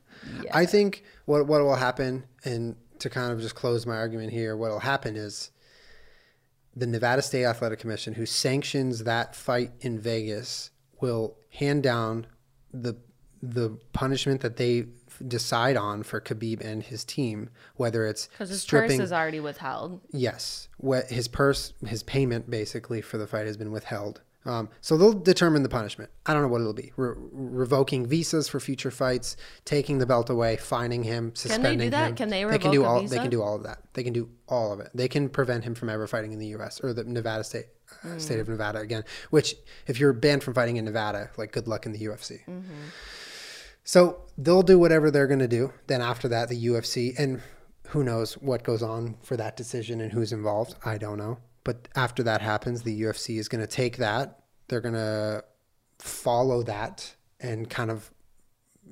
I 0.53 0.65
think 0.65 1.05
what 1.25 1.47
what 1.47 1.61
will 1.61 1.75
happen, 1.75 2.25
and 2.43 2.75
to 2.99 3.09
kind 3.09 3.31
of 3.31 3.39
just 3.39 3.55
close 3.55 3.85
my 3.85 3.95
argument 3.95 4.33
here, 4.33 4.57
what 4.57 4.69
will 4.69 4.79
happen 4.79 5.15
is 5.15 5.51
the 6.75 6.87
Nevada 6.87 7.21
State 7.21 7.45
Athletic 7.45 7.79
Commission, 7.79 8.13
who 8.13 8.25
sanctions 8.25 9.03
that 9.03 9.35
fight 9.35 9.71
in 9.81 9.99
Vegas, 9.99 10.71
will 10.99 11.35
hand 11.49 11.83
down 11.83 12.27
the 12.73 12.95
the 13.43 13.77
punishment 13.91 14.41
that 14.41 14.57
they 14.57 14.85
decide 15.27 15.75
on 15.75 16.03
for 16.03 16.21
Khabib 16.21 16.61
and 16.61 16.83
his 16.83 17.03
team, 17.03 17.49
whether 17.75 18.05
it's 18.05 18.27
Because 18.27 18.49
his 18.49 18.61
stripping. 18.61 18.99
purse 18.99 19.05
is 19.05 19.11
already 19.11 19.39
withheld. 19.39 19.99
Yes, 20.11 20.69
what 20.77 21.09
his 21.09 21.27
purse, 21.27 21.73
his 21.85 22.03
payment 22.03 22.49
basically 22.49 23.01
for 23.01 23.17
the 23.17 23.27
fight 23.27 23.47
has 23.47 23.57
been 23.57 23.71
withheld. 23.71 24.21
Um, 24.43 24.69
so 24.81 24.97
they'll 24.97 25.13
determine 25.13 25.61
the 25.61 25.69
punishment. 25.69 26.09
I 26.25 26.33
don't 26.33 26.41
know 26.41 26.47
what 26.47 26.61
it'll 26.61 26.73
be: 26.73 26.91
Re- 26.97 27.13
revoking 27.31 28.07
visas 28.07 28.47
for 28.47 28.59
future 28.59 28.89
fights, 28.89 29.37
taking 29.65 29.99
the 29.99 30.07
belt 30.07 30.31
away, 30.31 30.57
fining 30.57 31.03
him, 31.03 31.31
suspending 31.35 31.91
that? 31.91 32.09
him. 32.11 32.15
Can 32.15 32.29
they 32.29 32.43
They 32.43 32.57
can 32.57 32.71
do 32.71 32.79
revoke 32.81 32.95
all. 32.95 33.07
They 33.07 33.17
can 33.19 33.29
do 33.29 33.43
all 33.43 33.55
of 33.55 33.63
that. 33.63 33.79
They 33.93 34.03
can 34.03 34.13
do 34.13 34.29
all 34.47 34.73
of 34.73 34.79
it. 34.79 34.89
They 34.95 35.07
can 35.07 35.29
prevent 35.29 35.63
him 35.63 35.75
from 35.75 35.89
ever 35.89 36.07
fighting 36.07 36.31
in 36.33 36.39
the 36.39 36.47
U.S. 36.47 36.79
or 36.83 36.91
the 36.91 37.03
Nevada 37.03 37.43
state, 37.43 37.67
uh, 38.03 38.17
state 38.17 38.37
Mm. 38.37 38.41
of 38.41 38.49
Nevada 38.49 38.79
again. 38.79 39.03
Which, 39.29 39.55
if 39.85 39.99
you're 39.99 40.13
banned 40.13 40.43
from 40.43 40.55
fighting 40.55 40.77
in 40.77 40.85
Nevada, 40.85 41.29
like 41.37 41.51
good 41.51 41.67
luck 41.67 41.85
in 41.85 41.91
the 41.91 41.99
UFC. 42.05 42.39
Mm-hmm. 42.47 42.73
So 43.83 44.21
they'll 44.37 44.63
do 44.63 44.77
whatever 44.79 45.11
they're 45.11 45.27
going 45.27 45.39
to 45.39 45.47
do. 45.47 45.73
Then 45.87 46.01
after 46.01 46.27
that, 46.29 46.49
the 46.49 46.65
UFC 46.67 47.13
and 47.17 47.41
who 47.89 48.03
knows 48.03 48.33
what 48.35 48.63
goes 48.63 48.81
on 48.81 49.17
for 49.21 49.35
that 49.37 49.57
decision 49.57 50.01
and 50.01 50.11
who's 50.13 50.31
involved. 50.31 50.75
I 50.85 50.97
don't 50.97 51.17
know. 51.17 51.39
But 51.63 51.87
after 51.95 52.23
that 52.23 52.41
happens, 52.41 52.81
the 52.81 53.01
UFC 53.03 53.37
is 53.37 53.47
going 53.47 53.61
to 53.61 53.67
take 53.67 53.97
that. 53.97 54.39
They're 54.67 54.81
going 54.81 54.95
to 54.95 55.43
follow 55.99 56.63
that 56.63 57.15
and 57.39 57.69
kind 57.69 57.91
of 57.91 58.11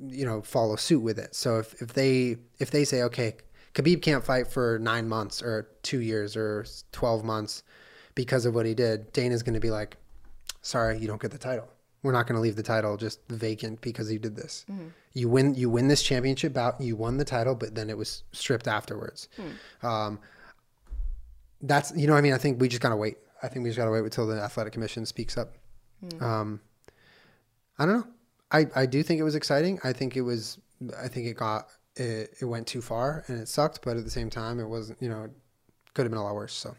you 0.08 0.26
know 0.26 0.42
follow 0.42 0.76
suit 0.76 1.02
with 1.02 1.18
it. 1.20 1.36
So 1.36 1.60
if, 1.60 1.82
if 1.82 1.94
they 1.94 2.38
if 2.60 2.72
they 2.72 2.84
say 2.86 3.04
okay, 3.04 3.36
Khabib 3.74 4.02
can't 4.02 4.24
fight 4.24 4.48
for 4.48 4.80
nine 4.80 5.08
months 5.08 5.42
or 5.42 5.70
two 5.84 6.00
years 6.02 6.36
or 6.36 6.66
twelve 6.92 7.24
months 7.24 7.64
because 8.16 8.46
of 8.46 8.54
what 8.54 8.66
he 8.66 8.74
did, 8.74 9.12
Dana's 9.14 9.44
going 9.44 9.54
to 9.54 9.60
be 9.60 9.72
like, 9.72 9.98
sorry, 10.62 11.00
you 11.00 11.08
don't 11.08 11.22
get 11.22 11.32
the 11.32 11.38
title. 11.38 11.70
We're 12.04 12.12
not 12.14 12.28
going 12.28 12.36
to 12.36 12.42
leave 12.42 12.56
the 12.56 12.64
title 12.64 12.96
just 12.98 13.20
vacant 13.30 13.82
because 13.82 14.12
you 14.12 14.20
did 14.20 14.36
this. 14.36 14.66
You 15.14 15.28
win 15.28 15.56
you 15.56 15.70
win 15.70 15.88
this 15.88 16.02
championship 16.04 16.54
bout, 16.54 16.80
you 16.80 16.96
won 16.96 17.18
the 17.18 17.26
title, 17.26 17.56
but 17.56 17.76
then 17.76 17.90
it 17.90 17.98
was 17.98 18.24
stripped 18.32 18.68
afterwards. 18.68 19.28
Um, 19.84 20.20
that's 21.62 21.92
you 21.96 22.08
know 22.08 22.14
what 22.14 22.20
I 22.20 22.22
mean. 22.22 22.34
I 22.34 22.38
think 22.38 22.60
we 22.62 22.68
just 22.68 22.82
gotta 22.82 22.96
wait. 22.96 23.18
I 23.44 23.48
think 23.48 23.64
we 23.64 23.70
just 23.70 23.78
gotta 23.78 23.92
wait 23.92 24.04
until 24.04 24.28
the 24.28 24.40
athletic 24.42 24.74
commission 24.74 25.06
speaks 25.06 25.38
up. 25.38 25.56
Um, 26.22 26.62
I 27.78 27.86
don't 27.86 28.00
know. 28.00 28.08
I, 28.52 28.66
I 28.76 28.86
do 28.86 29.04
think 29.04 29.20
it 29.20 29.24
was 29.24 29.36
exciting. 29.36 29.80
I 29.84 29.94
think 29.94 30.16
it 30.18 30.22
was. 30.22 30.60
I 30.98 31.08
think 31.08 31.28
it 31.28 31.36
got 31.36 31.68
it, 31.96 32.34
it 32.40 32.46
went 32.46 32.68
too 32.68 32.82
far 32.82 33.24
and 33.28 33.40
it 33.40 33.48
sucked. 33.48 33.82
But 33.84 33.98
at 33.98 34.04
the 34.06 34.10
same 34.10 34.30
time, 34.30 34.60
it 34.60 34.68
wasn't. 34.68 35.02
You 35.02 35.10
know, 35.10 35.24
it 35.24 35.32
could 35.94 36.04
have 36.04 36.12
been 36.12 36.20
a 36.20 36.24
lot 36.24 36.36
worse. 36.36 36.54
So 36.54 36.76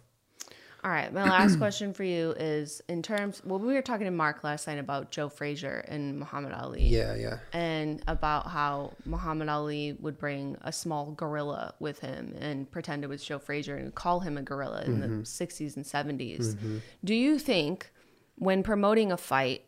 All 0.82 0.90
right, 0.90 1.12
my 1.12 1.24
last 1.24 1.58
question 1.58 1.92
for 1.92 2.04
you 2.04 2.30
is 2.38 2.80
in 2.88 3.02
terms. 3.02 3.42
Well, 3.44 3.58
we 3.58 3.74
were 3.74 3.82
talking 3.82 4.06
to 4.06 4.10
Mark 4.10 4.42
last 4.42 4.66
night 4.66 4.78
about 4.78 5.10
Joe 5.10 5.28
Frazier 5.28 5.84
and 5.86 6.18
Muhammad 6.18 6.52
Ali. 6.52 6.82
yeah, 6.82 7.14
yeah, 7.14 7.38
and 7.52 8.02
about 8.08 8.46
how 8.46 8.94
Muhammad 9.04 9.50
Ali 9.50 9.96
would 10.00 10.18
bring 10.18 10.56
a 10.62 10.72
small 10.72 11.12
gorilla 11.12 11.74
with 11.80 12.00
him 12.00 12.34
and 12.40 12.70
pretend 12.70 13.04
it 13.04 13.08
was 13.08 13.22
Joe 13.22 13.38
Frazier 13.38 13.76
and 13.76 13.94
call 13.94 14.20
him 14.20 14.38
a 14.38 14.42
gorilla 14.42 14.82
in 14.84 15.00
the 15.00 15.06
mm-hmm. 15.06 15.20
60s 15.20 15.76
and 15.76 15.84
70s. 15.84 16.54
Mm-hmm. 16.54 16.78
Do 17.04 17.14
you 17.14 17.38
think 17.38 17.90
when 18.36 18.62
promoting 18.62 19.12
a 19.12 19.18
fight 19.18 19.64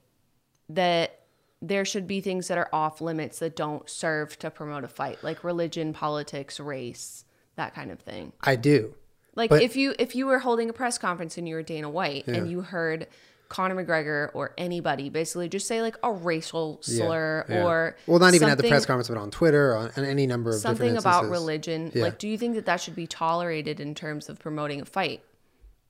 that 0.71 1.21
there 1.61 1.85
should 1.85 2.07
be 2.07 2.23
things 2.23 2.49
that 2.49 2.57
are 2.57 2.71
off 2.73 3.03
limits 3.03 3.39
that 3.41 3.55
don't 3.55 3.89
serve 3.89 4.39
to 4.39 4.51
promote 4.51 4.83
a 4.83 4.89
fight 4.89 5.23
like 5.23 5.45
religion, 5.45 5.93
politics, 5.93 6.59
race, 6.59 7.27
that 7.57 7.75
kind 7.75 7.91
of 7.91 8.01
thing? 8.01 8.33
I 8.43 8.57
do. 8.57 8.95
Like 9.35 9.51
But- 9.51 9.63
if 9.63 9.77
you 9.77 9.95
if 9.99 10.15
you 10.15 10.27
were 10.27 10.39
holding 10.39 10.69
a 10.71 10.73
press 10.73 10.99
conference 10.99 11.39
and 11.39 11.49
you 11.49 11.55
were 11.55 11.63
Dana 11.63 11.89
White 11.89 12.27
and 12.27 12.51
you 12.51 12.61
heard 12.63 13.07
Conor 13.49 13.85
McGregor 13.85 14.31
or 14.35 14.55
anybody 14.57 15.11
basically 15.11 15.49
just 15.49 15.67
say 15.67 15.83
like 15.83 15.97
a 16.03 16.11
racial 16.13 16.79
slur 16.83 17.45
Yeah. 17.49 17.65
or 17.67 17.97
well, 18.07 18.19
not 18.19 18.33
even 18.35 18.49
at 18.49 18.57
the 18.59 18.67
press 18.69 18.87
conference, 18.87 19.09
but 19.09 19.19
on 19.19 19.31
Twitter, 19.31 19.77
on, 19.77 19.91
on 19.97 20.05
any 20.05 20.27
number 20.27 20.51
of 20.51 20.57
something 20.57 20.97
about 20.97 21.29
religion. 21.29 21.93
Yeah. 21.95 22.05
Like, 22.05 22.19
do 22.19 22.29
you 22.29 22.39
think 22.39 22.55
that 22.55 22.65
that 22.67 22.81
should 22.81 22.95
be 22.97 23.07
tolerated 23.07 23.79
in 23.81 23.95
terms 23.95 24.29
of 24.31 24.39
promoting 24.39 24.81
a 24.81 24.85
fight? 24.87 25.23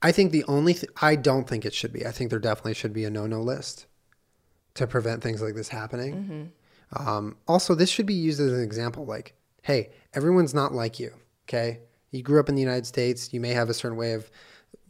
I 0.04 0.10
think 0.10 0.32
the 0.32 0.42
only 0.48 0.74
th- 0.74 0.90
I 1.00 1.14
don't 1.14 1.48
think 1.48 1.64
it 1.64 1.72
should 1.72 1.92
be. 1.92 2.04
I 2.04 2.10
think 2.10 2.30
there 2.30 2.40
definitely 2.40 2.74
should 2.74 2.92
be 2.92 3.04
a 3.04 3.10
no-no 3.10 3.40
list 3.40 3.86
to 4.74 4.88
prevent 4.88 5.22
things 5.22 5.40
like 5.40 5.54
this 5.54 5.68
happening. 5.68 6.50
Um, 6.94 7.36
also, 7.46 7.76
this 7.76 7.88
should 7.90 8.06
be 8.06 8.14
used 8.14 8.40
as 8.40 8.52
an 8.52 8.62
example. 8.62 9.06
Like, 9.06 9.34
hey, 9.62 9.90
everyone's 10.14 10.52
not 10.54 10.72
like 10.72 10.98
you. 10.98 11.12
Okay, 11.48 11.78
you 12.12 12.22
grew 12.22 12.38
up 12.38 12.48
in 12.48 12.54
the 12.54 12.60
United 12.60 12.86
States. 12.86 13.32
You 13.32 13.40
may 13.40 13.50
have 13.50 13.68
a 13.68 13.74
certain 13.74 13.98
way 13.98 14.12
of 14.12 14.30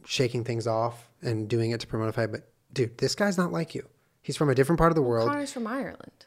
shaking 0.05 0.43
things 0.43 0.67
off 0.67 1.09
and 1.21 1.47
doing 1.47 1.71
it 1.71 1.79
to 1.79 1.87
promote 1.87 2.09
a 2.09 2.13
fight, 2.13 2.31
but 2.31 2.47
dude, 2.73 2.97
this 2.97 3.15
guy's 3.15 3.37
not 3.37 3.51
like 3.51 3.73
you. 3.73 3.87
He's 4.21 4.37
from 4.37 4.49
a 4.49 4.55
different 4.55 4.77
part 4.77 4.91
of 4.91 4.95
the 4.95 5.01
world. 5.01 5.29
Conor's 5.29 5.51
from 5.51 5.67
Ireland. 5.67 6.25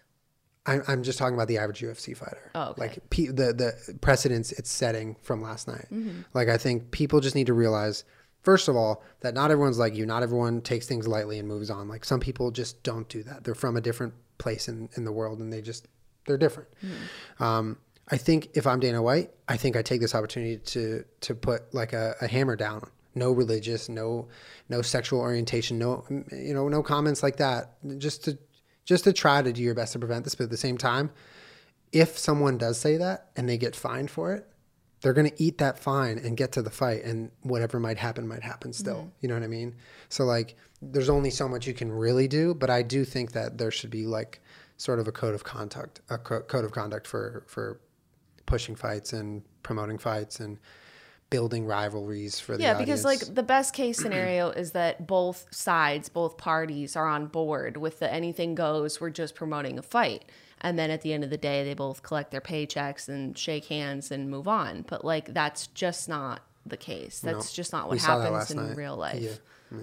I'm, 0.66 0.82
I'm 0.88 1.02
just 1.02 1.18
talking 1.18 1.34
about 1.34 1.48
the 1.48 1.58
average 1.58 1.80
UFC 1.80 2.16
fighter. 2.16 2.50
Oh, 2.54 2.70
okay. 2.70 2.80
Like 2.80 3.10
pe- 3.10 3.26
the 3.26 3.52
the 3.52 3.98
precedents 4.00 4.52
it's 4.52 4.70
setting 4.70 5.16
from 5.22 5.40
last 5.40 5.68
night. 5.68 5.86
Mm-hmm. 5.92 6.22
Like 6.34 6.48
I 6.48 6.56
think 6.58 6.90
people 6.90 7.20
just 7.20 7.36
need 7.36 7.46
to 7.46 7.54
realize, 7.54 8.04
first 8.42 8.68
of 8.68 8.74
all, 8.74 9.04
that 9.20 9.32
not 9.32 9.50
everyone's 9.50 9.78
like 9.78 9.94
you. 9.94 10.04
Not 10.06 10.22
everyone 10.22 10.60
takes 10.60 10.86
things 10.86 11.06
lightly 11.06 11.38
and 11.38 11.46
moves 11.46 11.70
on. 11.70 11.88
Like 11.88 12.04
some 12.04 12.20
people 12.20 12.50
just 12.50 12.82
don't 12.82 13.08
do 13.08 13.22
that. 13.22 13.44
They're 13.44 13.54
from 13.54 13.76
a 13.76 13.80
different 13.80 14.14
place 14.38 14.68
in 14.68 14.88
in 14.96 15.04
the 15.04 15.12
world 15.12 15.38
and 15.38 15.52
they 15.52 15.62
just 15.62 15.86
they're 16.26 16.36
different. 16.36 16.68
Mm-hmm. 16.84 17.42
Um, 17.42 17.78
I 18.08 18.16
think 18.16 18.50
if 18.54 18.66
I'm 18.66 18.80
Dana 18.80 19.02
White, 19.02 19.30
I 19.48 19.56
think 19.56 19.76
I 19.76 19.82
take 19.82 20.00
this 20.00 20.14
opportunity 20.14 20.58
to 20.58 21.04
to 21.22 21.34
put 21.34 21.74
like 21.74 21.92
a, 21.92 22.14
a 22.20 22.28
hammer 22.28 22.56
down. 22.56 22.90
No 23.14 23.32
religious, 23.32 23.88
no 23.88 24.28
no 24.68 24.82
sexual 24.82 25.20
orientation, 25.20 25.78
no 25.78 26.04
you 26.30 26.54
know 26.54 26.68
no 26.68 26.82
comments 26.82 27.22
like 27.22 27.36
that. 27.36 27.74
Just 27.98 28.24
to 28.24 28.38
just 28.84 29.04
to 29.04 29.12
try 29.12 29.42
to 29.42 29.52
do 29.52 29.62
your 29.62 29.74
best 29.74 29.92
to 29.94 29.98
prevent 29.98 30.24
this, 30.24 30.34
but 30.34 30.44
at 30.44 30.50
the 30.50 30.56
same 30.56 30.78
time, 30.78 31.10
if 31.92 32.16
someone 32.18 32.58
does 32.58 32.78
say 32.78 32.96
that 32.96 33.30
and 33.36 33.48
they 33.48 33.58
get 33.58 33.74
fined 33.74 34.10
for 34.10 34.32
it, 34.34 34.46
they're 35.00 35.12
going 35.12 35.28
to 35.28 35.42
eat 35.42 35.58
that 35.58 35.78
fine 35.78 36.18
and 36.18 36.36
get 36.36 36.52
to 36.52 36.62
the 36.62 36.70
fight, 36.70 37.02
and 37.04 37.30
whatever 37.42 37.80
might 37.80 37.98
happen 37.98 38.28
might 38.28 38.42
happen 38.42 38.72
still. 38.72 38.96
Mm-hmm. 38.96 39.08
You 39.20 39.28
know 39.28 39.34
what 39.34 39.42
I 39.42 39.48
mean? 39.48 39.74
So 40.08 40.24
like, 40.24 40.56
there's 40.80 41.08
only 41.08 41.30
so 41.30 41.48
much 41.48 41.66
you 41.66 41.74
can 41.74 41.90
really 41.90 42.28
do, 42.28 42.54
but 42.54 42.70
I 42.70 42.82
do 42.82 43.04
think 43.04 43.32
that 43.32 43.58
there 43.58 43.70
should 43.70 43.90
be 43.90 44.06
like 44.06 44.40
sort 44.76 44.98
of 44.98 45.08
a 45.08 45.12
code 45.12 45.34
of 45.34 45.42
conduct, 45.42 46.00
a 46.10 46.18
co- 46.18 46.42
code 46.42 46.64
of 46.64 46.72
conduct 46.72 47.06
for 47.06 47.44
for 47.46 47.80
pushing 48.46 48.74
fights 48.76 49.12
and 49.12 49.42
promoting 49.62 49.98
fights 49.98 50.40
and 50.40 50.58
building 51.28 51.66
rivalries 51.66 52.38
for 52.38 52.56
the 52.56 52.62
Yeah, 52.62 52.74
audience. 52.74 53.02
because 53.02 53.04
like 53.04 53.34
the 53.34 53.42
best 53.42 53.74
case 53.74 53.98
scenario 53.98 54.50
is 54.62 54.72
that 54.72 55.06
both 55.06 55.46
sides, 55.50 56.08
both 56.08 56.38
parties 56.38 56.94
are 56.96 57.06
on 57.06 57.26
board 57.26 57.76
with 57.76 57.98
the 57.98 58.12
anything 58.12 58.54
goes, 58.54 59.00
we're 59.00 59.10
just 59.10 59.34
promoting 59.34 59.78
a 59.78 59.82
fight. 59.82 60.24
And 60.60 60.78
then 60.78 60.90
at 60.90 61.02
the 61.02 61.12
end 61.12 61.22
of 61.24 61.30
the 61.30 61.36
day, 61.36 61.64
they 61.64 61.74
both 61.74 62.02
collect 62.02 62.30
their 62.30 62.40
paychecks 62.40 63.08
and 63.08 63.36
shake 63.36 63.66
hands 63.66 64.10
and 64.10 64.30
move 64.30 64.48
on. 64.48 64.84
But 64.88 65.04
like 65.04 65.34
that's 65.34 65.66
just 65.68 66.08
not 66.08 66.42
the 66.64 66.76
case. 66.76 67.20
That's 67.20 67.52
just 67.52 67.72
not 67.72 67.88
what 67.88 67.98
happens 67.98 68.50
in 68.50 68.56
night. 68.56 68.76
real 68.76 68.96
life. 68.96 69.40
Yeah. 69.70 69.78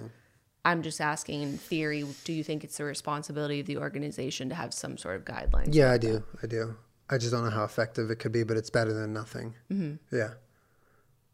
I'm 0.64 0.82
just 0.82 1.00
asking 1.00 1.42
in 1.42 1.58
theory, 1.58 2.04
do 2.24 2.32
you 2.32 2.42
think 2.42 2.64
it's 2.64 2.78
the 2.78 2.84
responsibility 2.84 3.60
of 3.60 3.66
the 3.66 3.76
organization 3.76 4.48
to 4.48 4.54
have 4.54 4.72
some 4.72 4.96
sort 4.96 5.16
of 5.16 5.24
guidelines? 5.24 5.74
Yeah, 5.74 5.92
I 5.92 5.98
do. 5.98 6.24
I 6.42 6.46
do. 6.46 6.74
I 7.10 7.18
just 7.18 7.32
don't 7.32 7.44
know 7.44 7.50
how 7.50 7.64
effective 7.64 8.10
it 8.10 8.16
could 8.16 8.32
be, 8.32 8.42
but 8.44 8.56
it's 8.56 8.70
better 8.70 8.92
than 8.92 9.12
nothing. 9.12 9.54
Mm-hmm. 9.70 10.16
Yeah. 10.16 10.34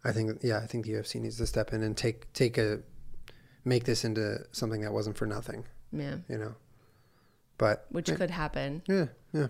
I 0.04 0.12
think. 0.12 0.40
Yeah, 0.42 0.58
I 0.58 0.66
think 0.66 0.86
the 0.86 0.92
UFC 0.92 1.20
needs 1.20 1.36
to 1.36 1.46
step 1.46 1.72
in 1.72 1.82
and 1.82 1.96
take 1.96 2.32
take 2.32 2.56
a 2.58 2.80
make 3.64 3.84
this 3.84 4.04
into 4.04 4.38
something 4.52 4.80
that 4.80 4.92
wasn't 4.92 5.16
for 5.16 5.26
nothing. 5.26 5.64
Yeah. 5.92 6.16
You 6.28 6.38
know. 6.38 6.54
But 7.58 7.84
Which 7.90 8.06
could 8.14 8.30
happen. 8.30 8.82
yeah, 8.88 9.06
yeah. 9.34 9.48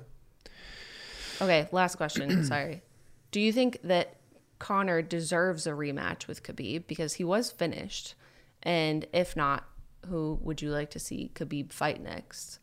Okay, 1.40 1.68
last 1.70 1.94
question. 1.94 2.44
Sorry. 2.44 2.82
Do 3.30 3.40
you 3.40 3.52
think 3.52 3.78
that 3.84 4.16
Conor 4.58 5.00
deserves 5.02 5.66
a 5.66 5.70
rematch 5.70 6.26
with 6.26 6.42
Khabib 6.42 6.88
because 6.88 7.14
he 7.14 7.24
was 7.24 7.52
finished? 7.52 8.14
And 8.64 9.06
if 9.12 9.36
not, 9.36 9.64
who 10.08 10.40
would 10.42 10.60
you 10.60 10.70
like 10.70 10.90
to 10.90 10.98
see 10.98 11.30
Khabib 11.34 11.72
fight 11.72 12.02
next? 12.02 12.58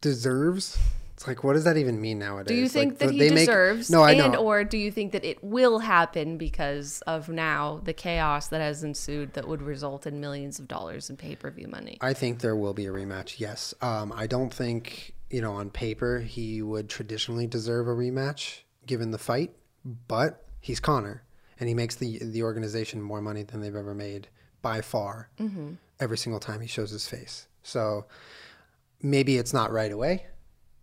Deserves. 0.00 0.76
It's 1.22 1.28
like, 1.28 1.44
what 1.44 1.52
does 1.52 1.62
that 1.64 1.76
even 1.76 2.00
mean 2.00 2.18
nowadays? 2.18 2.48
Do 2.48 2.60
you 2.60 2.68
think 2.68 2.94
Like, 2.94 2.98
that 2.98 3.06
the- 3.06 3.12
he 3.12 3.18
they 3.20 3.28
make- 3.30 3.46
deserves? 3.46 3.88
no, 3.90 4.02
I 4.02 4.10
and 4.14 4.32
know. 4.32 4.40
or 4.40 4.64
do 4.64 4.76
you 4.76 4.90
think 4.90 5.12
that 5.12 5.24
it 5.24 5.38
will 5.44 5.78
happen 5.78 6.36
because 6.36 7.00
of 7.02 7.28
now 7.28 7.80
the 7.84 7.92
chaos 7.92 8.48
that 8.48 8.60
has 8.60 8.82
ensued 8.82 9.34
that 9.34 9.46
would 9.46 9.62
result 9.62 10.04
in 10.04 10.20
millions 10.20 10.58
of 10.58 10.66
dollars 10.66 11.08
in 11.08 11.16
pay 11.16 11.36
per 11.36 11.48
view 11.52 11.68
money? 11.68 11.96
I 12.00 12.12
think 12.12 12.40
there 12.40 12.56
will 12.56 12.74
be 12.74 12.86
a 12.86 12.90
rematch. 12.90 13.38
Yes. 13.38 13.72
Um, 13.80 14.12
I 14.16 14.26
don't 14.26 14.52
think 14.52 15.14
you 15.30 15.40
know 15.40 15.52
on 15.52 15.70
paper 15.70 16.18
he 16.18 16.60
would 16.60 16.88
traditionally 16.88 17.46
deserve 17.46 17.86
a 17.86 17.92
rematch 17.92 18.62
given 18.84 19.12
the 19.12 19.18
fight, 19.18 19.52
but 20.08 20.44
he's 20.60 20.80
Conor, 20.80 21.22
and 21.60 21.68
he 21.68 21.74
makes 21.76 21.94
the 21.94 22.18
the 22.20 22.42
organization 22.42 23.00
more 23.00 23.20
money 23.20 23.44
than 23.44 23.60
they've 23.60 23.76
ever 23.76 23.94
made 23.94 24.26
by 24.60 24.80
far. 24.80 25.30
Every 26.00 26.18
single 26.18 26.40
time 26.40 26.60
he 26.62 26.66
shows 26.66 26.90
his 26.90 27.06
face, 27.06 27.46
so 27.62 28.06
maybe 29.00 29.36
it's 29.38 29.52
not 29.52 29.70
right 29.70 29.92
away. 29.92 30.26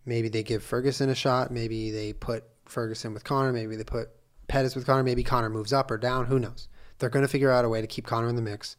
Maybe 0.04 0.28
they 0.28 0.42
give 0.42 0.62
Ferguson 0.62 1.10
a 1.10 1.14
shot. 1.14 1.50
Maybe 1.50 1.90
they 1.90 2.12
put 2.12 2.44
Ferguson 2.66 3.12
with 3.14 3.24
Conor. 3.24 3.52
Maybe 3.52 3.76
they 3.76 3.84
put 3.84 4.10
Pettis 4.48 4.74
with 4.74 4.86
Conor. 4.86 5.02
Maybe 5.02 5.22
Conor 5.22 5.50
moves 5.50 5.72
up 5.72 5.90
or 5.90 5.98
down. 5.98 6.26
Who 6.26 6.38
knows? 6.38 6.68
They're 6.98 7.10
going 7.10 7.24
to 7.24 7.28
figure 7.28 7.50
out 7.50 7.64
a 7.64 7.68
way 7.68 7.80
to 7.80 7.86
keep 7.86 8.06
Conor 8.06 8.28
in 8.28 8.36
the 8.36 8.42
mix. 8.42 8.76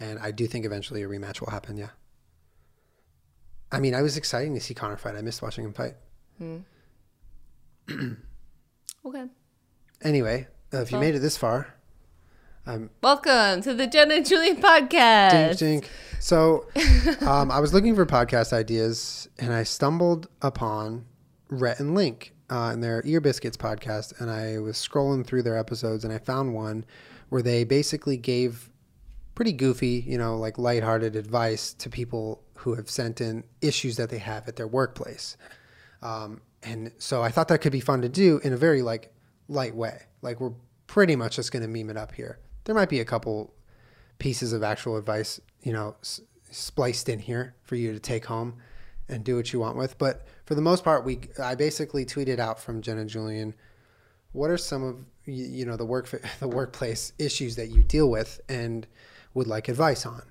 And 0.00 0.18
I 0.18 0.30
do 0.30 0.46
think 0.46 0.64
eventually 0.64 1.02
a 1.02 1.08
rematch 1.08 1.40
will 1.40 1.50
happen. 1.50 1.76
Yeah. 1.76 1.90
I 3.70 3.80
mean, 3.80 3.94
I 3.94 4.02
was 4.02 4.16
exciting 4.16 4.54
to 4.54 4.60
see 4.60 4.74
Conor 4.74 4.96
fight. 4.96 5.16
I 5.16 5.22
missed 5.22 5.42
watching 5.42 5.64
him 5.64 5.72
fight. 5.72 5.94
Okay. 9.04 9.24
Anyway, 10.02 10.46
uh, 10.72 10.78
if 10.78 10.92
you 10.92 10.98
made 10.98 11.16
it 11.16 11.18
this 11.18 11.36
far, 11.36 11.74
Welcome 12.64 13.60
to 13.62 13.74
the 13.74 13.88
Jenna 13.88 14.14
and 14.14 14.26
Julien 14.26 14.62
podcast. 14.62 15.58
dink, 15.58 15.82
dink. 15.82 15.90
So, 16.20 16.68
um, 17.22 17.50
I 17.50 17.58
was 17.58 17.74
looking 17.74 17.96
for 17.96 18.06
podcast 18.06 18.52
ideas, 18.52 19.28
and 19.40 19.52
I 19.52 19.64
stumbled 19.64 20.28
upon 20.42 21.04
Rhett 21.48 21.80
and 21.80 21.96
Link 21.96 22.32
uh, 22.50 22.70
in 22.72 22.80
their 22.80 23.02
Ear 23.04 23.20
Biscuits 23.20 23.56
podcast, 23.56 24.20
and 24.20 24.30
I 24.30 24.60
was 24.60 24.76
scrolling 24.76 25.26
through 25.26 25.42
their 25.42 25.58
episodes, 25.58 26.04
and 26.04 26.12
I 26.12 26.18
found 26.18 26.54
one 26.54 26.84
where 27.30 27.42
they 27.42 27.64
basically 27.64 28.16
gave 28.16 28.70
pretty 29.34 29.52
goofy, 29.52 30.04
you 30.06 30.16
know, 30.16 30.36
like 30.36 30.56
lighthearted 30.56 31.16
advice 31.16 31.74
to 31.74 31.90
people 31.90 32.44
who 32.54 32.76
have 32.76 32.88
sent 32.88 33.20
in 33.20 33.42
issues 33.60 33.96
that 33.96 34.08
they 34.08 34.18
have 34.18 34.46
at 34.46 34.54
their 34.54 34.68
workplace. 34.68 35.36
Um, 36.00 36.40
and 36.62 36.92
so 36.98 37.22
I 37.22 37.30
thought 37.30 37.48
that 37.48 37.58
could 37.58 37.72
be 37.72 37.80
fun 37.80 38.02
to 38.02 38.08
do 38.08 38.40
in 38.44 38.52
a 38.52 38.56
very 38.56 38.82
like 38.82 39.12
light 39.48 39.74
way. 39.74 40.02
Like 40.20 40.40
we're 40.40 40.52
pretty 40.86 41.16
much 41.16 41.36
just 41.36 41.50
going 41.50 41.62
to 41.62 41.68
meme 41.68 41.90
it 41.90 41.96
up 41.96 42.12
here. 42.12 42.38
There 42.64 42.74
might 42.74 42.88
be 42.88 43.00
a 43.00 43.04
couple 43.04 43.54
pieces 44.18 44.52
of 44.52 44.62
actual 44.62 44.96
advice, 44.96 45.40
you 45.62 45.72
know, 45.72 45.96
s- 46.02 46.20
spliced 46.50 47.08
in 47.08 47.18
here 47.18 47.54
for 47.62 47.76
you 47.76 47.92
to 47.92 47.98
take 47.98 48.26
home 48.26 48.54
and 49.08 49.24
do 49.24 49.36
what 49.36 49.52
you 49.52 49.60
want 49.60 49.76
with. 49.76 49.98
But 49.98 50.26
for 50.44 50.54
the 50.54 50.62
most 50.62 50.84
part, 50.84 51.04
we 51.04 51.20
I 51.42 51.54
basically 51.54 52.04
tweeted 52.04 52.38
out 52.38 52.60
from 52.60 52.82
Jenna 52.82 53.04
Julien, 53.04 53.54
what 54.32 54.50
are 54.50 54.58
some 54.58 54.82
of 54.82 54.96
you, 55.24 55.64
know 55.66 55.76
the 55.76 55.84
work 55.84 56.08
the 56.40 56.48
workplace 56.48 57.12
issues 57.18 57.56
that 57.56 57.68
you 57.68 57.82
deal 57.82 58.10
with 58.10 58.40
and 58.48 58.86
would 59.34 59.46
like 59.46 59.68
advice 59.68 60.06
on. 60.06 60.22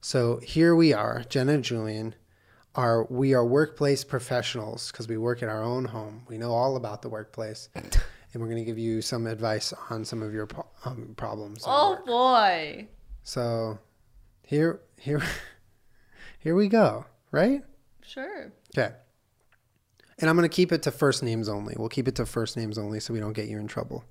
So 0.00 0.38
here 0.38 0.74
we 0.76 0.92
are, 0.92 1.24
Jenna 1.28 1.52
and 1.54 1.64
Julien 1.64 2.14
are 2.74 3.06
we 3.08 3.32
are 3.32 3.44
workplace 3.44 4.04
professionals 4.04 4.92
because 4.92 5.08
we 5.08 5.16
work 5.16 5.42
in 5.42 5.48
our 5.48 5.62
own 5.62 5.86
home. 5.86 6.22
We 6.28 6.36
know 6.38 6.52
all 6.52 6.76
about 6.76 7.02
the 7.02 7.08
workplace, 7.08 7.68
and 8.36 8.42
we're 8.42 8.50
going 8.50 8.62
to 8.62 8.66
give 8.66 8.78
you 8.78 9.00
some 9.00 9.26
advice 9.26 9.72
on 9.88 10.04
some 10.04 10.20
of 10.20 10.34
your 10.34 10.46
um, 10.84 11.14
problems. 11.16 11.64
Oh 11.66 11.98
boy. 12.04 12.86
So 13.22 13.78
here, 14.44 14.82
here, 15.00 15.22
here 16.38 16.54
we 16.54 16.68
go. 16.68 17.06
Right? 17.30 17.64
Sure. 18.02 18.52
Okay. 18.76 18.94
And 20.18 20.28
I'm 20.28 20.36
going 20.36 20.46
to 20.46 20.54
keep 20.54 20.70
it 20.70 20.82
to 20.82 20.90
first 20.90 21.22
names 21.22 21.48
only. 21.48 21.76
We'll 21.78 21.88
keep 21.88 22.08
it 22.08 22.14
to 22.16 22.26
first 22.26 22.58
names 22.58 22.76
only 22.76 23.00
so 23.00 23.14
we 23.14 23.20
don't 23.20 23.32
get 23.32 23.48
you 23.48 23.58
in 23.58 23.68
trouble. 23.68 24.04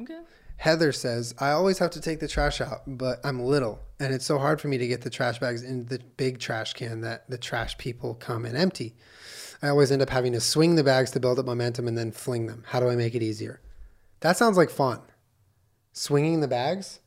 Okay. 0.00 0.20
Heather 0.58 0.92
says, 0.92 1.34
I 1.40 1.50
always 1.50 1.78
have 1.78 1.90
to 1.90 2.00
take 2.00 2.20
the 2.20 2.28
trash 2.28 2.60
out, 2.60 2.82
but 2.86 3.18
I'm 3.24 3.40
little, 3.40 3.80
and 3.98 4.14
it's 4.14 4.26
so 4.26 4.38
hard 4.38 4.60
for 4.60 4.68
me 4.68 4.78
to 4.78 4.86
get 4.86 5.02
the 5.02 5.10
trash 5.10 5.40
bags 5.40 5.64
in 5.64 5.86
the 5.86 5.98
big 6.16 6.38
trash 6.38 6.72
can 6.74 7.00
that 7.00 7.28
the 7.28 7.38
trash 7.38 7.78
people 7.78 8.14
come 8.14 8.44
and 8.44 8.56
empty. 8.56 8.94
I 9.62 9.68
always 9.68 9.90
end 9.90 10.02
up 10.02 10.10
having 10.10 10.32
to 10.32 10.40
swing 10.40 10.76
the 10.76 10.84
bags 10.84 11.10
to 11.12 11.20
build 11.20 11.38
up 11.38 11.46
momentum 11.46 11.88
and 11.88 11.98
then 11.98 12.12
fling 12.12 12.46
them. 12.46 12.64
How 12.68 12.80
do 12.80 12.88
I 12.88 12.96
make 12.96 13.14
it 13.14 13.22
easier? 13.22 13.60
That 14.20 14.36
sounds 14.36 14.56
like 14.56 14.70
fun. 14.70 15.00
Swinging 15.92 16.40
the 16.40 16.48
bags? 16.48 17.00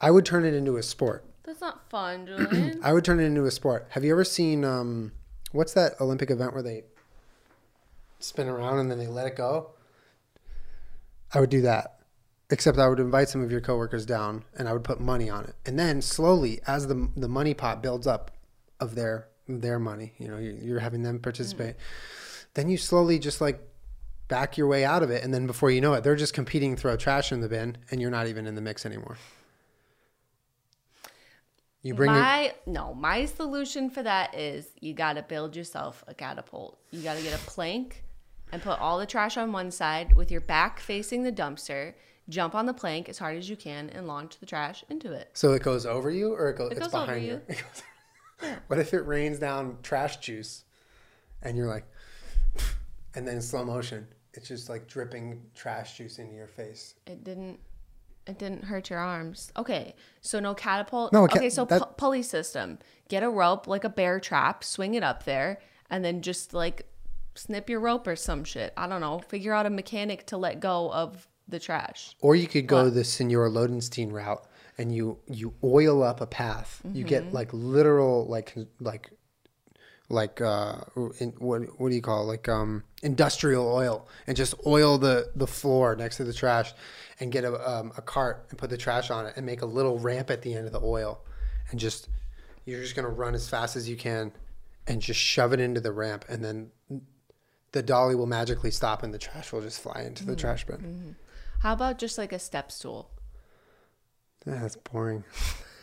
I 0.00 0.10
would 0.10 0.24
turn 0.24 0.44
it 0.44 0.54
into 0.54 0.76
a 0.76 0.82
sport. 0.82 1.24
That's 1.44 1.60
not 1.60 1.88
fun, 1.90 2.26
Julien. 2.26 2.80
I 2.84 2.92
would 2.92 3.04
turn 3.04 3.20
it 3.20 3.24
into 3.24 3.44
a 3.44 3.50
sport. 3.50 3.86
Have 3.90 4.04
you 4.04 4.12
ever 4.12 4.24
seen 4.24 4.64
um, 4.64 5.12
what's 5.52 5.74
that 5.74 6.00
Olympic 6.00 6.30
event 6.30 6.54
where 6.54 6.62
they 6.62 6.84
spin 8.18 8.48
around 8.48 8.78
and 8.78 8.90
then 8.90 8.98
they 8.98 9.06
let 9.06 9.26
it 9.26 9.36
go? 9.36 9.70
I 11.32 11.40
would 11.40 11.50
do 11.50 11.62
that. 11.62 11.98
Except 12.50 12.78
I 12.78 12.88
would 12.88 13.00
invite 13.00 13.28
some 13.28 13.42
of 13.42 13.50
your 13.50 13.60
coworkers 13.60 14.06
down 14.06 14.44
and 14.56 14.68
I 14.68 14.72
would 14.72 14.84
put 14.84 15.00
money 15.00 15.28
on 15.28 15.44
it. 15.44 15.54
And 15.66 15.78
then 15.78 16.00
slowly 16.00 16.60
as 16.66 16.86
the 16.86 17.10
the 17.14 17.28
money 17.28 17.52
pot 17.52 17.82
builds 17.82 18.06
up 18.06 18.30
of 18.80 18.94
their 18.94 19.27
their 19.48 19.78
money, 19.78 20.12
you 20.18 20.28
know, 20.28 20.38
you're, 20.38 20.78
having 20.78 21.02
them 21.02 21.18
participate. 21.18 21.76
Mm. 21.76 22.44
Then 22.54 22.68
you 22.68 22.76
slowly 22.76 23.18
just 23.18 23.40
like 23.40 23.60
back 24.28 24.58
your 24.58 24.66
way 24.66 24.84
out 24.84 25.02
of 25.02 25.10
it 25.10 25.24
and 25.24 25.32
then 25.32 25.46
before 25.46 25.70
you 25.70 25.80
know 25.80 25.94
it, 25.94 26.04
they're 26.04 26.16
just 26.16 26.34
competing 26.34 26.76
throw 26.76 26.96
trash 26.96 27.32
in 27.32 27.40
the 27.40 27.48
bin 27.48 27.76
and 27.90 28.00
you're 28.00 28.10
not 28.10 28.26
even 28.26 28.46
in 28.46 28.54
the 28.54 28.60
mix 28.60 28.84
anymore. 28.84 29.16
You 31.82 31.94
bring 31.94 32.10
your, 32.10 32.20
my 32.20 32.54
no, 32.66 32.92
my 32.92 33.24
solution 33.24 33.88
for 33.88 34.02
that 34.02 34.34
is 34.34 34.66
you 34.80 34.92
got 34.92 35.14
to 35.14 35.22
build 35.22 35.56
yourself 35.56 36.04
a 36.06 36.14
catapult. 36.14 36.78
You 36.90 37.02
got 37.02 37.16
to 37.16 37.22
get 37.22 37.34
a 37.34 37.44
plank 37.46 38.04
and 38.52 38.60
put 38.60 38.78
all 38.80 38.98
the 38.98 39.06
trash 39.06 39.36
on 39.36 39.52
one 39.52 39.70
side 39.70 40.14
with 40.14 40.30
your 40.30 40.40
back 40.40 40.80
facing 40.80 41.22
the 41.22 41.32
dumpster. 41.32 41.94
Jump 42.28 42.54
on 42.54 42.66
the 42.66 42.74
plank 42.74 43.08
as 43.08 43.16
hard 43.16 43.38
as 43.38 43.48
you 43.48 43.56
can 43.56 43.88
and 43.90 44.06
launch 44.06 44.38
the 44.38 44.44
trash 44.44 44.84
into 44.90 45.12
it. 45.12 45.30
So 45.32 45.52
it 45.52 45.62
goes 45.62 45.86
over 45.86 46.10
you, 46.10 46.34
or 46.34 46.50
it 46.50 46.58
goes, 46.58 46.72
it's 46.72 46.80
goes 46.80 46.94
over 46.94 47.06
behind 47.06 47.24
you. 47.24 47.40
you. 47.48 47.54
What 48.68 48.78
if 48.78 48.92
it 48.94 49.06
rains 49.06 49.38
down 49.38 49.78
trash 49.82 50.18
juice, 50.18 50.64
and 51.42 51.56
you're 51.56 51.66
like, 51.66 51.84
and 53.14 53.26
then 53.26 53.36
in 53.36 53.42
slow 53.42 53.64
motion, 53.64 54.06
it's 54.34 54.48
just 54.48 54.68
like 54.68 54.86
dripping 54.86 55.42
trash 55.54 55.96
juice 55.96 56.18
into 56.18 56.34
your 56.34 56.46
face. 56.46 56.94
It 57.06 57.24
didn't. 57.24 57.58
It 58.26 58.38
didn't 58.38 58.64
hurt 58.64 58.90
your 58.90 58.98
arms. 58.98 59.50
Okay, 59.56 59.94
so 60.20 60.38
no 60.38 60.52
catapult. 60.52 61.14
No, 61.14 61.26
ca- 61.26 61.38
okay, 61.38 61.48
so 61.48 61.64
that- 61.64 61.80
pu- 61.80 61.94
pulley 61.96 62.22
system. 62.22 62.78
Get 63.08 63.22
a 63.22 63.30
rope 63.30 63.66
like 63.66 63.84
a 63.84 63.88
bear 63.88 64.20
trap, 64.20 64.62
swing 64.62 64.92
it 64.94 65.02
up 65.02 65.24
there, 65.24 65.60
and 65.88 66.04
then 66.04 66.20
just 66.20 66.52
like 66.52 66.86
snip 67.34 67.70
your 67.70 67.80
rope 67.80 68.06
or 68.06 68.16
some 68.16 68.44
shit. 68.44 68.74
I 68.76 68.86
don't 68.86 69.00
know. 69.00 69.20
Figure 69.20 69.54
out 69.54 69.64
a 69.64 69.70
mechanic 69.70 70.26
to 70.26 70.36
let 70.36 70.60
go 70.60 70.92
of 70.92 71.26
the 71.48 71.58
trash. 71.58 72.14
Or 72.20 72.36
you 72.36 72.46
could 72.46 72.66
go 72.66 72.90
the 72.90 73.02
Senor 73.02 73.48
Lodenstein 73.48 74.12
route, 74.12 74.44
and 74.78 74.94
you 74.94 75.18
you 75.26 75.54
oil 75.62 76.02
up 76.02 76.20
a 76.20 76.26
path. 76.26 76.80
You 76.84 77.04
Mm-hmm. 77.04 77.08
get 77.08 77.34
like 77.34 77.52
literal 77.52 78.26
like 78.26 78.54
like 78.80 79.10
like 80.10 80.40
uh 80.40 80.76
in, 81.20 81.34
what 81.38 81.62
what 81.78 81.90
do 81.90 81.94
you 81.94 82.00
call 82.00 82.22
it? 82.22 82.26
like 82.26 82.48
um 82.48 82.82
industrial 83.02 83.66
oil 83.70 84.08
and 84.26 84.36
just 84.36 84.54
oil 84.66 84.96
the 84.98 85.30
the 85.36 85.46
floor 85.46 85.94
next 85.96 86.16
to 86.16 86.24
the 86.24 86.32
trash 86.32 86.72
and 87.20 87.30
get 87.30 87.44
a 87.44 87.70
um, 87.70 87.92
a 87.96 88.02
cart 88.02 88.46
and 88.50 88.58
put 88.58 88.70
the 88.70 88.76
trash 88.78 89.10
on 89.10 89.26
it 89.26 89.34
and 89.36 89.44
make 89.44 89.60
a 89.60 89.66
little 89.66 89.98
ramp 89.98 90.30
at 90.30 90.40
the 90.42 90.54
end 90.54 90.66
of 90.66 90.72
the 90.72 90.80
oil 90.80 91.20
and 91.70 91.78
just 91.78 92.08
you're 92.64 92.80
just 92.80 92.96
gonna 92.96 93.08
run 93.08 93.34
as 93.34 93.48
fast 93.48 93.76
as 93.76 93.88
you 93.88 93.96
can 93.96 94.32
and 94.86 95.02
just 95.02 95.20
shove 95.20 95.52
it 95.52 95.60
into 95.60 95.80
the 95.80 95.92
ramp 95.92 96.24
and 96.28 96.42
then 96.42 96.70
the 97.72 97.82
dolly 97.82 98.14
will 98.14 98.26
magically 98.26 98.70
stop 98.70 99.02
and 99.02 99.12
the 99.12 99.18
trash 99.18 99.52
will 99.52 99.60
just 99.60 99.80
fly 99.82 100.02
into 100.06 100.24
the 100.24 100.34
trash 100.34 100.64
bin. 100.64 101.16
How 101.60 101.74
about 101.74 101.98
just 101.98 102.16
like 102.16 102.32
a 102.32 102.38
step 102.38 102.72
stool? 102.72 103.10
That's 104.46 104.76
boring. 104.76 105.24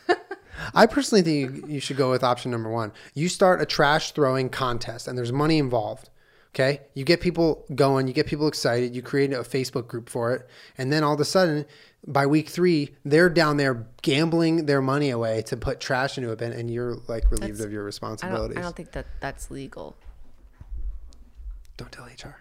I 0.74 0.86
personally 0.86 1.22
think 1.22 1.56
you, 1.68 1.74
you 1.76 1.80
should 1.80 1.98
go 1.98 2.10
with 2.10 2.24
option 2.24 2.52
number 2.52 2.70
one. 2.70 2.92
You 3.14 3.30
start 3.30 3.62
a 3.62 3.66
trash 3.66 4.12
throwing 4.12 4.50
contest, 4.50 5.08
and 5.08 5.18
there's 5.18 5.32
money 5.32 5.58
involved. 5.58 6.10
Okay. 6.56 6.80
You 6.94 7.04
get 7.04 7.20
people 7.20 7.66
going, 7.76 8.08
you 8.08 8.14
get 8.14 8.28
people 8.28 8.48
excited, 8.48 8.96
you 8.96 9.02
create 9.02 9.34
a 9.34 9.40
Facebook 9.40 9.88
group 9.88 10.08
for 10.10 10.32
it. 10.34 10.48
And 10.78 10.92
then 10.92 11.04
all 11.04 11.14
of 11.14 11.20
a 11.20 11.26
sudden, 11.26 11.66
by 12.08 12.26
week 12.26 12.48
three, 12.48 12.96
they're 13.04 13.28
down 13.30 13.58
there 13.58 13.86
gambling 14.04 14.66
their 14.66 14.82
money 14.82 15.10
away 15.10 15.42
to 15.48 15.58
put 15.58 15.82
trash 15.82 16.18
into 16.18 16.32
a 16.32 16.36
bin 16.38 16.54
and 16.54 16.72
you're 16.72 16.96
like 17.10 17.30
relieved 17.30 17.56
That's- 17.56 17.66
of 17.66 17.74
your 17.74 17.82
I 17.82 17.84
don't, 17.84 17.86
responsibilities. 17.88 18.58
I 18.58 18.62
don't 18.62 18.74
think 18.76 18.94
that 18.94 19.06
that's 19.20 19.52
legal. 19.52 19.98
Don't 21.76 21.92
tell 21.92 22.06
HR. 22.06 22.38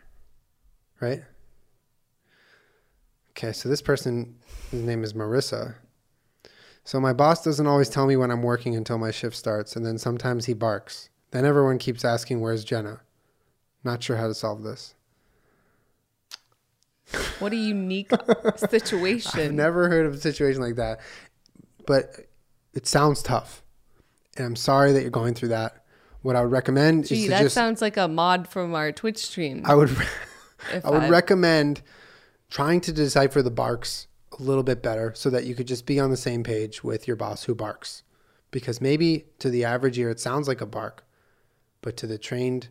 Right? 1.00 1.24
Okay, 3.31 3.53
so 3.53 3.68
this 3.68 3.83
person, 3.83 4.37
his 4.70 4.83
name 4.83 5.03
is 5.03 5.12
Marissa. 5.12 5.74
So 6.85 7.01
my 7.01 7.14
boss 7.14 7.42
doesn't 7.42 7.66
always 7.66 7.88
tell 7.88 8.07
me 8.07 8.16
when 8.16 8.31
I'm 8.31 8.42
working 8.42 8.77
until 8.77 8.99
my 8.99 9.11
shift 9.11 9.37
starts, 9.37 9.75
and 9.75 9.87
then 9.87 9.97
sometimes 9.97 10.44
he 10.44 10.53
barks. 10.53 11.09
Then 11.31 11.47
everyone 11.47 11.79
keeps 11.79 12.05
asking, 12.05 12.40
Where's 12.40 12.62
Jenna? 12.62 13.01
Not 13.83 14.03
sure 14.03 14.16
how 14.16 14.29
to 14.29 14.35
solve 14.35 14.62
this. 14.62 14.94
What 17.38 17.53
a 17.53 17.57
unique 17.57 18.11
situation. 18.57 19.40
I've 19.40 19.53
never 19.53 19.88
heard 19.88 20.07
of 20.07 20.14
a 20.14 20.18
situation 20.18 20.61
like 20.61 20.77
that, 20.77 21.01
but 21.87 22.27
it 22.75 22.87
sounds 22.87 23.23
tough. 23.23 23.62
And 24.37 24.47
I'm 24.47 24.57
sorry 24.57 24.92
that 24.92 25.03
you're 25.03 25.11
going 25.11 25.35
through 25.35 25.51
that. 25.51 25.85
What 26.23 26.37
I 26.37 26.42
would 26.42 26.53
recommend 26.53 27.07
Gee, 27.07 27.25
is 27.25 27.29
that 27.29 27.42
just, 27.42 27.55
sounds 27.55 27.83
like 27.83 27.97
a 27.97 28.09
mod 28.09 28.49
from 28.49 28.75
our 28.75 28.92
Twitch 28.92 29.18
stream. 29.18 29.62
I 29.64 29.75
would. 29.75 29.94
I 30.85 30.90
would 30.90 31.11
recommend 31.11 31.83
trying 32.49 32.81
to 32.83 32.92
decipher 32.92 33.42
the 33.42 33.51
barks 33.51 34.07
a 34.38 34.42
little 34.42 34.62
bit 34.62 34.83
better 34.83 35.12
so 35.14 35.31
that 35.31 35.44
you 35.44 35.55
could 35.55 35.66
just 35.66 35.87
be 35.87 36.01
on 36.01 36.11
the 36.11 36.16
same 36.16 36.42
page 36.42 36.83
with 36.83 37.07
your 37.07 37.16
boss 37.16 37.44
who 37.44 37.55
barks. 37.55 38.03
Because 38.51 38.81
maybe 38.81 39.27
to 39.38 39.51
the 39.51 39.64
average 39.64 39.99
ear 39.99 40.11
it 40.11 40.20
sounds 40.20 40.47
like 40.49 40.61
a 40.61 40.66
bark, 40.66 41.05
but 41.83 41.97
to 41.99 42.07
the 42.07 42.18
trained, 42.18 42.68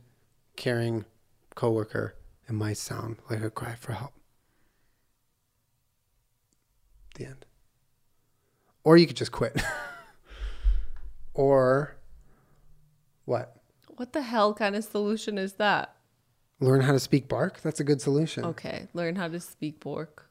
caring 0.55 1.05
coworker, 1.55 2.15
it 2.47 2.53
might 2.53 2.77
sound 2.77 3.17
like 3.29 3.41
a 3.41 3.49
cry 3.49 3.75
for 3.75 3.93
help. 3.93 4.13
The 7.15 7.25
end. 7.25 7.45
Or 8.83 8.97
you 8.97 9.07
could 9.07 9.17
just 9.17 9.31
quit. 9.31 9.61
or 11.33 11.95
what? 13.25 13.63
what 13.97 14.13
the 14.13 14.21
hell 14.21 14.53
kind 14.53 14.75
of 14.75 14.83
solution 14.83 15.37
is 15.37 15.53
that? 15.53 15.95
Learn 16.59 16.81
how 16.81 16.93
to 16.93 16.99
speak 16.99 17.27
bark? 17.27 17.61
That's 17.61 17.79
a 17.79 17.83
good 17.83 18.01
solution. 18.01 18.45
Okay, 18.45 18.87
learn 18.93 19.15
how 19.15 19.27
to 19.27 19.39
speak 19.39 19.79
Bork. 19.79 20.29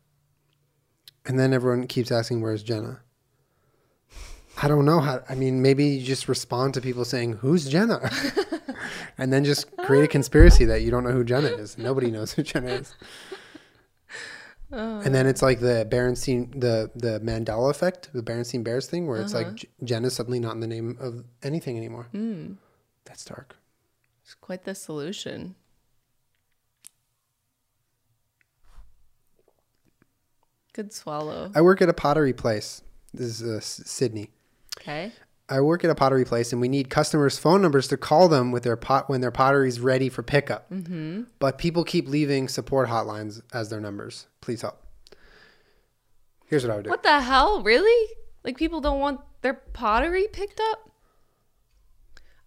And 1.26 1.38
then 1.38 1.52
everyone 1.52 1.86
keeps 1.86 2.10
asking, 2.10 2.40
"Where's 2.40 2.62
Jenna?" 2.62 3.00
I 4.60 4.68
don't 4.68 4.84
know 4.84 5.00
how. 5.00 5.22
I 5.28 5.34
mean, 5.34 5.62
maybe 5.62 5.84
you 5.84 6.04
just 6.04 6.28
respond 6.28 6.74
to 6.74 6.80
people 6.80 7.04
saying, 7.04 7.34
"Who's 7.34 7.68
Jenna?" 7.68 8.10
and 9.18 9.32
then 9.32 9.44
just 9.44 9.74
create 9.78 10.04
a 10.04 10.08
conspiracy 10.08 10.64
that 10.66 10.82
you 10.82 10.90
don't 10.90 11.04
know 11.04 11.12
who 11.12 11.24
Jenna 11.24 11.48
is. 11.48 11.78
Nobody 11.78 12.10
knows 12.10 12.32
who 12.32 12.42
Jenna 12.42 12.70
is. 12.70 12.94
Oh. 14.72 15.00
And 15.00 15.14
then 15.14 15.26
it's 15.26 15.42
like 15.42 15.60
the 15.60 15.86
Berenstein, 15.90 16.58
the 16.58 16.90
the 16.94 17.20
Mandela 17.20 17.70
effect, 17.70 18.10
the 18.12 18.22
Berenstein 18.22 18.64
Bears 18.64 18.86
thing, 18.86 19.06
where 19.06 19.20
it's 19.20 19.34
like 19.34 19.46
uh-huh. 19.46 19.56
J- 19.56 19.68
Jenna's 19.84 20.14
suddenly 20.14 20.40
not 20.40 20.54
in 20.54 20.60
the 20.60 20.66
name 20.66 20.96
of 20.98 21.24
anything 21.42 21.76
anymore. 21.76 22.08
Hmm. 22.12 22.54
That's 23.04 23.24
dark. 23.24 23.56
It's 24.24 24.34
quite 24.34 24.64
the 24.64 24.74
solution. 24.74 25.56
Good 30.72 30.92
swallow. 30.92 31.50
I 31.54 31.60
work 31.60 31.82
at 31.82 31.88
a 31.88 31.94
pottery 31.94 32.32
place. 32.32 32.82
This 33.12 33.40
is 33.40 33.42
uh, 33.42 33.60
Sydney. 33.60 34.30
Okay. 34.80 35.12
I 35.48 35.60
work 35.60 35.84
at 35.84 35.90
a 35.90 35.94
pottery 35.94 36.24
place, 36.24 36.50
and 36.52 36.62
we 36.62 36.68
need 36.68 36.88
customers' 36.88 37.38
phone 37.38 37.60
numbers 37.60 37.86
to 37.88 37.98
call 37.98 38.28
them 38.28 38.52
with 38.52 38.62
their 38.62 38.76
pot 38.76 39.10
when 39.10 39.20
their 39.20 39.30
pottery 39.30 39.68
is 39.68 39.80
ready 39.80 40.08
for 40.08 40.22
pickup. 40.22 40.70
Mm-hmm. 40.70 41.24
But 41.38 41.58
people 41.58 41.84
keep 41.84 42.08
leaving 42.08 42.48
support 42.48 42.88
hotlines 42.88 43.42
as 43.52 43.68
their 43.68 43.80
numbers. 43.80 44.28
Please 44.40 44.62
help. 44.62 44.82
Here's 46.46 46.64
what 46.64 46.72
I 46.72 46.76
would 46.76 46.84
do. 46.84 46.90
What 46.90 47.02
the 47.02 47.20
hell? 47.20 47.62
Really? 47.62 48.14
Like 48.44 48.56
people 48.56 48.80
don't 48.80 49.00
want 49.00 49.20
their 49.42 49.54
pottery 49.54 50.26
picked 50.32 50.60
up? 50.60 50.90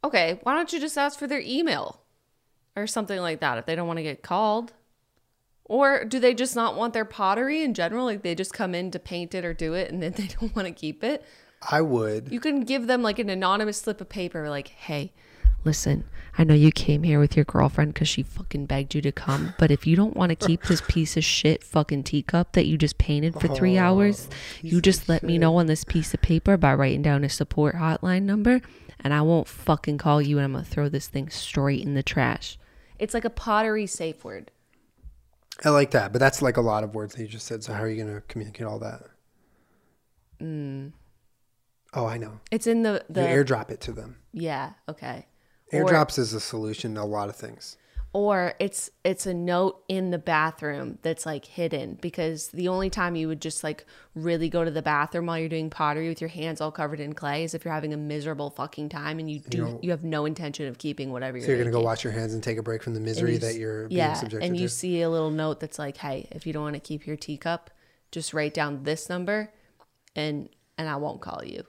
Okay, 0.03 0.39
why 0.43 0.53
don't 0.53 0.71
you 0.73 0.79
just 0.79 0.97
ask 0.97 1.17
for 1.17 1.27
their 1.27 1.41
email 1.41 2.01
or 2.75 2.87
something 2.87 3.19
like 3.19 3.39
that 3.39 3.57
if 3.57 3.65
they 3.65 3.75
don't 3.75 3.87
want 3.87 3.97
to 3.97 4.03
get 4.03 4.23
called? 4.23 4.73
Or 5.65 6.05
do 6.05 6.19
they 6.19 6.33
just 6.33 6.55
not 6.55 6.75
want 6.75 6.93
their 6.93 7.05
pottery 7.05 7.63
in 7.63 7.73
general? 7.73 8.05
Like 8.05 8.21
they 8.21 8.35
just 8.35 8.53
come 8.53 8.75
in 8.75 8.91
to 8.91 8.99
paint 8.99 9.33
it 9.33 9.43
or 9.43 9.53
do 9.53 9.73
it 9.73 9.91
and 9.91 10.01
then 10.01 10.13
they 10.13 10.27
don't 10.39 10.55
want 10.55 10.67
to 10.67 10.73
keep 10.73 11.03
it? 11.03 11.23
I 11.69 11.81
would. 11.81 12.31
You 12.31 12.39
can 12.39 12.61
give 12.61 12.87
them 12.87 13.01
like 13.01 13.19
an 13.19 13.29
anonymous 13.29 13.77
slip 13.77 13.99
of 13.99 14.09
paper, 14.09 14.49
like, 14.49 14.67
hey, 14.67 15.13
listen, 15.63 16.03
I 16.37 16.43
know 16.43 16.53
you 16.53 16.71
came 16.71 17.03
here 17.03 17.19
with 17.19 17.35
your 17.35 17.45
girlfriend 17.45 17.93
because 17.93 18.07
she 18.07 18.21
fucking 18.21 18.67
begged 18.67 18.93
you 18.93 19.01
to 19.01 19.11
come, 19.11 19.55
but 19.57 19.71
if 19.71 19.87
you 19.87 19.95
don't 19.95 20.15
want 20.15 20.29
to 20.29 20.35
keep 20.47 20.63
this 20.63 20.81
piece 20.87 21.17
of 21.17 21.23
shit 21.23 21.63
fucking 21.63 22.03
teacup 22.03 22.51
that 22.53 22.67
you 22.67 22.77
just 22.77 22.97
painted 22.97 23.33
for 23.39 23.47
three 23.47 23.79
oh, 23.79 23.83
hours, 23.83 24.29
you 24.61 24.79
just 24.79 25.09
let 25.09 25.23
me 25.23 25.37
know 25.37 25.55
on 25.57 25.65
this 25.65 25.83
piece 25.83 26.13
of 26.13 26.21
paper 26.21 26.55
by 26.55 26.73
writing 26.73 27.01
down 27.01 27.23
a 27.23 27.29
support 27.29 27.75
hotline 27.75 28.23
number, 28.23 28.61
and 28.99 29.13
I 29.13 29.21
won't 29.21 29.47
fucking 29.47 29.97
call 29.97 30.21
you, 30.21 30.37
and 30.37 30.45
I'm 30.45 30.53
gonna 30.53 30.63
throw 30.63 30.87
this 30.87 31.07
thing 31.07 31.29
straight 31.29 31.83
in 31.83 31.95
the 31.95 32.03
trash. 32.03 32.59
It's 32.99 33.13
like 33.13 33.25
a 33.25 33.29
pottery 33.29 33.87
safe 33.87 34.23
word. 34.23 34.51
I 35.63 35.69
like 35.69 35.91
that, 35.91 36.11
but 36.11 36.19
that's 36.19 36.41
like 36.41 36.57
a 36.57 36.61
lot 36.61 36.83
of 36.83 36.93
words 36.95 37.15
that 37.15 37.21
you 37.21 37.27
just 37.27 37.45
said. 37.47 37.63
So 37.63 37.73
how 37.73 37.81
are 37.81 37.89
you 37.89 38.03
going 38.03 38.13
to 38.13 38.21
communicate 38.27 38.67
all 38.67 38.79
that? 38.79 39.01
Mm. 40.41 40.91
Oh, 41.93 42.05
I 42.05 42.17
know. 42.17 42.39
It's 42.51 42.67
in 42.67 42.83
the 42.83 43.05
the 43.09 43.21
you 43.21 43.27
airdrop 43.27 43.69
it 43.71 43.79
to 43.81 43.93
them. 43.93 44.17
yeah 44.33 44.73
okay. 44.89 45.27
Or- 45.71 45.85
Airdrops 45.85 46.19
is 46.19 46.33
a 46.33 46.39
solution 46.39 46.95
to 46.95 47.01
a 47.01 47.03
lot 47.03 47.29
of 47.29 47.35
things. 47.35 47.77
Or 48.15 48.53
it's 48.59 48.89
it's 49.03 49.25
a 49.25 49.33
note 49.33 49.83
in 49.89 50.09
the 50.09 50.17
bathroom 50.17 50.97
that's 51.01 51.25
like 51.25 51.43
hidden 51.43 51.97
because 52.01 52.47
the 52.51 52.69
only 52.69 52.89
time 52.89 53.13
you 53.13 53.27
would 53.27 53.41
just 53.41 53.61
like 53.61 53.85
really 54.15 54.47
go 54.47 54.63
to 54.63 54.71
the 54.71 54.81
bathroom 54.81 55.25
while 55.25 55.37
you're 55.37 55.49
doing 55.49 55.69
pottery 55.69 56.07
with 56.07 56.21
your 56.21 56.29
hands 56.29 56.61
all 56.61 56.71
covered 56.71 57.01
in 57.01 57.11
clay 57.11 57.43
is 57.43 57.53
if 57.53 57.65
you're 57.65 57.73
having 57.73 57.93
a 57.93 57.97
miserable 57.97 58.49
fucking 58.49 58.87
time 58.87 59.19
and 59.19 59.29
you 59.29 59.41
do 59.41 59.77
you, 59.81 59.91
have 59.91 60.05
no 60.05 60.23
intention 60.25 60.65
of 60.65 60.77
keeping 60.77 61.11
whatever 61.11 61.37
you're, 61.37 61.45
you're 61.45 61.57
going 61.57 61.65
to 61.65 61.73
go 61.73 61.81
wash 61.81 62.05
your 62.05 62.13
hands 62.13 62.33
and 62.33 62.41
take 62.41 62.57
a 62.57 62.63
break 62.63 62.81
from 62.81 62.93
the 62.93 63.01
misery 63.01 63.33
you 63.33 63.37
that 63.37 63.55
you're 63.55 63.89
being 63.89 63.97
yeah 63.97 64.13
subjected 64.13 64.45
and 64.45 64.55
you 64.55 64.69
to. 64.69 64.73
see 64.73 65.01
a 65.01 65.09
little 65.09 65.29
note 65.29 65.59
that's 65.59 65.77
like 65.77 65.97
hey 65.97 66.25
if 66.31 66.47
you 66.47 66.53
don't 66.53 66.63
want 66.63 66.75
to 66.75 66.79
keep 66.79 67.05
your 67.05 67.17
teacup 67.17 67.69
just 68.13 68.33
write 68.33 68.53
down 68.53 68.83
this 68.83 69.09
number 69.09 69.51
and 70.15 70.47
and 70.77 70.89
I 70.89 70.95
won't 70.97 71.21
call 71.21 71.43
you 71.43 71.63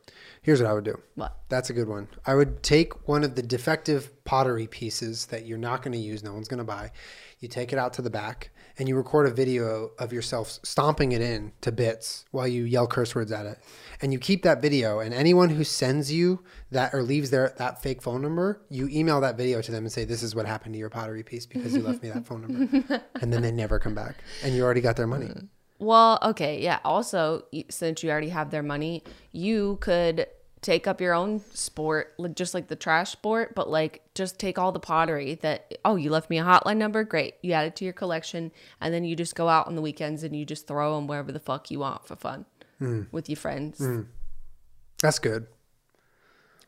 Here's 0.46 0.62
what 0.62 0.70
I 0.70 0.74
would 0.74 0.84
do. 0.84 1.00
what 1.16 1.38
That's 1.48 1.70
a 1.70 1.72
good 1.72 1.88
one. 1.88 2.06
I 2.24 2.36
would 2.36 2.62
take 2.62 3.08
one 3.08 3.24
of 3.24 3.34
the 3.34 3.42
defective 3.42 4.12
pottery 4.24 4.68
pieces 4.68 5.26
that 5.26 5.44
you're 5.44 5.58
not 5.58 5.82
going 5.82 5.90
to 5.90 5.98
use, 5.98 6.22
no 6.22 6.32
one's 6.32 6.46
going 6.46 6.58
to 6.58 6.64
buy. 6.64 6.92
You 7.40 7.48
take 7.48 7.72
it 7.72 7.80
out 7.80 7.92
to 7.94 8.02
the 8.02 8.10
back 8.10 8.50
and 8.78 8.88
you 8.88 8.94
record 8.94 9.26
a 9.26 9.32
video 9.32 9.90
of 9.98 10.12
yourself 10.12 10.60
stomping 10.62 11.10
it 11.10 11.20
in 11.20 11.50
to 11.62 11.72
bits 11.72 12.26
while 12.30 12.46
you 12.46 12.62
yell 12.62 12.86
curse 12.86 13.12
words 13.12 13.32
at 13.32 13.44
it. 13.44 13.58
And 14.00 14.12
you 14.12 14.20
keep 14.20 14.44
that 14.44 14.62
video 14.62 15.00
and 15.00 15.12
anyone 15.12 15.50
who 15.50 15.64
sends 15.64 16.12
you 16.12 16.44
that 16.70 16.94
or 16.94 17.02
leaves 17.02 17.30
their 17.30 17.52
that 17.58 17.82
fake 17.82 18.00
phone 18.00 18.22
number, 18.22 18.62
you 18.70 18.88
email 18.88 19.20
that 19.22 19.36
video 19.36 19.60
to 19.60 19.72
them 19.72 19.82
and 19.82 19.92
say 19.92 20.04
this 20.04 20.22
is 20.22 20.36
what 20.36 20.46
happened 20.46 20.74
to 20.74 20.78
your 20.78 20.90
pottery 20.90 21.24
piece 21.24 21.44
because 21.44 21.74
you 21.74 21.82
left 21.82 22.04
me 22.04 22.10
that 22.10 22.24
phone 22.24 22.42
number. 22.42 23.02
And 23.20 23.32
then 23.32 23.42
they 23.42 23.50
never 23.50 23.80
come 23.80 23.96
back 23.96 24.14
and 24.44 24.54
you 24.54 24.62
already 24.62 24.80
got 24.80 24.94
their 24.94 25.08
money. 25.08 25.30
Well, 25.78 26.18
okay, 26.22 26.62
yeah. 26.62 26.80
Also, 26.84 27.44
since 27.68 28.02
you 28.02 28.10
already 28.10 28.30
have 28.30 28.50
their 28.50 28.62
money, 28.62 29.02
you 29.32 29.78
could 29.80 30.26
take 30.62 30.86
up 30.86 31.00
your 31.00 31.12
own 31.14 31.40
sport, 31.52 32.14
just 32.34 32.54
like 32.54 32.68
the 32.68 32.76
trash 32.76 33.12
sport, 33.12 33.54
but 33.54 33.68
like 33.68 34.02
just 34.14 34.38
take 34.38 34.58
all 34.58 34.72
the 34.72 34.80
pottery 34.80 35.34
that, 35.36 35.78
oh, 35.84 35.96
you 35.96 36.10
left 36.10 36.30
me 36.30 36.38
a 36.38 36.44
hotline 36.44 36.78
number? 36.78 37.04
Great. 37.04 37.34
You 37.42 37.52
add 37.52 37.66
it 37.66 37.76
to 37.76 37.84
your 37.84 37.92
collection, 37.92 38.52
and 38.80 38.92
then 38.92 39.04
you 39.04 39.14
just 39.14 39.34
go 39.34 39.48
out 39.48 39.66
on 39.66 39.76
the 39.76 39.82
weekends 39.82 40.22
and 40.22 40.34
you 40.34 40.44
just 40.44 40.66
throw 40.66 40.96
them 40.96 41.06
wherever 41.06 41.30
the 41.30 41.40
fuck 41.40 41.70
you 41.70 41.80
want 41.80 42.06
for 42.06 42.16
fun 42.16 42.46
hmm. 42.78 43.02
with 43.12 43.28
your 43.28 43.36
friends. 43.36 43.78
Hmm. 43.78 44.02
That's 45.02 45.18
good. 45.18 45.46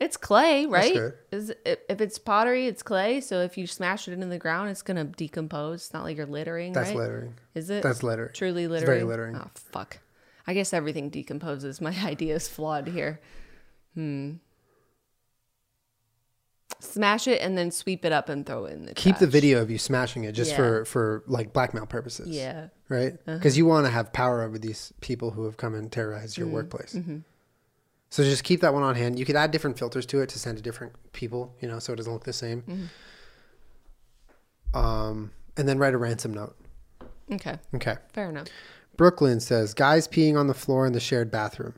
It's 0.00 0.16
clay, 0.16 0.64
right? 0.66 0.94
Is 1.32 1.52
if 1.64 1.78
if 1.88 2.00
it's 2.00 2.18
pottery, 2.18 2.66
it's 2.68 2.82
clay. 2.84 3.20
So 3.20 3.40
if 3.40 3.58
you 3.58 3.66
smash 3.66 4.06
it 4.06 4.12
into 4.12 4.26
the 4.28 4.38
ground, 4.38 4.70
it's 4.70 4.82
gonna 4.82 5.04
decompose. 5.04 5.86
It's 5.86 5.92
not 5.92 6.04
like 6.04 6.16
you're 6.16 6.26
littering, 6.26 6.72
That's 6.72 6.90
right? 6.90 6.96
littering. 6.98 7.34
Is 7.54 7.68
it? 7.68 7.82
That's 7.82 8.02
littering. 8.04 8.30
Truly 8.32 8.68
littering. 8.68 8.82
It's 8.82 8.86
very 8.86 9.02
littering. 9.02 9.36
Oh 9.36 9.50
fuck. 9.54 9.98
I 10.46 10.54
guess 10.54 10.72
everything 10.72 11.10
decomposes. 11.10 11.80
My 11.80 11.94
idea 12.04 12.36
is 12.36 12.48
flawed 12.48 12.86
here. 12.86 13.20
Hmm. 13.94 14.34
Smash 16.80 17.26
it 17.26 17.40
and 17.42 17.58
then 17.58 17.72
sweep 17.72 18.04
it 18.04 18.12
up 18.12 18.28
and 18.28 18.46
throw 18.46 18.66
it 18.66 18.74
in 18.74 18.84
the 18.86 18.94
Keep 18.94 19.18
the 19.18 19.26
video 19.26 19.60
of 19.60 19.68
you 19.70 19.78
smashing 19.78 20.24
it 20.24 20.32
just 20.32 20.52
Yeah. 20.52 20.56
for 20.58 20.84
for 20.84 21.24
like 21.26 21.52
blackmail 21.52 21.86
purposes. 21.86 22.28
Yeah. 22.28 22.68
right? 22.88 23.14
Uh-huh. 23.14 23.34
Because 23.36 23.58
you 23.58 23.66
want 23.66 23.86
to 23.86 23.90
have 23.90 24.12
power 24.12 24.42
over 24.42 24.58
these 24.58 24.92
people 25.00 25.32
who 25.32 25.44
have 25.44 25.56
come 25.56 25.74
and 25.74 25.90
terrorized 25.90 26.34
Mm-hmm. 26.36 26.44
your 26.44 26.54
workplace. 26.54 26.96
So 28.10 28.22
just 28.22 28.44
keep 28.44 28.60
that 28.62 28.72
one 28.72 28.82
on 28.82 28.94
hand. 28.94 29.18
You 29.18 29.24
could 29.24 29.36
add 29.36 29.50
different 29.50 29.78
filters 29.78 30.06
to 30.06 30.20
it 30.20 30.28
to 30.30 30.38
send 30.38 30.56
to 30.56 30.62
different 30.62 30.94
people, 31.12 31.54
you 31.60 31.68
know, 31.68 31.78
so 31.78 31.92
it 31.92 31.96
doesn't 31.96 32.12
look 32.12 32.24
the 32.24 32.32
same. 32.32 32.62
Mm-hmm. 32.62 34.78
Um, 34.78 35.30
and 35.56 35.68
then 35.68 35.78
write 35.78 35.94
a 35.94 35.98
ransom 35.98 36.32
note. 36.32 36.56
Okay. 37.30 37.58
Okay. 37.74 37.96
Fair 38.12 38.30
enough. 38.30 38.48
Brooklyn 38.96 39.40
says, 39.40 39.74
guys 39.74 40.08
peeing 40.08 40.36
on 40.36 40.46
the 40.46 40.54
floor 40.54 40.86
in 40.86 40.92
the 40.92 41.00
shared 41.00 41.30
bathroom. 41.30 41.74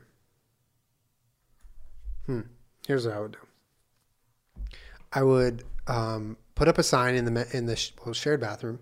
Hmm. 2.25 2.41
Here's 2.87 3.05
what 3.05 3.15
I 3.15 3.19
would 3.19 3.31
do. 3.33 3.37
I 5.13 5.23
would 5.23 5.63
um, 5.87 6.37
put 6.55 6.67
up 6.67 6.77
a 6.77 6.83
sign 6.83 7.15
in 7.15 7.25
the 7.25 7.47
in 7.55 7.65
the 7.65 7.75
sh- 7.75 7.91
well, 8.05 8.13
shared 8.13 8.39
bathroom, 8.39 8.79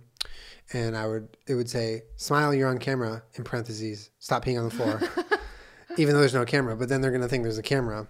and 0.74 0.96
I 0.96 1.08
would 1.08 1.38
it 1.48 1.56
would 1.56 1.70
say 1.70 2.04
"Smile, 2.16 2.54
you're 2.54 2.70
on 2.70 2.78
camera." 2.78 3.24
In 3.36 3.44
parentheses, 3.44 4.12
stop 4.20 4.46
peeing 4.46 4.60
on 4.60 4.66
the 4.66 4.76
floor, 4.76 5.02
even 5.98 6.14
though 6.14 6.20
there's 6.20 6.34
no 6.34 6.46
camera. 6.46 6.76
But 6.76 6.90
then 6.90 7.02
they're 7.02 7.12
gonna 7.12 7.28
think 7.28 7.44
there's 7.44 7.58
a 7.58 7.64
camera. 7.64 8.08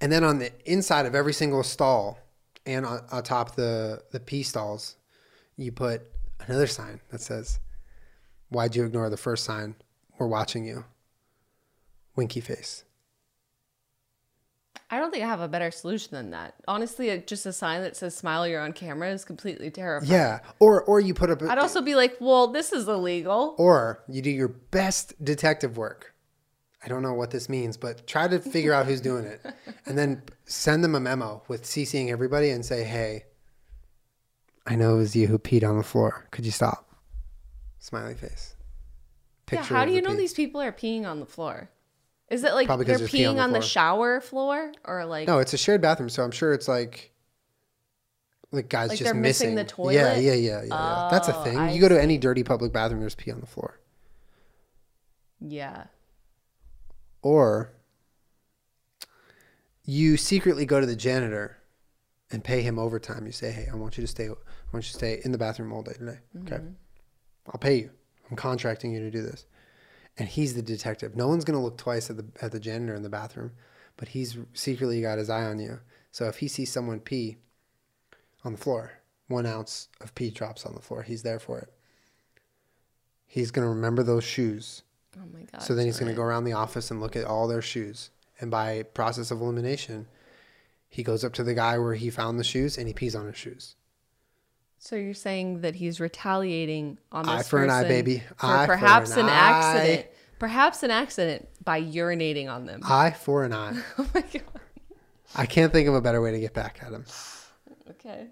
And 0.00 0.12
then 0.12 0.24
on 0.24 0.38
the 0.38 0.52
inside 0.70 1.06
of 1.06 1.14
every 1.14 1.32
single 1.32 1.62
stall, 1.62 2.18
and 2.66 2.84
on, 2.86 3.04
on 3.10 3.22
top 3.22 3.54
the 3.56 4.02
the 4.12 4.20
pee 4.20 4.42
stalls, 4.42 4.96
you 5.56 5.72
put 5.72 6.02
another 6.46 6.66
sign 6.66 7.00
that 7.10 7.20
says, 7.20 7.58
"Why'd 8.50 8.76
you 8.76 8.84
ignore 8.84 9.10
the 9.10 9.16
first 9.16 9.44
sign? 9.44 9.74
We're 10.18 10.26
watching 10.28 10.64
you." 10.64 10.84
Winky 12.16 12.40
face. 12.40 12.84
I 14.90 14.98
don't 14.98 15.10
think 15.10 15.22
I 15.22 15.26
have 15.28 15.40
a 15.40 15.48
better 15.48 15.70
solution 15.70 16.12
than 16.12 16.30
that. 16.30 16.54
Honestly, 16.66 17.10
it- 17.10 17.26
just 17.26 17.44
a 17.44 17.52
sign 17.52 17.82
that 17.82 17.94
says 17.96 18.16
"Smile, 18.16 18.46
you're 18.48 18.60
on 18.60 18.72
camera" 18.72 19.10
is 19.10 19.24
completely 19.24 19.70
terrifying. 19.70 20.10
Yeah, 20.10 20.40
or 20.60 20.82
or 20.82 20.98
you 21.00 21.12
put 21.14 21.30
up. 21.30 21.42
A, 21.42 21.50
I'd 21.50 21.58
also 21.58 21.82
be 21.82 21.94
like, 21.94 22.16
"Well, 22.20 22.48
this 22.48 22.72
is 22.72 22.88
illegal." 22.88 23.54
Or 23.58 24.02
you 24.08 24.22
do 24.22 24.30
your 24.30 24.48
best 24.48 25.22
detective 25.22 25.76
work. 25.76 26.14
I 26.84 26.88
don't 26.88 27.02
know 27.02 27.14
what 27.14 27.30
this 27.32 27.48
means, 27.48 27.76
but 27.76 28.06
try 28.06 28.28
to 28.28 28.38
figure 28.38 28.72
out 28.72 28.86
who's 28.86 29.00
doing 29.00 29.24
it. 29.24 29.44
And 29.84 29.98
then 29.98 30.22
send 30.44 30.84
them 30.84 30.94
a 30.94 31.00
memo 31.00 31.42
with 31.48 31.64
CCing 31.64 32.10
everybody 32.10 32.50
and 32.50 32.64
say, 32.64 32.84
hey, 32.84 33.24
I 34.66 34.76
know 34.76 34.94
it 34.94 34.98
was 34.98 35.16
you 35.16 35.26
who 35.26 35.38
peed 35.38 35.68
on 35.68 35.76
the 35.76 35.82
floor. 35.82 36.26
Could 36.30 36.44
you 36.46 36.52
stop? 36.52 36.88
Smiley 37.80 38.14
face. 38.14 38.54
Yeah, 39.50 39.62
how 39.62 39.84
do 39.84 39.90
the 39.90 39.96
you 39.96 40.02
know 40.02 40.10
pee. 40.10 40.16
these 40.18 40.34
people 40.34 40.60
are 40.60 40.72
peeing 40.72 41.06
on 41.06 41.20
the 41.20 41.26
floor? 41.26 41.70
Is 42.28 42.44
it 42.44 42.52
like 42.52 42.66
Probably 42.66 42.84
they're 42.84 42.98
there's 42.98 43.10
pee 43.10 43.24
on 43.24 43.34
peeing 43.34 43.38
the 43.38 43.42
on 43.42 43.52
the 43.52 43.62
shower 43.62 44.20
floor, 44.20 44.70
or 44.84 45.04
like 45.06 45.26
No, 45.26 45.38
it's 45.38 45.54
a 45.54 45.58
shared 45.58 45.80
bathroom, 45.80 46.10
so 46.10 46.22
I'm 46.22 46.30
sure 46.30 46.52
it's 46.52 46.68
like. 46.68 47.12
Like 48.50 48.68
guys 48.70 48.88
Like 48.90 48.98
just 48.98 49.04
they're 49.12 49.14
missing 49.20 49.54
the 49.56 49.62
Yeah, 49.62 49.66
toilet? 49.68 49.94
yeah, 49.94 50.16
yeah, 50.16 50.34
yeah, 50.34 50.62
yeah. 50.64 51.08
That's 51.10 51.28
a 51.28 51.34
Oh, 51.36 51.44
thing. 51.44 51.56
I 51.58 51.72
you 51.72 51.80
go 51.80 51.88
to 51.88 52.00
any 52.00 52.16
dirty 52.18 52.42
public 52.44 52.72
bathroom, 52.72 53.00
there's 53.00 53.14
pee 53.14 53.30
on 53.30 53.40
the 53.40 53.46
floor. 53.46 53.78
yeah, 55.40 55.84
Or 57.28 57.72
you 59.84 60.16
secretly 60.16 60.64
go 60.64 60.80
to 60.80 60.86
the 60.86 60.96
janitor 60.96 61.58
and 62.30 62.42
pay 62.42 62.62
him 62.62 62.78
overtime. 62.78 63.26
You 63.26 63.32
say, 63.32 63.50
"Hey, 63.50 63.68
I 63.70 63.76
want 63.76 63.98
you 63.98 64.00
to 64.00 64.08
stay. 64.08 64.30
I 64.30 64.70
want 64.72 64.86
you 64.86 64.92
to 64.92 64.96
stay 64.96 65.20
in 65.22 65.32
the 65.32 65.36
bathroom 65.36 65.70
all 65.70 65.82
day 65.82 65.92
today. 65.92 66.20
Okay, 66.40 66.56
mm-hmm. 66.56 66.72
I'll 67.48 67.60
pay 67.60 67.80
you. 67.80 67.90
I'm 68.30 68.36
contracting 68.36 68.92
you 68.92 69.00
to 69.00 69.10
do 69.10 69.20
this." 69.20 69.44
And 70.16 70.26
he's 70.26 70.54
the 70.54 70.62
detective. 70.62 71.16
No 71.16 71.28
one's 71.28 71.44
gonna 71.44 71.62
look 71.62 71.76
twice 71.76 72.08
at 72.08 72.16
the 72.16 72.24
at 72.40 72.50
the 72.50 72.58
janitor 72.58 72.94
in 72.94 73.02
the 73.02 73.10
bathroom, 73.10 73.52
but 73.98 74.08
he's 74.08 74.38
secretly 74.54 75.02
got 75.02 75.18
his 75.18 75.28
eye 75.28 75.44
on 75.44 75.58
you. 75.58 75.80
So 76.10 76.28
if 76.28 76.38
he 76.38 76.48
sees 76.48 76.72
someone 76.72 77.00
pee 77.00 77.36
on 78.42 78.52
the 78.52 78.58
floor, 78.58 79.02
one 79.26 79.44
ounce 79.44 79.88
of 80.00 80.14
pee 80.14 80.30
drops 80.30 80.64
on 80.64 80.74
the 80.74 80.80
floor. 80.80 81.02
He's 81.02 81.24
there 81.24 81.38
for 81.38 81.58
it. 81.58 81.70
He's 83.26 83.50
gonna 83.50 83.68
remember 83.68 84.02
those 84.02 84.24
shoes. 84.24 84.82
Oh 85.20 85.26
my 85.32 85.42
god. 85.52 85.62
So 85.62 85.74
then 85.74 85.86
he's 85.86 85.98
going 85.98 86.10
to 86.10 86.16
go 86.16 86.22
around 86.22 86.44
the 86.44 86.52
office 86.52 86.90
and 86.90 87.00
look 87.00 87.16
at 87.16 87.24
all 87.24 87.48
their 87.48 87.62
shoes. 87.62 88.10
And 88.40 88.50
by 88.50 88.84
process 88.84 89.30
of 89.30 89.40
elimination, 89.40 90.06
he 90.88 91.02
goes 91.02 91.24
up 91.24 91.32
to 91.34 91.44
the 91.44 91.54
guy 91.54 91.78
where 91.78 91.94
he 91.94 92.10
found 92.10 92.38
the 92.38 92.44
shoes 92.44 92.78
and 92.78 92.86
he 92.86 92.94
pees 92.94 93.14
on 93.14 93.26
his 93.26 93.36
shoes. 93.36 93.74
So 94.78 94.94
you're 94.94 95.14
saying 95.14 95.62
that 95.62 95.74
he's 95.74 96.00
retaliating 96.00 96.98
on 97.10 97.26
this 97.26 97.34
Eye 97.34 97.42
for 97.42 97.64
an 97.64 97.70
eye, 97.70 97.82
baby. 97.82 98.22
for 98.36 98.46
Eye 98.46 98.66
for 98.66 98.74
perhaps 98.74 99.12
an 99.12 99.20
an, 99.20 99.28
accident, 99.28 100.06
perhaps 100.38 100.82
an 100.84 100.92
accident 100.92 101.48
by 101.64 101.82
urinating 101.82 102.48
on 102.48 102.64
them. 102.64 102.82
Eye 102.84 103.10
for 103.10 103.44
an 103.44 103.52
eye. 103.52 103.82
oh 103.98 104.08
my 104.14 104.20
god. 104.20 104.42
I 105.34 105.46
can't 105.46 105.72
think 105.72 105.88
of 105.88 105.94
a 105.94 106.00
better 106.00 106.20
way 106.20 106.30
to 106.30 106.38
get 106.38 106.54
back 106.54 106.78
at 106.80 106.92
him. 106.92 107.04
Okay. 107.90 108.28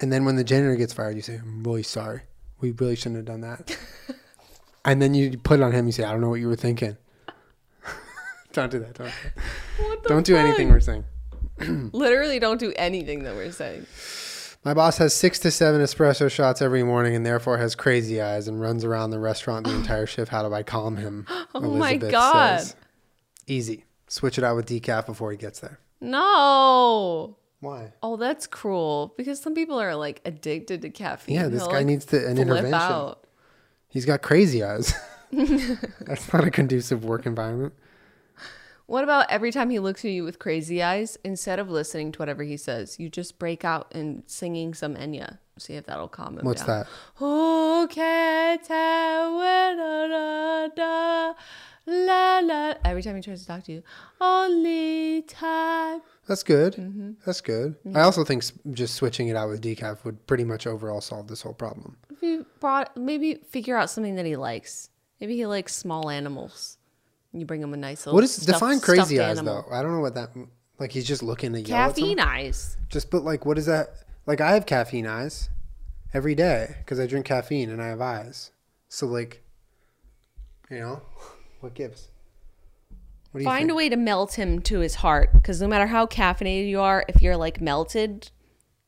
And 0.00 0.12
then 0.12 0.24
when 0.24 0.36
the 0.36 0.44
janitor 0.44 0.76
gets 0.76 0.92
fired, 0.92 1.16
you 1.16 1.22
say, 1.22 1.36
I'm 1.36 1.62
really 1.62 1.82
sorry. 1.84 2.22
We 2.60 2.72
really 2.72 2.96
shouldn't 2.96 3.16
have 3.16 3.24
done 3.24 3.40
that. 3.42 3.78
and 4.90 5.02
then 5.02 5.14
you 5.14 5.36
put 5.38 5.60
it 5.60 5.62
on 5.62 5.72
him. 5.72 5.86
You 5.86 5.92
say, 5.92 6.04
I 6.04 6.12
don't 6.12 6.20
know 6.20 6.28
what 6.30 6.40
you 6.40 6.48
were 6.48 6.56
thinking. 6.56 6.96
don't 8.52 8.70
do 8.70 8.78
that. 8.80 8.94
Don't, 8.94 9.06
do. 9.06 9.84
What 9.84 10.02
the 10.02 10.08
don't 10.08 10.26
do 10.26 10.34
fuck? 10.34 10.44
anything 10.46 10.70
we're 10.70 10.80
saying. 10.80 11.04
Literally, 11.92 12.38
don't 12.38 12.58
do 12.60 12.72
anything 12.76 13.24
that 13.24 13.34
we're 13.34 13.52
saying. 13.52 13.86
My 14.64 14.74
boss 14.74 14.98
has 14.98 15.14
six 15.14 15.38
to 15.40 15.50
seven 15.50 15.80
espresso 15.80 16.30
shots 16.30 16.60
every 16.60 16.82
morning 16.82 17.14
and 17.14 17.24
therefore 17.24 17.58
has 17.58 17.74
crazy 17.74 18.20
eyes 18.20 18.48
and 18.48 18.60
runs 18.60 18.84
around 18.84 19.10
the 19.10 19.18
restaurant 19.18 19.66
the 19.66 19.74
entire 19.76 20.06
shift. 20.06 20.30
How 20.30 20.46
do 20.46 20.52
I 20.54 20.62
calm 20.62 20.96
him? 20.96 21.26
Oh 21.54 21.74
my 21.74 21.96
God. 21.96 22.62
Easy. 23.46 23.84
Switch 24.08 24.38
it 24.38 24.44
out 24.44 24.54
with 24.56 24.66
decaf 24.66 25.06
before 25.06 25.30
he 25.32 25.36
gets 25.38 25.60
there. 25.60 25.80
No. 26.00 27.36
Why? 27.60 27.92
Oh, 28.02 28.16
that's 28.16 28.46
cruel. 28.46 29.14
Because 29.16 29.40
some 29.40 29.54
people 29.54 29.80
are 29.80 29.96
like 29.96 30.20
addicted 30.24 30.82
to 30.82 30.90
caffeine. 30.90 31.34
Yeah, 31.34 31.48
this 31.48 31.60
They'll, 31.62 31.70
guy 31.70 31.78
like, 31.78 31.86
needs 31.86 32.04
to, 32.06 32.18
an 32.18 32.36
flip 32.36 32.38
intervention. 32.48 32.74
out. 32.74 33.24
He's 33.88 34.04
got 34.04 34.22
crazy 34.22 34.62
eyes. 34.62 34.94
That's 36.00 36.32
not 36.32 36.44
a 36.44 36.50
conducive 36.50 37.04
work 37.04 37.26
environment. 37.26 37.74
What 38.86 39.04
about 39.04 39.30
every 39.30 39.52
time 39.52 39.68
he 39.68 39.78
looks 39.78 40.02
at 40.02 40.10
you 40.12 40.24
with 40.24 40.38
crazy 40.38 40.82
eyes, 40.82 41.18
instead 41.22 41.58
of 41.58 41.68
listening 41.68 42.10
to 42.12 42.18
whatever 42.18 42.42
he 42.42 42.56
says, 42.56 42.98
you 42.98 43.10
just 43.10 43.38
break 43.38 43.62
out 43.62 43.92
and 43.94 44.22
singing 44.26 44.72
some 44.72 44.94
Enya. 44.94 45.38
See 45.58 45.74
if 45.74 45.84
that'll 45.84 46.08
calm 46.08 46.28
him 46.28 46.36
down. 46.36 46.44
What's 46.46 46.64
down. 46.64 46.80
that? 46.80 46.86
Who 47.16 47.86
can 47.88 48.58
tell 48.60 49.38
da, 49.38 50.68
da, 50.74 51.34
la, 51.86 52.38
la. 52.38 52.74
Every 52.82 53.02
time 53.02 53.16
he 53.16 53.22
tries 53.22 53.42
to 53.42 53.46
talk 53.46 53.64
to 53.64 53.72
you, 53.72 53.82
only 54.22 55.22
time. 55.22 56.00
That's 56.26 56.42
good. 56.42 56.74
Mm-hmm. 56.74 57.12
That's 57.26 57.42
good. 57.42 57.76
I 57.94 58.00
also 58.00 58.24
think 58.24 58.44
just 58.72 58.94
switching 58.94 59.28
it 59.28 59.36
out 59.36 59.50
with 59.50 59.62
decaf 59.62 60.04
would 60.04 60.26
pretty 60.26 60.44
much 60.44 60.66
overall 60.66 61.02
solve 61.02 61.28
this 61.28 61.42
whole 61.42 61.54
problem. 61.54 61.96
You 62.20 62.46
brought, 62.60 62.96
maybe 62.96 63.34
figure 63.50 63.76
out 63.76 63.90
something 63.90 64.16
that 64.16 64.26
he 64.26 64.36
likes. 64.36 64.90
Maybe 65.20 65.36
he 65.36 65.46
likes 65.46 65.74
small 65.74 66.10
animals. 66.10 66.78
You 67.32 67.44
bring 67.44 67.62
him 67.62 67.74
a 67.74 67.76
nice 67.76 68.06
little. 68.06 68.14
What 68.16 68.24
is 68.24 68.32
stuffed- 68.32 68.46
define 68.60 68.80
crazy 68.80 69.20
eyes 69.20 69.38
animal. 69.38 69.66
though? 69.68 69.74
I 69.74 69.82
don't 69.82 69.92
know 69.92 70.00
what 70.00 70.14
that 70.14 70.30
like. 70.78 70.92
He's 70.92 71.06
just 71.06 71.22
looking 71.22 71.52
to 71.52 71.60
yell 71.60 71.76
at 71.90 71.96
someone? 71.96 72.16
Caffeine 72.16 72.20
eyes. 72.20 72.76
Just 72.88 73.10
but 73.10 73.22
like, 73.24 73.44
what 73.44 73.58
is 73.58 73.66
that? 73.66 73.90
Like, 74.26 74.40
I 74.40 74.52
have 74.52 74.66
caffeine 74.66 75.06
eyes 75.06 75.50
every 76.14 76.34
day 76.34 76.76
because 76.78 76.98
I 76.98 77.06
drink 77.06 77.26
caffeine 77.26 77.70
and 77.70 77.82
I 77.82 77.88
have 77.88 78.00
eyes. 78.00 78.50
So 78.88 79.06
like, 79.06 79.42
you 80.70 80.78
know, 80.80 81.02
what 81.60 81.74
gives? 81.74 82.08
What 83.30 83.38
do 83.40 83.44
you 83.44 83.50
Find 83.50 83.62
think? 83.64 83.72
a 83.72 83.74
way 83.74 83.88
to 83.90 83.96
melt 83.96 84.34
him 84.38 84.60
to 84.62 84.78
his 84.78 84.96
heart, 84.96 85.34
because 85.34 85.60
no 85.60 85.68
matter 85.68 85.86
how 85.86 86.06
caffeinated 86.06 86.68
you 86.68 86.80
are, 86.80 87.04
if 87.08 87.20
you're 87.20 87.36
like 87.36 87.60
melted, 87.60 88.30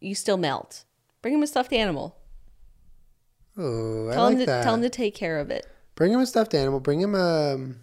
you 0.00 0.14
still 0.14 0.38
melt. 0.38 0.84
Bring 1.20 1.34
him 1.34 1.42
a 1.42 1.46
stuffed 1.46 1.74
animal. 1.74 2.16
Oh, 3.58 4.08
I 4.10 4.12
Tell 4.14 4.24
like 4.24 4.32
him 4.34 4.38
to 4.40 4.46
that. 4.46 4.62
tell 4.64 4.74
him 4.74 4.82
to 4.82 4.90
take 4.90 5.14
care 5.14 5.38
of 5.38 5.50
it. 5.50 5.66
Bring 5.94 6.12
him 6.12 6.20
a 6.20 6.26
stuffed 6.26 6.54
animal. 6.54 6.80
Bring 6.80 7.00
him 7.00 7.14
a. 7.14 7.54
Um, 7.54 7.80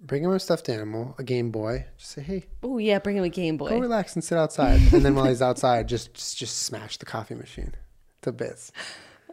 bring 0.00 0.22
him 0.24 0.30
a 0.32 0.38
stuffed 0.40 0.68
animal, 0.68 1.14
a 1.18 1.22
Game 1.24 1.50
Boy. 1.50 1.86
Just 1.96 2.10
say, 2.12 2.22
hey, 2.22 2.44
Oh 2.62 2.78
yeah, 2.78 2.98
bring 2.98 3.16
him 3.16 3.24
a 3.24 3.28
Game 3.30 3.56
Boy. 3.56 3.70
go 3.70 3.78
relax 3.78 4.14
and 4.14 4.22
sit 4.24 4.36
outside. 4.36 4.80
and 4.92 5.02
then 5.04 5.14
while 5.14 5.26
he's 5.26 5.40
outside, 5.50 5.88
just 5.88 6.14
just, 6.14 6.36
just 6.36 6.62
smash 6.62 6.98
the 6.98 7.06
coffee 7.06 7.34
machine 7.34 7.74
to 8.22 8.32
bits. 8.32 8.70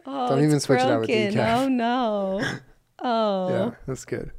Oh, 0.06 0.28
Don't 0.30 0.42
even 0.44 0.58
switch 0.60 0.80
it 0.80 0.86
out 0.86 1.00
with 1.00 1.08
broken. 1.08 1.34
decaf. 1.34 1.56
Oh 1.64 1.68
no. 1.68 2.42
Oh. 3.04 3.48
Yeah, 3.50 3.70
that's 3.86 4.04
good. 4.04 4.30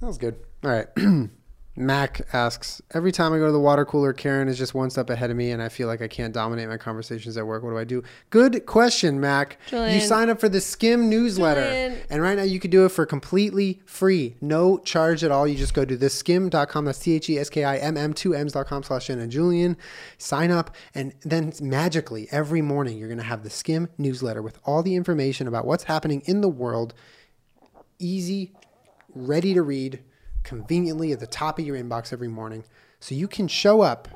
That 0.00 0.06
was 0.06 0.18
good. 0.18 0.36
All 0.62 0.70
right. 0.70 0.86
Mac 1.74 2.20
asks 2.34 2.82
Every 2.92 3.12
time 3.12 3.32
I 3.32 3.38
go 3.38 3.46
to 3.46 3.52
the 3.52 3.58
water 3.58 3.86
cooler, 3.86 4.12
Karen 4.12 4.46
is 4.48 4.58
just 4.58 4.74
one 4.74 4.90
step 4.90 5.08
ahead 5.08 5.30
of 5.30 5.36
me, 5.36 5.50
and 5.52 5.62
I 5.62 5.70
feel 5.70 5.88
like 5.88 6.02
I 6.02 6.08
can't 6.08 6.34
dominate 6.34 6.68
my 6.68 6.76
conversations 6.76 7.36
at 7.38 7.46
work. 7.46 7.62
What 7.62 7.70
do 7.70 7.78
I 7.78 7.84
do? 7.84 8.02
Good 8.28 8.66
question, 8.66 9.20
Mac. 9.20 9.58
You 9.70 10.00
sign 10.00 10.28
up 10.28 10.38
for 10.38 10.50
the 10.50 10.58
Skimm 10.58 11.04
newsletter, 11.04 11.62
Julien. 11.62 11.98
and 12.10 12.20
right 12.20 12.36
now 12.36 12.42
you 12.42 12.60
can 12.60 12.70
do 12.70 12.84
it 12.84 12.90
for 12.90 13.06
completely 13.06 13.80
free, 13.86 14.36
no 14.42 14.78
charge 14.78 15.24
at 15.24 15.30
all. 15.30 15.48
You 15.48 15.56
just 15.56 15.72
go 15.72 15.84
to 15.86 15.96
theskimm.com. 15.96 16.84
That's 16.84 16.98
T 16.98 17.14
H 17.14 17.30
E 17.30 17.38
S 17.38 17.48
K 17.48 17.64
I 17.64 17.78
M 17.78 17.96
M, 17.96 18.12
two 18.12 18.34
M's.com 18.34 18.82
slash 18.82 19.06
Shannon 19.06 19.30
Julien. 19.30 19.78
Sign 20.18 20.50
up, 20.50 20.74
and 20.94 21.14
then 21.22 21.52
magically 21.62 22.28
every 22.30 22.60
morning 22.60 22.98
you're 22.98 23.08
going 23.08 23.18
to 23.18 23.24
have 23.24 23.42
the 23.44 23.48
Skimm 23.48 23.88
newsletter 23.96 24.42
with 24.42 24.58
all 24.64 24.82
the 24.82 24.94
information 24.94 25.48
about 25.48 25.66
what's 25.66 25.84
happening 25.84 26.22
in 26.26 26.42
the 26.42 26.48
world 26.50 26.92
easy, 27.98 28.52
ready 29.14 29.54
to 29.54 29.62
read, 29.62 30.02
conveniently 30.42 31.12
at 31.12 31.20
the 31.20 31.26
top 31.26 31.58
of 31.58 31.66
your 31.66 31.76
inbox 31.76 32.12
every 32.12 32.28
morning. 32.28 32.64
So 33.00 33.14
you 33.14 33.28
can 33.28 33.48
show 33.48 33.80
up 33.82 34.08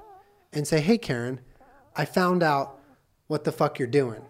and 0.53 0.67
say, 0.67 0.81
Hey, 0.81 0.99
Karen, 0.99 1.41
I 1.95 2.05
found 2.05 2.43
out 2.43 2.79
what 3.27 3.45
the 3.45 3.53
fuck 3.53 3.79
you're 3.79 3.89
doing. 3.89 4.23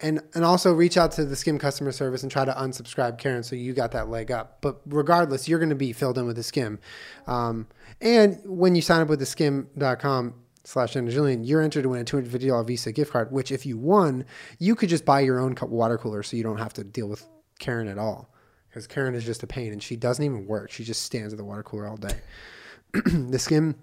And, 0.00 0.20
and 0.32 0.44
also 0.44 0.72
reach 0.72 0.96
out 0.96 1.10
to 1.12 1.24
the 1.24 1.34
Skimm 1.34 1.58
customer 1.58 1.90
service 1.90 2.22
and 2.22 2.30
try 2.30 2.44
to 2.44 2.52
unsubscribe 2.52 3.18
Karen 3.18 3.42
so 3.42 3.56
you 3.56 3.72
got 3.72 3.90
that 3.92 4.08
leg 4.08 4.30
up. 4.30 4.58
But 4.60 4.80
regardless, 4.86 5.48
you're 5.48 5.58
going 5.58 5.70
to 5.70 5.74
be 5.74 5.92
filled 5.92 6.18
in 6.18 6.26
with 6.26 6.36
the 6.36 6.42
Skimm. 6.42 6.78
Um, 7.26 7.66
and 8.00 8.38
when 8.44 8.76
you 8.76 8.82
sign 8.82 9.00
up 9.00 9.08
with 9.08 9.18
the 9.18 9.24
skimm.com 9.24 10.34
slash 10.62 10.92
Julien, 10.92 11.42
you're 11.42 11.62
entered 11.62 11.82
to 11.82 11.88
win 11.88 12.02
a 12.02 12.04
$250 12.04 12.66
Visa 12.66 12.92
gift 12.92 13.10
card, 13.10 13.32
which 13.32 13.50
if 13.50 13.66
you 13.66 13.76
won, 13.76 14.24
you 14.60 14.76
could 14.76 14.88
just 14.88 15.04
buy 15.04 15.18
your 15.18 15.40
own 15.40 15.56
water 15.62 15.98
cooler 15.98 16.22
so 16.22 16.36
you 16.36 16.44
don't 16.44 16.58
have 16.58 16.74
to 16.74 16.84
deal 16.84 17.08
with 17.08 17.26
Karen 17.58 17.88
at 17.88 17.98
all. 17.98 18.30
Because 18.78 18.86
Karen 18.86 19.16
is 19.16 19.24
just 19.24 19.42
a 19.42 19.46
pain 19.48 19.72
and 19.72 19.82
she 19.82 19.96
doesn't 19.96 20.24
even 20.24 20.46
work. 20.46 20.70
She 20.70 20.84
just 20.84 21.02
stands 21.02 21.32
at 21.32 21.36
the 21.36 21.44
water 21.44 21.64
cooler 21.64 21.88
all 21.88 21.96
day. 21.96 22.14
the 22.92 23.38
Skimm 23.38 23.74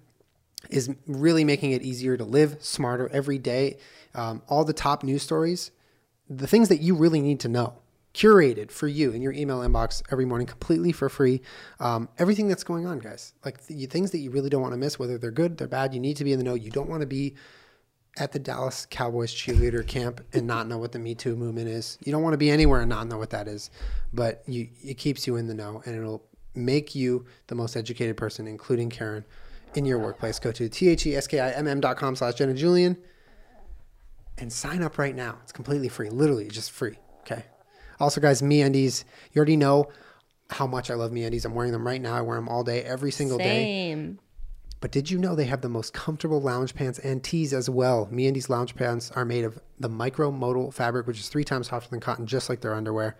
is 0.70 0.88
really 1.06 1.44
making 1.44 1.72
it 1.72 1.82
easier 1.82 2.16
to 2.16 2.24
live 2.24 2.56
smarter 2.60 3.06
every 3.12 3.36
day. 3.36 3.76
Um, 4.14 4.40
all 4.48 4.64
the 4.64 4.72
top 4.72 5.04
news 5.04 5.22
stories, 5.22 5.70
the 6.30 6.46
things 6.46 6.70
that 6.70 6.80
you 6.80 6.94
really 6.94 7.20
need 7.20 7.40
to 7.40 7.48
know, 7.48 7.74
curated 8.14 8.70
for 8.70 8.88
you 8.88 9.10
in 9.10 9.20
your 9.20 9.34
email 9.34 9.58
inbox 9.58 10.02
every 10.10 10.24
morning, 10.24 10.46
completely 10.46 10.92
for 10.92 11.10
free. 11.10 11.42
Um, 11.78 12.08
everything 12.16 12.48
that's 12.48 12.64
going 12.64 12.86
on, 12.86 12.98
guys, 12.98 13.34
like 13.44 13.66
the 13.66 13.84
things 13.84 14.12
that 14.12 14.18
you 14.18 14.30
really 14.30 14.48
don't 14.48 14.62
want 14.62 14.72
to 14.72 14.78
miss, 14.78 14.98
whether 14.98 15.18
they're 15.18 15.30
good, 15.30 15.58
they're 15.58 15.68
bad, 15.68 15.92
you 15.92 16.00
need 16.00 16.16
to 16.16 16.24
be 16.24 16.32
in 16.32 16.38
the 16.38 16.44
know. 16.44 16.54
You 16.54 16.70
don't 16.70 16.88
want 16.88 17.02
to 17.02 17.06
be 17.06 17.34
at 18.16 18.32
the 18.32 18.38
Dallas 18.38 18.86
Cowboys 18.88 19.32
cheerleader 19.32 19.86
camp 19.86 20.22
and 20.32 20.46
not 20.46 20.66
know 20.68 20.78
what 20.78 20.92
the 20.92 20.98
Me 20.98 21.14
Too 21.14 21.36
movement 21.36 21.68
is. 21.68 21.98
You 22.04 22.12
don't 22.12 22.22
want 22.22 22.34
to 22.34 22.38
be 22.38 22.50
anywhere 22.50 22.80
and 22.80 22.88
not 22.88 23.06
know 23.08 23.18
what 23.18 23.30
that 23.30 23.48
is, 23.48 23.70
but 24.12 24.42
you 24.46 24.68
it 24.82 24.94
keeps 24.94 25.26
you 25.26 25.36
in 25.36 25.46
the 25.46 25.54
know 25.54 25.82
and 25.84 25.94
it'll 25.94 26.24
make 26.54 26.94
you 26.94 27.26
the 27.48 27.54
most 27.54 27.76
educated 27.76 28.16
person, 28.16 28.46
including 28.46 28.88
Karen, 28.88 29.24
in 29.74 29.84
your 29.84 29.98
workplace. 29.98 30.38
Go 30.38 30.52
to 30.52 30.68
t-h-e-s-k-i-m-m.com 30.68 32.16
slash 32.16 32.34
Jenna 32.34 32.54
Julien 32.54 32.96
and 34.38 34.52
sign 34.52 34.82
up 34.82 34.98
right 34.98 35.14
now. 35.14 35.38
It's 35.42 35.52
completely 35.52 35.88
free, 35.88 36.08
literally 36.08 36.48
just 36.48 36.70
free. 36.70 36.98
Okay. 37.20 37.44
Also, 38.00 38.20
guys, 38.20 38.42
MeUndies. 38.42 39.04
You 39.32 39.38
already 39.38 39.56
know 39.56 39.88
how 40.50 40.66
much 40.66 40.90
I 40.90 40.94
love 40.94 41.10
MeUndies. 41.10 41.44
I'm 41.44 41.54
wearing 41.54 41.72
them 41.72 41.86
right 41.86 42.00
now. 42.00 42.14
I 42.14 42.20
wear 42.22 42.36
them 42.36 42.48
all 42.48 42.64
day, 42.64 42.82
every 42.82 43.10
single 43.10 43.38
day. 43.38 44.16
But 44.80 44.92
did 44.92 45.10
you 45.10 45.18
know 45.18 45.34
they 45.34 45.44
have 45.44 45.62
the 45.62 45.68
most 45.68 45.94
comfortable 45.94 46.40
lounge 46.40 46.74
pants 46.74 46.98
and 46.98 47.22
tees 47.22 47.52
as 47.52 47.70
well? 47.70 48.08
MeUndies 48.12 48.48
lounge 48.48 48.74
pants 48.74 49.10
are 49.12 49.24
made 49.24 49.44
of 49.44 49.58
the 49.78 49.88
micro 49.88 50.30
modal 50.30 50.70
fabric, 50.70 51.06
which 51.06 51.18
is 51.18 51.28
three 51.28 51.44
times 51.44 51.68
softer 51.68 51.88
than 51.88 52.00
cotton, 52.00 52.26
just 52.26 52.48
like 52.48 52.60
their 52.60 52.74
underwear. 52.74 53.16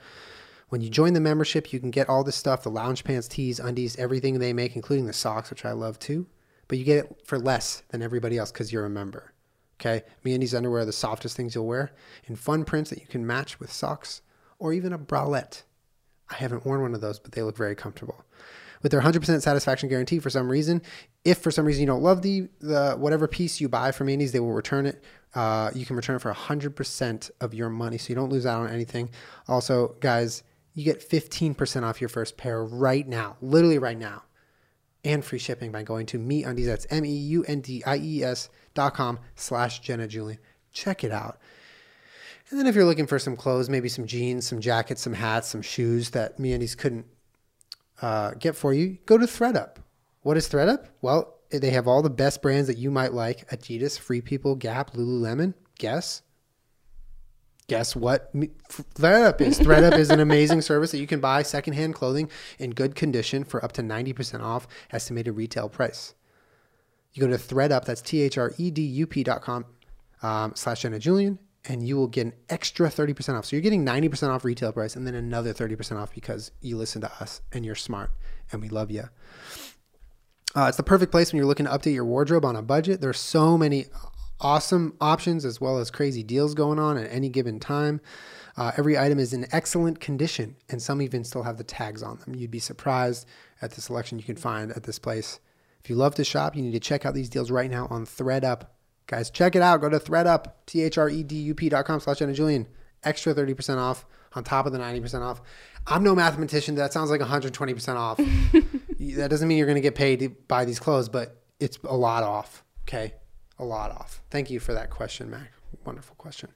When 0.68 0.80
you 0.80 0.90
join 0.90 1.14
the 1.14 1.20
membership, 1.20 1.72
you 1.72 1.80
can 1.80 1.90
get 1.90 2.08
all 2.08 2.24
this 2.24 2.36
stuff 2.36 2.62
the 2.62 2.70
lounge 2.70 3.04
pants, 3.04 3.28
tees, 3.28 3.58
undies, 3.58 3.96
everything 3.96 4.38
they 4.38 4.52
make, 4.52 4.76
including 4.76 5.06
the 5.06 5.12
socks, 5.12 5.48
which 5.48 5.64
I 5.64 5.72
love 5.72 5.98
too. 5.98 6.26
But 6.68 6.78
you 6.78 6.84
get 6.84 7.04
it 7.06 7.22
for 7.24 7.38
less 7.38 7.82
than 7.88 8.02
everybody 8.02 8.36
else 8.36 8.52
because 8.52 8.72
you're 8.72 8.84
a 8.84 8.90
member. 8.90 9.32
Okay? 9.80 10.04
MeUndies 10.24 10.54
underwear 10.54 10.82
are 10.82 10.86
the 10.86 10.92
softest 10.92 11.36
things 11.36 11.54
you'll 11.54 11.66
wear 11.66 11.92
in 12.24 12.36
fun 12.36 12.64
prints 12.64 12.90
that 12.90 13.00
you 13.00 13.06
can 13.06 13.26
match 13.26 13.60
with 13.60 13.72
socks 13.72 14.22
or 14.58 14.72
even 14.72 14.92
a 14.92 14.98
bralette. 14.98 15.62
I 16.28 16.34
haven't 16.34 16.66
worn 16.66 16.82
one 16.82 16.94
of 16.94 17.00
those, 17.00 17.18
but 17.18 17.32
they 17.32 17.42
look 17.42 17.56
very 17.56 17.76
comfortable. 17.76 18.24
With 18.82 18.92
their 18.92 19.00
100% 19.00 19.42
satisfaction 19.42 19.88
guarantee, 19.88 20.18
for 20.18 20.30
some 20.30 20.48
reason, 20.48 20.82
if 21.24 21.38
for 21.38 21.50
some 21.50 21.64
reason 21.64 21.80
you 21.80 21.86
don't 21.86 22.02
love 22.02 22.22
the, 22.22 22.48
the 22.60 22.94
whatever 22.98 23.26
piece 23.26 23.60
you 23.60 23.68
buy 23.68 23.92
from 23.92 24.08
Andy's, 24.08 24.32
they 24.32 24.40
will 24.40 24.52
return 24.52 24.86
it. 24.86 25.02
Uh, 25.34 25.70
you 25.74 25.84
can 25.84 25.96
return 25.96 26.16
it 26.16 26.20
for 26.20 26.32
100% 26.32 27.30
of 27.40 27.54
your 27.54 27.68
money, 27.68 27.98
so 27.98 28.08
you 28.08 28.14
don't 28.14 28.30
lose 28.30 28.46
out 28.46 28.62
on 28.62 28.70
anything. 28.70 29.10
Also, 29.48 29.96
guys, 30.00 30.42
you 30.74 30.84
get 30.84 31.08
15% 31.08 31.82
off 31.82 32.00
your 32.00 32.08
first 32.08 32.36
pair 32.36 32.64
right 32.64 33.06
now, 33.06 33.36
literally 33.40 33.78
right 33.78 33.98
now, 33.98 34.22
and 35.04 35.24
free 35.24 35.38
shipping 35.38 35.72
by 35.72 35.82
going 35.82 36.06
to 36.06 36.18
MeUndies. 36.18 36.66
That's 36.66 36.86
M-E-U-N-D-I-E-S 36.90 38.50
dot 38.74 38.94
com 38.94 39.18
slash 39.34 39.80
Jenna 39.80 40.06
Julien. 40.06 40.38
Check 40.72 41.02
it 41.02 41.12
out. 41.12 41.38
And 42.50 42.60
then 42.60 42.66
if 42.66 42.74
you're 42.74 42.84
looking 42.84 43.06
for 43.06 43.18
some 43.18 43.36
clothes, 43.36 43.68
maybe 43.68 43.88
some 43.88 44.06
jeans, 44.06 44.46
some 44.46 44.60
jackets, 44.60 45.00
some 45.00 45.14
hats, 45.14 45.48
some 45.48 45.62
shoes 45.62 46.10
that 46.10 46.38
MeUndies 46.38 46.76
couldn't 46.76 47.06
uh, 48.02 48.32
get 48.38 48.56
for 48.56 48.72
you, 48.72 48.98
go 49.06 49.18
to 49.18 49.26
thredUP. 49.26 49.76
What 50.22 50.36
is 50.36 50.48
thredUP? 50.48 50.86
Well, 51.02 51.34
they 51.50 51.70
have 51.70 51.86
all 51.86 52.02
the 52.02 52.10
best 52.10 52.42
brands 52.42 52.66
that 52.68 52.78
you 52.78 52.90
might 52.90 53.12
like: 53.12 53.48
Adidas, 53.50 53.98
Free 53.98 54.20
People, 54.20 54.56
Gap, 54.56 54.92
Lululemon. 54.92 55.54
Guess. 55.78 56.22
Guess 57.68 57.96
what 57.96 58.32
thredUP 58.36 59.40
is? 59.40 59.58
thredUP 59.58 59.98
is 59.98 60.10
an 60.10 60.20
amazing 60.20 60.60
service 60.62 60.92
that 60.92 60.98
you 60.98 61.06
can 61.06 61.20
buy 61.20 61.42
secondhand 61.42 61.94
clothing 61.94 62.30
in 62.60 62.70
good 62.70 62.94
condition 62.94 63.42
for 63.42 63.64
up 63.64 63.72
to 63.72 63.82
90% 63.82 64.40
off 64.40 64.68
estimated 64.92 65.36
retail 65.36 65.68
price. 65.68 66.14
You 67.12 67.22
go 67.22 67.28
to 67.28 67.36
thredUP, 67.36 67.84
that's 67.84 68.02
T-H-R-E-D-U-P 68.02 69.22
dot 69.24 69.42
com 69.42 69.64
um, 70.22 70.52
slash 70.54 70.82
Jenna 70.82 71.00
Julien, 71.00 71.38
and 71.68 71.86
you 71.86 71.96
will 71.96 72.06
get 72.06 72.26
an 72.26 72.32
extra 72.48 72.88
30% 72.88 73.36
off. 73.36 73.46
So 73.46 73.56
you're 73.56 73.62
getting 73.62 73.84
90% 73.84 74.28
off 74.28 74.44
retail 74.44 74.72
price 74.72 74.96
and 74.96 75.06
then 75.06 75.14
another 75.14 75.52
30% 75.52 75.96
off 75.96 76.14
because 76.14 76.52
you 76.60 76.76
listen 76.76 77.00
to 77.02 77.12
us 77.20 77.40
and 77.52 77.64
you're 77.64 77.74
smart 77.74 78.10
and 78.52 78.62
we 78.62 78.68
love 78.68 78.90
you. 78.90 79.08
Uh, 80.54 80.66
it's 80.68 80.76
the 80.76 80.82
perfect 80.82 81.12
place 81.12 81.32
when 81.32 81.38
you're 81.38 81.46
looking 81.46 81.66
to 81.66 81.72
update 81.72 81.94
your 81.94 82.04
wardrobe 82.04 82.44
on 82.44 82.56
a 82.56 82.62
budget. 82.62 83.00
There's 83.00 83.20
so 83.20 83.58
many 83.58 83.86
awesome 84.40 84.94
options 85.00 85.44
as 85.44 85.60
well 85.60 85.78
as 85.78 85.90
crazy 85.90 86.22
deals 86.22 86.54
going 86.54 86.78
on 86.78 86.96
at 86.96 87.10
any 87.12 87.28
given 87.28 87.60
time. 87.60 88.00
Uh, 88.56 88.72
every 88.78 88.96
item 88.96 89.18
is 89.18 89.34
in 89.34 89.46
excellent 89.52 90.00
condition, 90.00 90.56
and 90.70 90.80
some 90.80 91.02
even 91.02 91.24
still 91.24 91.42
have 91.42 91.58
the 91.58 91.64
tags 91.64 92.02
on 92.02 92.16
them. 92.18 92.34
You'd 92.34 92.50
be 92.50 92.58
surprised 92.58 93.26
at 93.60 93.72
the 93.72 93.82
selection 93.82 94.18
you 94.18 94.24
can 94.24 94.36
find 94.36 94.72
at 94.72 94.84
this 94.84 94.98
place. 94.98 95.40
If 95.84 95.90
you 95.90 95.96
love 95.96 96.14
to 96.14 96.24
shop, 96.24 96.56
you 96.56 96.62
need 96.62 96.72
to 96.72 96.80
check 96.80 97.04
out 97.04 97.12
these 97.12 97.28
deals 97.28 97.50
right 97.50 97.70
now 97.70 97.86
on 97.90 98.06
thredUP. 98.06 98.66
Guys, 99.06 99.30
check 99.30 99.54
it 99.54 99.62
out. 99.62 99.80
Go 99.80 99.88
to 99.88 99.98
thredUP, 100.00 100.46
T-H-R-E-D-U-P 100.66 101.68
dot 101.68 101.84
com 101.84 102.00
slash 102.00 102.18
Jenna 102.18 102.32
Julien. 102.32 102.66
Extra 103.04 103.34
30% 103.34 103.78
off 103.78 104.04
on 104.34 104.42
top 104.42 104.66
of 104.66 104.72
the 104.72 104.78
90% 104.78 105.22
off. 105.22 105.40
I'm 105.86 106.02
no 106.02 106.14
mathematician. 106.14 106.74
That 106.74 106.92
sounds 106.92 107.10
like 107.10 107.20
120% 107.20 107.94
off. 107.94 108.16
that 109.16 109.28
doesn't 109.30 109.46
mean 109.46 109.58
you're 109.58 109.66
going 109.66 109.76
to 109.76 109.80
get 109.82 109.94
paid 109.94 110.18
to 110.20 110.30
buy 110.48 110.64
these 110.64 110.80
clothes, 110.80 111.08
but 111.08 111.40
it's 111.60 111.78
a 111.84 111.96
lot 111.96 112.22
off. 112.24 112.64
Okay 112.82 113.14
a 113.58 113.64
lot 113.64 113.90
off. 113.90 114.20
Thank 114.30 114.50
you 114.50 114.60
for 114.60 114.74
that 114.74 114.90
question, 114.90 115.30
Mac. 115.30 115.50
Wonderful 115.84 116.14
question. 116.16 116.50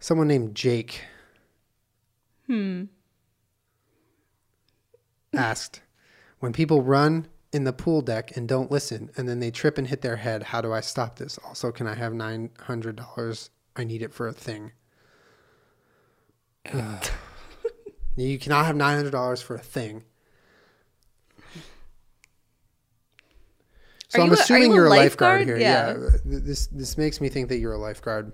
Someone 0.00 0.28
named 0.28 0.54
Jake 0.54 1.00
Hmm. 2.46 2.84
asked, 5.32 5.80
"When 6.38 6.52
people 6.52 6.82
run 6.82 7.28
in 7.56 7.64
the 7.64 7.72
pool 7.72 8.02
deck 8.02 8.36
and 8.36 8.46
don't 8.46 8.70
listen, 8.70 9.10
and 9.16 9.28
then 9.28 9.40
they 9.40 9.50
trip 9.50 9.78
and 9.78 9.88
hit 9.88 10.02
their 10.02 10.16
head, 10.16 10.44
how 10.44 10.60
do 10.60 10.72
I 10.72 10.80
stop 10.80 11.16
this? 11.18 11.38
Also, 11.44 11.72
can 11.72 11.86
I 11.88 11.94
have 11.94 12.12
nine 12.14 12.50
hundred 12.60 12.94
dollars? 12.96 13.50
I 13.74 13.82
need 13.84 14.02
it 14.02 14.14
for 14.14 14.28
a 14.28 14.32
thing." 14.32 14.70
you 18.16 18.38
cannot 18.38 18.66
have 18.66 18.76
nine 18.76 18.96
hundred 18.96 19.10
dollars 19.12 19.40
for 19.42 19.56
a 19.56 19.60
thing. 19.60 20.04
So 24.08 24.20
Are 24.20 24.22
I'm 24.22 24.28
you 24.28 24.34
a- 24.34 24.38
are 24.38 24.42
assuming 24.42 24.72
you 24.72 24.76
a 24.78 24.82
are 24.82 24.86
a 24.86 24.90
lifeguard, 24.90 25.40
lifeguard? 25.40 25.58
here. 25.60 25.68
Yeah. 25.68 25.96
Yeah. 25.98 26.08
This 26.24 26.66
this 26.68 26.96
makes 26.98 27.20
me 27.20 27.28
think 27.28 27.48
that 27.48 27.58
you're 27.58 27.72
a 27.72 27.78
lifeguard. 27.78 28.32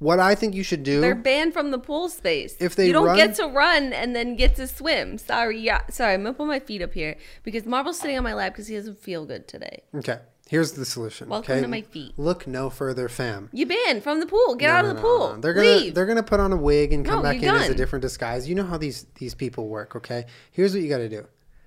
What 0.00 0.18
I 0.18 0.34
think 0.34 0.54
you 0.54 0.62
should 0.62 0.82
do 0.82 1.00
They're 1.02 1.14
banned 1.14 1.52
from 1.52 1.70
the 1.70 1.78
pool 1.78 2.08
space. 2.08 2.56
If 2.58 2.74
they 2.74 2.86
you 2.86 2.92
don't 2.94 3.04
run- 3.06 3.16
get 3.16 3.34
to 3.36 3.46
run 3.46 3.92
and 3.92 4.16
then 4.16 4.34
get 4.34 4.56
to 4.56 4.66
swim. 4.66 5.18
Sorry, 5.18 5.60
yeah. 5.60 5.82
Sorry, 5.90 6.14
I'm 6.14 6.22
gonna 6.22 6.32
put 6.34 6.46
my 6.46 6.58
feet 6.58 6.80
up 6.80 6.94
here 6.94 7.16
because 7.42 7.66
Marvel's 7.66 7.98
sitting 8.00 8.16
on 8.16 8.24
my 8.24 8.32
lap 8.34 8.52
because 8.54 8.66
he 8.66 8.74
doesn't 8.76 8.98
feel 8.98 9.26
good 9.26 9.46
today. 9.46 9.82
Okay. 9.94 10.18
Here's 10.48 10.72
the 10.72 10.84
solution. 10.86 11.28
Welcome 11.28 11.52
okay? 11.52 11.60
to 11.62 11.68
my 11.68 11.82
feet. 11.82 12.14
Look 12.18 12.46
no 12.46 12.70
further, 12.70 13.08
fam. 13.08 13.50
You 13.52 13.66
banned 13.66 14.02
from 14.02 14.18
the 14.20 14.26
pool. 14.26 14.56
Get 14.56 14.68
No, 14.68 14.72
out 14.72 14.84
no, 14.84 14.90
of 14.90 14.96
the 14.96 15.02
no, 15.02 15.08
pool. 15.08 15.34
no. 15.34 15.40
They're 15.40 15.52
gonna 15.54 15.66
Leave. 15.68 15.94
they're 15.94 16.06
gonna 16.06 16.22
put 16.24 16.40
on 16.40 16.52
a 16.52 16.56
wig 16.56 16.92
and 16.94 17.04
come 17.04 17.16
No, 17.16 17.22
back 17.22 17.36
in 17.36 17.42
you're 17.42 17.54
as 17.56 17.68
a 17.68 17.74
different 17.74 18.00
disguise. 18.02 18.48
You 18.48 18.54
know 18.54 18.64
how 18.64 18.78
these 18.78 19.06
these 19.16 19.34
people 19.34 19.68
work, 19.68 19.94
okay? 19.96 20.24
Here's 20.50 20.72
what 20.72 20.82
you 20.82 20.88
got 20.88 20.98
to 20.98 21.08
do. 21.10 21.26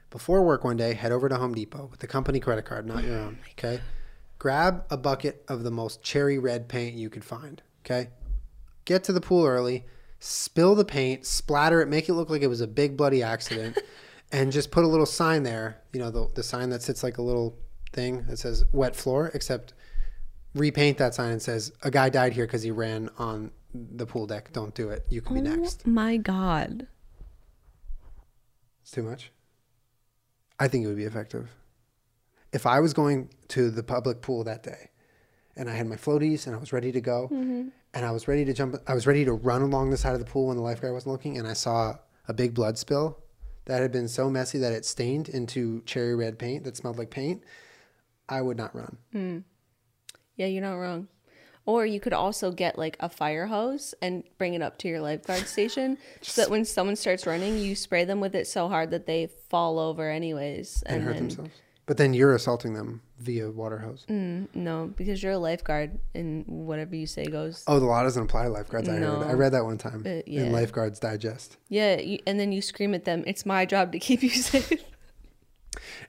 Before 0.10 0.42
work 0.44 0.64
one 0.64 0.76
day, 0.76 0.96
head 0.96 1.12
over 1.12 1.30
to 1.30 1.36
Home 1.38 1.54
Depot 1.54 1.86
with 1.90 2.00
the 2.00 2.08
company 2.08 2.40
credit 2.40 2.66
card, 2.66 2.86
not 2.88 3.04
your 3.04 3.20
own, 3.20 3.38
oh 3.48 3.52
okay? 3.58 3.80
Grab 4.40 4.84
a 4.90 4.98
bucket 4.98 5.46
of 5.48 5.64
the 5.64 5.72
most 5.72 6.02
cherry 6.04 6.38
red 6.40 6.68
paint 6.68 6.96
you 6.96 7.10
could 7.12 7.24
find, 7.24 7.62
okay? 7.86 8.10
Get 8.86 9.04
to 9.06 9.14
the 9.14 9.22
pool 9.22 9.46
early, 9.46 9.86
spill 10.20 10.76
the 10.76 10.86
paint, 10.86 11.26
splatter 11.26 11.82
it, 11.82 11.88
make 11.88 12.10
it 12.10 12.14
look 12.14 12.30
like 12.30 12.42
it 12.42 12.48
was 12.48 12.62
a 12.62 12.68
big 12.68 12.98
bloody 12.98 13.24
accident, 13.24 13.78
and 14.32 14.52
just 14.52 14.72
put 14.72 14.84
a 14.84 14.88
little 14.88 15.06
sign 15.06 15.44
there, 15.44 15.82
you 15.94 16.00
know, 16.00 16.12
the, 16.12 16.30
the 16.36 16.44
sign 16.44 16.70
that 16.70 16.82
sits 16.82 17.04
like 17.04 17.18
a 17.18 17.22
little 17.22 17.58
thing 17.92 18.26
that 18.28 18.38
says 18.38 18.64
wet 18.72 18.96
floor, 18.96 19.32
except 19.34 19.74
repaint 20.56 20.98
that 20.98 21.16
sign 21.16 21.32
and 21.32 21.42
says 21.42 21.72
a 21.84 21.92
guy 21.92 22.10
died 22.10 22.34
here 22.34 22.46
because 22.46 22.64
he 22.64 22.72
ran 22.72 23.10
on 23.18 23.52
the 23.74 24.06
pool 24.06 24.28
deck. 24.28 24.52
Don't 24.54 24.74
do 24.76 24.90
it. 24.90 25.06
You 25.10 25.22
can 25.22 25.36
be 25.36 25.50
oh 25.50 25.56
next. 25.56 25.84
Oh 25.86 25.90
my 25.90 26.18
god. 26.18 26.88
It's 28.82 28.92
too 28.92 29.04
much. 29.04 29.32
I 30.60 30.68
think 30.68 30.86
it 30.86 30.88
would 30.88 30.98
be 30.98 31.06
effective. 31.06 31.50
If 32.52 32.66
I 32.66 32.80
was 32.80 32.94
going 32.94 33.30
to 33.50 33.72
the 33.72 33.84
public 33.84 34.22
pool 34.22 34.44
that 34.44 34.64
day 34.64 34.92
and 35.56 35.70
I 35.70 35.74
had 35.74 35.88
my 35.88 35.96
floaties 35.96 36.46
and 36.46 36.56
I 36.56 36.60
was 36.60 36.72
ready 36.72 36.92
to 36.92 37.02
go 37.02 37.30
mm-hmm. 37.32 37.70
And 37.94 38.06
I 38.06 38.12
was 38.12 38.28
ready 38.28 38.46
to 38.46 38.54
jump, 38.54 38.76
I 38.88 38.94
was 38.94 39.06
ready 39.08 39.26
to 39.26 39.34
run 39.34 39.62
along 39.62 39.91
the 39.91 39.98
side 39.98 40.14
of 40.14 40.20
the 40.20 40.26
pool 40.26 40.48
when 40.48 40.58
the 40.58 40.64
lifeguard 40.64 40.94
wasn't 40.94 41.12
looking 41.12 41.38
and 41.38 41.48
I 41.48 41.54
saw 41.54 41.96
a 42.28 42.34
big 42.34 42.54
blood 42.54 42.78
spill 42.78 43.20
that 43.66 43.82
had 43.82 43.91
been 43.91 44.08
so 44.08 44.30
messy 44.30 44.58
that 44.60 44.74
it 44.74 44.86
stained 44.86 45.30
into 45.30 45.82
cherry 45.86 46.16
red 46.16 46.38
paint 46.38 46.64
that 46.64 46.76
smelled 46.76 46.98
like 46.98 47.10
paint, 47.10 47.44
I 48.28 48.41
would 48.41 48.58
not 48.58 48.76
run. 48.76 48.98
Hmm. 49.12 49.39
Yeah, 50.36 50.48
you're 50.48 50.64
not 50.64 50.76
wrong. 50.76 51.08
Or 51.66 51.86
you 51.86 52.02
could 52.02 52.12
also 52.12 52.52
get 52.52 52.78
like 52.78 52.98
a 53.00 53.08
fire 53.08 53.46
hose 53.48 53.94
and 54.02 54.24
bring 54.38 54.54
it 54.54 54.62
up 54.62 54.78
to 54.80 54.89
your 54.89 55.00
lifeguard 55.00 55.48
station 55.48 55.98
so 56.22 56.41
that 56.41 56.52
when 56.52 56.66
someone 56.66 56.98
starts 56.98 57.26
running, 57.26 57.58
you 57.58 57.76
spray 57.76 58.04
them 58.04 58.20
with 58.20 58.36
it 58.36 58.48
so 58.48 58.68
hard 58.68 58.91
that 58.91 59.06
they 59.06 59.28
fall 59.50 59.80
over 59.80 60.10
anyways. 60.10 60.84
and, 60.86 60.98
And, 60.98 61.06
hurt 61.06 61.14
then, 61.14 61.28
themselves. 61.28 61.52
But 61.86 61.98
then 61.98 62.14
you're 62.14 62.34
assaulting 62.34 62.74
them 62.76 63.02
via 63.20 63.52
water 63.52 63.78
hose. 63.80 64.06
no, 64.10 64.94
because 64.96 65.22
you're 65.22 65.34
a 65.34 65.38
lifeguard 65.38 66.00
and 66.16 66.46
whatever 66.48 66.96
you 66.96 67.06
say 67.06 67.26
goes. 67.26 67.64
Oh, 67.68 67.78
the 67.80 67.86
law 67.86 68.04
doesn't 68.04 68.24
apply 68.24 68.44
to 68.44 68.50
lifeguards. 68.50 68.88
I 68.88 68.94
heard. 68.94 69.24
I 69.28 69.34
read 69.34 69.52
that 69.52 69.66
one 69.66 69.78
time 69.78 70.04
Uh, 70.06 70.22
yeah. 70.26 70.44
in 70.44 70.52
Lifeguards 70.54 71.00
Digest. 71.00 71.58
Yeah, 71.68 72.00
you, 72.00 72.20
and 72.26 72.40
then 72.40 72.54
you 72.54 72.62
scream 72.62 72.94
at 72.94 73.04
them, 73.04 73.24
it's 73.28 73.46
my 73.46 73.66
job 73.66 73.92
to 73.92 74.00
keep 74.00 74.24
you 74.24 74.30
safe. 74.30 74.72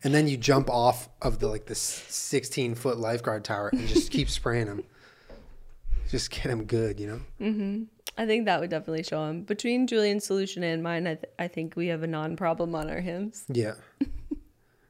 And 0.05 0.15
then 0.15 0.29
you 0.29 0.37
jump 0.37 0.71
off 0.71 1.09
of 1.23 1.41
the 1.41 1.49
like 1.49 1.67
the 1.67 1.75
16 1.75 2.75
foot 2.77 2.99
lifeguard 2.99 3.43
tower 3.45 3.71
and 3.73 3.89
just 3.89 4.13
keep 4.13 4.31
spraying 4.31 4.67
them. 4.67 4.85
Just 6.09 6.31
get 6.31 6.45
them 6.45 6.65
good, 6.67 7.01
you 7.01 7.07
know? 7.09 7.21
Mm-hmm. 7.41 7.83
I 8.17 8.27
think 8.27 8.45
that 8.45 8.61
would 8.61 8.71
definitely 8.71 9.03
show 9.03 9.25
him. 9.27 9.43
Between 9.43 9.89
Julien's 9.89 10.25
solution 10.25 10.63
and 10.63 10.83
mine, 10.85 11.07
I, 11.09 11.15
th- 11.17 11.33
I 11.39 11.49
think 11.49 11.75
we 11.75 11.89
have 11.89 12.05
a 12.05 12.07
non 12.07 12.37
problem 12.37 12.75
on 12.77 12.89
our 12.91 13.01
hands. 13.01 13.45
Yeah. 13.49 13.75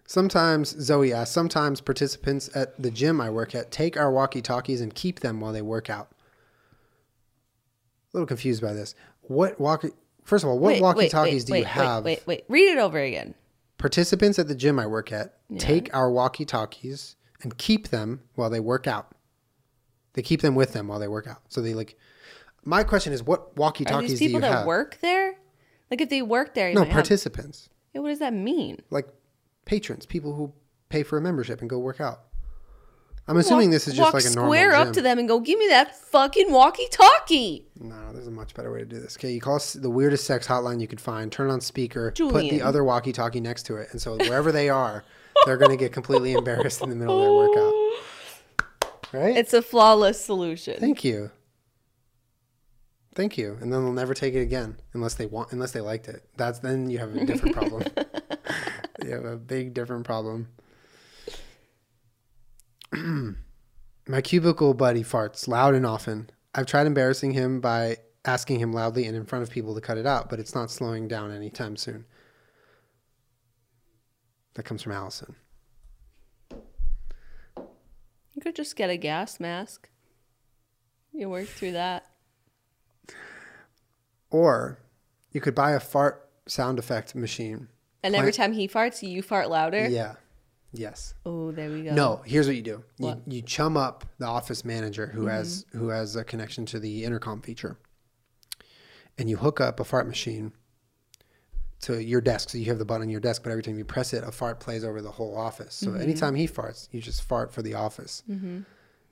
Sometimes, 0.07 0.71
Zoe 0.81 1.13
asks, 1.13 1.33
sometimes 1.35 1.81
participants 1.81 2.51
at 2.55 2.81
the 2.81 2.91
gym 2.91 3.21
I 3.21 3.31
work 3.31 3.55
at 3.55 3.71
take 3.71 3.97
our 3.97 4.11
walkie 4.11 4.43
talkies 4.43 4.81
and 4.81 4.95
keep 4.95 5.21
them 5.21 5.41
while 5.41 5.53
they 5.53 5.63
work 5.63 5.89
out. 5.89 6.09
A 8.13 8.17
little 8.19 8.27
confused 8.27 8.61
by 8.63 8.75
this. 8.75 8.95
What 9.23 9.59
walkie, 9.59 9.91
first 10.25 10.45
of 10.45 10.51
all, 10.51 10.59
what 10.59 10.75
Wait, 10.75 10.83
walkie 10.83 10.99
wait, 10.99 11.11
talkies 11.11 11.43
wait, 11.45 11.47
do 11.47 11.53
you 11.55 11.61
wait, 11.61 11.67
have? 11.67 12.05
Wait, 12.05 12.19
wait, 12.27 12.27
wait. 12.27 12.45
Read 12.49 12.69
it 12.73 12.79
over 12.79 12.99
again. 12.99 13.35
Participants 13.79 14.39
at 14.39 14.47
the 14.47 14.55
gym 14.55 14.79
I 14.79 14.87
work 14.87 15.11
at 15.11 15.35
take 15.59 15.95
our 15.95 16.11
walkie 16.11 16.45
talkies 16.45 17.17
and 17.43 17.57
keep 17.59 17.89
them 17.89 18.21
while 18.35 18.51
they 18.51 18.61
work 18.61 18.87
out. 18.87 19.11
They 20.13 20.23
keep 20.23 20.43
them 20.43 20.55
with 20.55 20.73
them 20.75 20.87
while 20.89 20.99
they 20.99 21.09
work 21.09 21.27
out. 21.27 21.41
So 21.49 21.61
they 21.61 21.75
like, 21.75 21.99
my 22.65 22.85
question 22.85 23.13
is, 23.13 23.23
what 23.23 23.57
walkie 23.57 23.85
Are 23.87 23.91
talkies 23.91 24.11
these 24.11 24.19
do 24.21 24.25
you 24.27 24.29
people 24.31 24.43
that 24.43 24.53
have? 24.59 24.67
work 24.67 24.99
there? 25.01 25.35
Like 25.91 26.01
if 26.01 26.09
they 26.09 26.23
work 26.23 26.55
there, 26.55 26.69
you 26.69 26.75
no, 26.75 26.83
might 26.83 26.89
have- 26.89 26.95
participants. 26.95 27.69
Yeah, 27.95 28.01
what 28.03 28.09
does 28.11 28.19
that 28.21 28.35
mean? 28.35 28.81
like 28.91 29.09
patrons, 29.65 30.07
people 30.07 30.35
who 30.35 30.53
pay 30.89 31.03
for 31.03 31.19
a 31.19 31.21
membership 31.21 31.61
and 31.61 31.71
go 31.71 31.79
work 31.79 32.01
out. 32.01 32.21
I'm 33.27 33.39
assuming 33.39 33.71
this 33.71 33.89
is 33.89 33.95
just 33.95 34.05
walk 34.05 34.15
like 34.15 34.27
a 34.27 34.35
normal 34.35 34.53
square 34.53 34.73
gym. 34.73 34.89
up 34.89 34.93
to 34.95 35.01
them 35.01 35.19
and 35.19 35.27
go, 35.27 35.41
"Give 35.41 35.59
me 35.59 35.67
that 35.69 35.97
fucking 35.97 36.53
walkie-talkie." 36.53 37.67
No, 37.81 38.13
there's 38.13 38.27
a 38.27 38.31
much 38.31 38.53
better 38.53 38.71
way 38.71 38.81
to 38.81 38.85
do 38.85 39.01
this. 39.01 39.17
Okay, 39.17 39.33
you 39.33 39.41
call 39.41 39.59
the 39.77 39.89
weirdest 39.89 40.25
sex 40.25 40.47
hotline 40.47 40.79
you 40.79 40.87
could 40.87 41.01
find, 41.01 41.33
turn 41.33 41.49
on 41.51 41.63
speaker, 41.63 42.13
put 42.13 42.51
the 42.51 42.61
other 42.61 42.85
walkie-talkie 42.85 43.41
next 43.41 43.63
to 43.65 43.77
it, 43.77 43.89
and 43.93 44.01
so 44.01 44.17
wherever 44.19 44.53
they 44.53 44.69
are, 44.69 45.05
they're 45.47 45.57
gonna 45.57 45.77
get 45.77 45.91
completely 45.91 46.33
embarrassed 46.35 46.83
in 46.83 46.91
the 46.91 46.97
middle 46.97 47.17
of 47.17 47.23
their 47.23 47.33
workout. 47.33 47.75
Right? 49.15 49.37
It's 49.39 49.55
a 49.55 49.63
flawless 49.63 50.23
solution. 50.23 50.79
Thank 50.79 51.03
you. 51.03 51.31
Thank 53.15 53.39
you. 53.39 53.57
And 53.61 53.73
then 53.73 53.85
they'll 53.85 53.93
never 53.93 54.13
take 54.13 54.35
it 54.35 54.41
again 54.41 54.77
unless 54.93 55.15
they 55.15 55.27
want 55.27 55.53
unless 55.53 55.73
they 55.73 55.81
liked 55.81 56.09
it. 56.09 56.29
That's 56.37 56.59
then 56.59 56.91
you 56.91 56.99
have 56.99 57.15
a 57.15 57.25
different 57.25 57.55
problem. 57.55 57.85
you 59.05 59.13
have 59.13 59.25
a 59.25 59.37
big 59.37 59.75
different 59.75 60.05
problem. 60.05 60.49
My 64.07 64.21
cubicle 64.21 64.75
buddy 64.75 65.03
farts 65.03 65.49
loud 65.49 65.75
and 65.75 65.87
often. 65.87 66.31
I've 66.55 66.67
tried 66.67 66.87
embarrassing 66.87 67.33
him 67.33 67.61
by 67.61 67.97
asking 68.25 68.61
him 68.61 68.73
loudly 68.73 69.07
and 69.07 69.17
in 69.17 69.27
front 69.27 69.43
of 69.43 69.51
people 69.51 69.75
to 69.75 69.81
cut 69.81 69.99
it 69.99 70.07
out, 70.07 70.31
but 70.31 70.39
it's 70.39 70.55
not 70.55 70.71
slowing 70.71 71.09
down 71.09 71.31
anytime 71.31 71.77
soon. 71.77 72.05
That 74.55 74.65
comes 74.65 74.83
from 74.83 74.93
Allison. 74.93 75.35
You 78.35 78.41
could 78.41 78.57
just 78.57 78.77
get 78.77 78.91
a 78.91 78.97
gas 78.97 79.41
mask. 79.41 79.89
You 81.13 81.29
work 81.29 81.47
through 81.47 81.73
that. 81.73 82.07
Or 84.31 84.79
you 85.31 85.41
could 85.41 85.55
buy 85.55 85.73
a 85.73 85.81
fart 85.81 86.29
sound 86.47 86.79
effect 86.79 87.15
machine. 87.15 87.69
And 88.05 88.15
every 88.15 88.33
time 88.33 88.53
he 88.53 88.69
farts, 88.69 89.03
you 89.07 89.23
fart 89.23 89.51
louder. 89.51 89.89
Yeah. 89.89 90.15
Yes. 90.73 91.15
Oh, 91.25 91.53
there 91.53 91.71
we 91.71 91.83
go. 91.83 91.95
No, 91.95 92.21
here's 92.25 92.47
what 92.47 92.57
you 92.57 92.63
do. 92.63 92.83
You, 92.99 93.07
What? 93.07 93.19
Mm-hmm. 93.21 93.31
you 93.31 93.43
chum 93.43 93.77
up 93.77 94.05
the 94.19 94.27
office 94.27 94.65
manager 94.65 95.07
who 95.07 95.27
has 95.27 95.65
who 95.73 95.89
has 95.89 96.17
a 96.17 96.25
connection 96.25 96.67
to 96.67 96.79
the 96.81 97.05
intercom 97.05 97.41
feature. 97.41 97.77
And 99.17 99.31
you 99.31 99.37
hook 99.37 99.61
up 99.61 99.79
a 99.79 99.85
fart 99.85 100.09
machine 100.09 100.53
to 101.83 102.03
your 102.03 102.21
desk. 102.21 102.51
So 102.51 102.59
you 102.59 102.65
have 102.67 102.79
the 102.79 102.85
button 102.85 103.03
on 103.03 103.09
your 103.09 103.21
desk, 103.21 103.43
but 103.45 103.51
every 103.51 103.63
time 103.63 103.79
you 103.79 103.85
press 103.85 104.13
it, 104.13 104.25
a 104.25 104.33
fart 104.33 104.59
plays 104.59 104.85
over 104.85 105.01
the 105.01 105.11
whole 105.13 105.37
office. 105.37 105.81
Mm-hmm. 105.81 105.97
So 105.97 106.03
anytime 106.03 106.35
he 106.35 106.49
farts, 106.49 106.89
you 106.91 107.01
just 107.01 107.23
fart 107.23 107.53
for 107.53 107.63
the 107.63 107.75
office. 107.75 108.23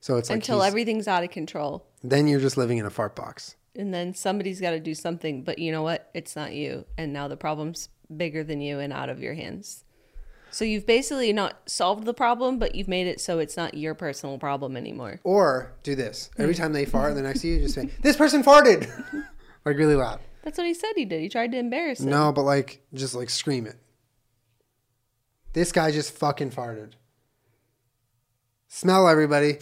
So 0.01 0.17
it's 0.17 0.31
like 0.31 0.37
Until 0.37 0.63
everything's 0.65 1.07
out 1.07 1.23
of 1.23 1.31
control. 1.31 1.87
then 2.03 2.27
you're 2.27 2.41
just 2.41 2.57
living 2.57 2.79
in 2.79 2.87
a 2.87 2.91
fart 2.91 3.15
box. 3.15 3.55
And 3.77 3.95
then 3.95 4.15
somebody's 4.15 4.61
got 4.61 4.73
to 4.73 4.81
do 4.81 4.95
something, 4.95 5.45
but 5.45 5.59
you 5.61 5.71
know 5.71 5.83
what? 5.83 6.11
It's 6.13 6.35
not 6.35 6.53
you. 6.53 6.85
And 6.99 7.13
now 7.13 7.29
the 7.29 7.37
problem's 7.37 7.89
bigger 8.17 8.45
than 8.45 8.61
you 8.61 8.79
and 8.79 8.93
out 8.93 9.09
of 9.09 9.21
your 9.21 9.35
hands. 9.35 9.85
So 10.53 10.67
you've 10.67 10.87
basically 10.87 11.33
not 11.33 11.57
solved 11.65 12.05
the 12.05 12.13
problem, 12.13 12.59
but 12.59 12.75
you've 12.75 12.87
made 12.87 13.07
it 13.07 13.23
so 13.23 13.39
it's 13.39 13.57
not 13.57 13.73
your 13.73 13.95
personal 13.95 14.39
problem 14.39 14.77
anymore. 14.77 15.19
Or 15.25 15.73
do 15.83 15.95
this. 15.95 16.31
Every 16.37 16.55
mm. 16.55 16.59
time 16.59 16.75
they 16.75 16.85
fart 16.85 17.09
and 17.09 17.17
they're 17.17 17.25
next 17.25 17.41
to 17.41 17.49
you, 17.49 17.61
just 17.61 17.75
say, 17.75 17.89
This 18.03 18.17
person 18.17 18.45
farted 18.45 18.87
like 19.65 19.79
really 19.79 19.97
loud. 19.97 20.21
That's 20.45 20.59
what 20.59 20.67
he 20.67 20.75
said 20.75 20.93
he 20.95 21.07
did. 21.07 21.23
He 21.23 21.31
tried 21.31 21.53
to 21.53 21.59
embarrass 21.59 22.01
him. 22.01 22.11
No, 22.11 22.33
but 22.33 22.43
like 22.43 22.83
just 22.93 23.15
like 23.15 23.31
scream 23.31 23.67
it. 23.67 23.77
This 25.55 25.73
guy 25.73 25.91
just 25.91 26.13
fucking 26.13 26.51
farted. 26.51 26.93
Smell 28.69 29.09
everybody. 29.09 29.59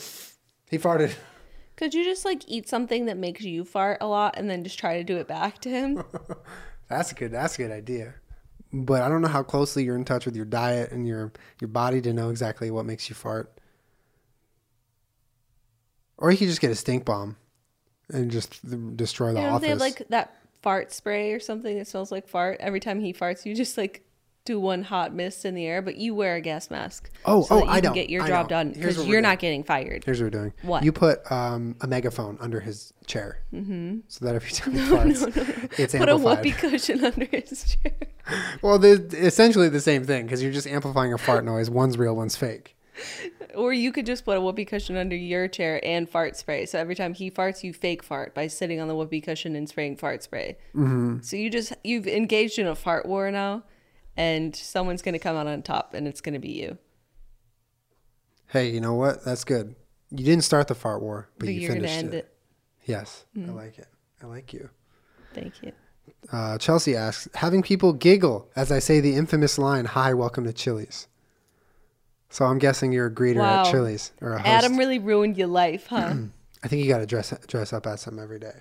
He 0.71 0.79
farted. 0.79 1.15
Could 1.77 1.95
you 1.95 2.05
just 2.05 2.25
like 2.25 2.43
eat 2.49 2.69
something 2.69 3.07
that 3.07 3.17
makes 3.17 3.43
you 3.43 3.65
fart 3.65 3.99
a 4.01 4.07
lot 4.07 4.35
and 4.37 4.51
then 4.51 4.65
just 4.65 4.79
try 4.79 4.99
to 4.99 5.05
do 5.05 5.17
it 5.19 5.29
back 5.29 5.61
to 5.61 5.71
him? 5.71 6.03
That's 6.89 7.13
a 7.13 7.15
good 7.15 7.31
that's 7.31 7.55
a 7.55 7.59
good 7.59 7.71
idea. 7.71 8.15
But 8.73 9.03
I 9.03 9.09
don't 9.09 9.21
know 9.21 9.29
how 9.29 9.43
closely 9.43 9.85
you're 9.85 9.97
in 9.97 10.05
touch 10.05 10.27
with 10.27 10.37
your 10.37 10.45
diet 10.45 10.93
and 10.93 11.07
your 11.07 11.33
your 11.61 11.69
body 11.69 12.01
to 12.03 12.13
know 12.13 12.31
exactly 12.31 12.71
what 12.71 12.87
makes 12.87 13.09
you 13.09 13.15
fart. 13.15 13.53
Or 16.17 16.31
you 16.31 16.39
could 16.39 16.49
just 16.49 16.61
get 16.61 16.71
a 16.71 16.77
stink 16.77 17.05
bomb 17.05 17.37
and 18.13 18.31
just 18.31 18.61
destroy 18.97 19.33
the 19.33 19.41
you 19.41 19.47
know, 19.47 19.55
office. 19.55 19.63
they 19.63 19.69
have 19.69 19.81
like 19.81 20.03
that 20.11 20.37
fart 20.63 20.93
spray 20.93 21.33
or 21.33 21.41
something 21.41 21.79
that 21.79 21.89
smells 21.89 22.13
like 22.13 22.29
fart. 22.29 22.59
Every 22.61 22.81
time 22.81 23.01
he 23.01 23.13
farts, 23.13 23.45
you 23.45 23.55
just 23.55 23.77
like 23.77 24.05
do 24.45 24.59
one 24.59 24.83
hot 24.83 25.15
mist 25.15 25.45
in 25.45 25.55
the 25.55 25.67
air, 25.67 25.83
but 25.83 25.97
you 25.97 26.15
wear 26.15 26.37
a 26.37 26.41
gas 26.41 26.71
mask. 26.71 27.11
Oh, 27.25 27.43
so 27.43 27.57
oh, 27.57 27.59
that 27.61 27.65
you 27.67 27.71
I 27.71 27.81
don't 27.81 27.95
get 27.95 28.11
your 28.11 28.23
I 28.23 28.29
job 28.29 28.47
know. 28.47 28.49
done 28.49 28.73
because 28.73 29.07
you're 29.07 29.21
not 29.21 29.39
getting 29.39 29.63
fired. 29.65 30.05
Here's 30.05 30.21
what 30.21 30.27
we're 30.27 30.39
doing. 30.39 30.53
What? 30.63 30.85
You 30.85 30.93
put 30.93 31.31
um, 31.31 31.77
a 31.81 31.87
megaphone 31.87 32.39
under 32.41 32.61
his 32.61 32.93
chair, 33.07 33.43
mm-hmm. 33.53 33.99
so 34.09 34.25
that 34.25 34.35
every 34.35 34.51
time 34.53 34.73
he 34.73 34.81
farts, 34.81 35.79
it's 35.79 35.95
Put 35.95 36.09
a 36.09 36.13
amplified. 36.13 36.39
whoopee 36.39 36.53
cushion 36.71 37.05
under 37.05 37.27
his 37.27 37.77
chair. 37.83 37.93
Well, 38.63 38.79
they're 38.79 39.01
essentially 39.13 39.69
the 39.69 39.81
same 39.81 40.05
thing 40.05 40.25
because 40.25 40.41
you're 40.41 40.53
just 40.53 40.67
amplifying 40.67 41.13
a 41.13 41.19
fart 41.19 41.45
noise. 41.45 41.69
One's 41.69 41.99
real, 41.99 42.15
one's 42.15 42.37
fake. 42.37 42.77
Or 43.55 43.73
you 43.73 43.91
could 43.91 44.07
just 44.07 44.25
put 44.25 44.37
a 44.37 44.41
whoopee 44.41 44.65
cushion 44.67 44.97
under 44.97 45.17
your 45.17 45.49
chair 45.49 45.81
and 45.85 46.09
fart 46.09 46.37
spray. 46.37 46.67
So 46.67 46.79
every 46.79 46.95
time 46.95 47.15
he 47.15 47.29
farts, 47.31 47.65
you 47.65 47.73
fake 47.73 48.05
fart 48.05 48.35
by 48.35 48.47
sitting 48.47 48.79
on 48.81 48.87
the 48.87 48.95
whoopee 48.95 49.21
cushion 49.21 49.57
and 49.57 49.69
spraying 49.69 49.97
fart 49.97 50.23
spray. 50.23 50.59
Mm-hmm. 50.77 51.21
So 51.23 51.37
you 51.37 51.51
just 51.51 51.73
you've 51.83 52.07
engaged 52.07 52.59
in 52.61 52.69
a 52.69 52.77
fart 52.77 53.07
war 53.07 53.31
now, 53.33 53.65
and 54.17 54.55
someone's 54.55 55.03
gonna 55.03 55.19
come 55.19 55.37
out 55.37 55.47
on 55.47 55.63
top, 55.63 55.95
and 55.95 56.07
it's 56.09 56.21
gonna 56.21 56.39
be 56.39 56.51
you. 56.53 56.79
Hey, 58.49 58.71
you 58.71 58.81
know 58.81 58.95
what? 58.95 59.25
That's 59.25 59.45
good. 59.45 59.75
You 60.11 60.25
didn't 60.25 60.45
start 60.45 60.67
the 60.69 60.75
fart 60.75 61.03
war, 61.03 61.29
but, 61.39 61.47
But 61.47 61.55
you 61.55 61.61
you're 61.61 61.73
finished 61.75 61.95
end 61.95 62.15
it. 62.15 62.17
it. 62.17 62.37
Yes, 62.85 63.25
I 63.37 63.51
like 63.51 63.79
it. 63.79 63.87
I 64.23 64.27
like 64.27 64.53
you. 64.53 64.69
Thank 65.35 65.63
you. 65.63 65.73
Uh, 66.33 66.59
Chelsea 66.59 66.97
asks, 66.97 67.29
having 67.35 67.63
people 67.63 67.93
giggle 67.93 68.51
as 68.57 68.73
I 68.73 68.81
say 68.81 68.99
the 69.01 69.15
infamous 69.15 69.57
line, 69.59 69.85
"Hi, 69.85 70.13
welcome 70.15 70.45
to 70.45 70.53
Chili's." 70.53 71.07
So 72.29 72.45
I'm 72.45 72.59
guessing 72.59 72.93
you're 72.93 73.07
a 73.07 73.11
greeter 73.15 73.37
Wow. 73.39 73.63
at 73.65 73.71
Chili's 73.71 74.13
or 74.21 74.33
a 74.35 74.39
host. 74.39 74.49
Adam 74.49 74.77
really 74.77 74.99
ruined 74.99 75.37
your 75.37 75.47
life, 75.49 75.87
huh? 75.87 76.15
I 76.63 76.69
think 76.69 76.83
you 76.85 76.89
got 76.91 76.99
to 76.99 77.07
dress 77.07 77.33
dress 77.47 77.73
up 77.73 77.87
as 77.87 78.01
something 78.03 78.23
every 78.23 78.39
day. 78.41 78.55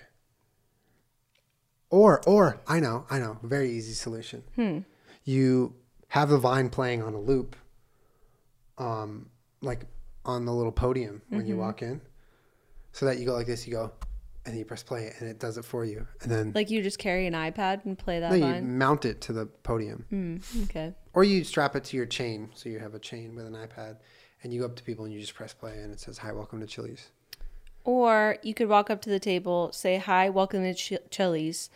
Or 1.90 2.22
or 2.28 2.60
I 2.68 2.80
know 2.80 3.06
I 3.10 3.18
know 3.20 3.40
very 3.44 3.72
easy 3.72 3.94
solution. 3.94 4.44
Hmm. 4.56 4.80
You 5.30 5.76
have 6.08 6.30
the 6.30 6.40
vine 6.40 6.70
playing 6.72 7.04
on 7.04 7.14
a 7.14 7.20
loop, 7.20 7.56
um, 8.80 9.30
like 9.62 9.82
on 10.26 10.46
the 10.46 10.52
little 10.52 10.72
podium 10.72 11.22
when 11.30 11.42
Mm-hmm. 11.42 11.50
you 11.50 11.58
walk 11.58 11.84
in, 11.84 12.02
so 12.94 13.06
that 13.06 13.20
you 13.20 13.28
go 13.28 13.34
like 13.34 13.46
this. 13.46 13.68
You 13.68 13.74
go, 13.74 13.92
and 14.44 14.54
then 14.54 14.58
you 14.58 14.66
press 14.66 14.82
play, 14.82 15.14
and 15.20 15.30
it 15.30 15.38
does 15.40 15.60
it 15.60 15.66
for 15.66 15.86
you. 15.86 16.08
And 16.24 16.32
then 16.32 16.52
like 16.56 16.72
you 16.72 16.82
just 16.82 16.98
carry 16.98 17.28
an 17.28 17.36
iPad 17.36 17.86
and 17.86 17.96
play 17.96 18.20
that 18.20 18.32
no, 18.32 18.56
you 18.56 18.62
mount 18.64 19.06
it 19.06 19.22
to 19.22 19.34
the 19.34 19.46
podium, 19.46 20.04
Mm, 20.12 20.64
okay. 20.64 20.96
or 21.14 21.24
you 21.24 21.44
strap 21.44 21.76
it 21.76 21.84
to 21.86 21.98
your 21.98 22.08
chain, 22.08 22.50
so 22.56 22.68
you 22.68 22.80
have 22.80 22.96
a 22.96 23.00
chain 23.00 23.36
with 23.36 23.46
an 23.46 23.54
iPad, 23.54 23.98
and 24.42 24.52
you 24.52 24.62
go 24.62 24.66
up 24.66 24.76
to 24.78 24.84
people 24.84 25.06
and 25.06 25.14
you 25.14 25.20
just 25.22 25.36
press 25.36 25.54
play, 25.54 25.78
and 25.78 25.92
it 25.94 26.00
says, 26.00 26.18
"Hi, 26.18 26.32
welcome 26.32 26.60
to 26.60 26.66
Chili's." 26.66 27.12
Or 27.84 28.38
you 28.42 28.56
could 28.56 28.68
walk 28.68 28.90
up 28.90 29.00
to 29.04 29.12
the 29.12 29.20
table, 29.20 29.72
say 29.74 29.98
hi, 30.00 30.28
welcome 30.30 30.64
to 30.64 30.74
Ch- 30.74 30.98
Chili's, 31.12 31.70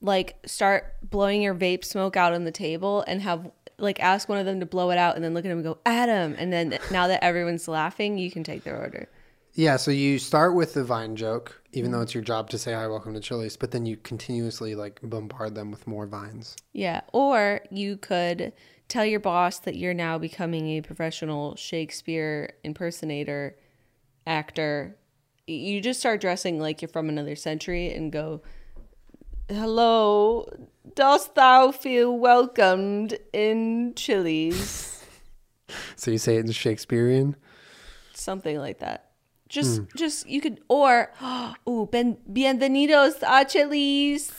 like 0.00 0.36
start 0.46 0.96
blowing 1.02 1.42
your 1.42 1.54
vape 1.54 1.84
smoke 1.84 2.16
out 2.16 2.32
on 2.32 2.44
the 2.44 2.52
table, 2.52 3.04
and 3.06 3.22
have 3.22 3.50
like 3.78 4.00
ask 4.00 4.28
one 4.28 4.38
of 4.38 4.46
them 4.46 4.60
to 4.60 4.66
blow 4.66 4.90
it 4.90 4.98
out, 4.98 5.16
and 5.16 5.24
then 5.24 5.34
look 5.34 5.44
at 5.44 5.50
him 5.50 5.58
and 5.58 5.64
go, 5.64 5.78
Adam. 5.86 6.34
And 6.38 6.52
then 6.52 6.78
now 6.90 7.06
that 7.08 7.24
everyone's 7.24 7.66
laughing, 7.68 8.18
you 8.18 8.30
can 8.30 8.44
take 8.44 8.64
their 8.64 8.78
order. 8.78 9.08
Yeah, 9.54 9.76
so 9.76 9.90
you 9.90 10.18
start 10.18 10.54
with 10.54 10.74
the 10.74 10.84
vine 10.84 11.16
joke, 11.16 11.60
even 11.72 11.90
though 11.90 12.00
it's 12.00 12.14
your 12.14 12.22
job 12.22 12.50
to 12.50 12.58
say 12.58 12.72
hi, 12.72 12.86
welcome 12.86 13.14
to 13.14 13.20
Chili's, 13.20 13.56
but 13.56 13.72
then 13.72 13.84
you 13.84 13.96
continuously 13.96 14.74
like 14.74 15.00
bombard 15.02 15.56
them 15.56 15.72
with 15.72 15.86
more 15.86 16.06
vines. 16.06 16.56
Yeah. 16.72 17.00
Or 17.12 17.60
you 17.70 17.96
could 17.96 18.52
tell 18.86 19.04
your 19.04 19.18
boss 19.20 19.58
that 19.60 19.76
you're 19.76 19.92
now 19.92 20.18
becoming 20.18 20.68
a 20.68 20.82
professional 20.82 21.56
Shakespeare 21.56 22.54
impersonator, 22.62 23.56
actor. 24.24 24.96
You 25.46 25.80
just 25.80 25.98
start 25.98 26.20
dressing 26.20 26.60
like 26.60 26.80
you're 26.80 26.88
from 26.88 27.08
another 27.08 27.34
century 27.34 27.92
and 27.92 28.12
go, 28.12 28.42
Hello, 29.50 30.46
dost 30.94 31.34
thou 31.34 31.72
feel 31.72 32.16
welcomed 32.16 33.18
in 33.32 33.92
Chili's? 33.96 35.04
So 35.96 36.12
you 36.12 36.18
say 36.18 36.36
it 36.36 36.46
in 36.46 36.52
Shakespearean? 36.52 37.34
something 38.14 38.58
like 38.58 38.78
that. 38.78 39.10
Just, 39.48 39.82
just 39.96 40.28
you 40.28 40.40
could, 40.40 40.60
or, 40.68 41.12
oh, 41.20 41.88
ben, 41.90 42.18
bienvenidos 42.32 43.22
a 43.22 43.44
Chelis. 43.44 44.30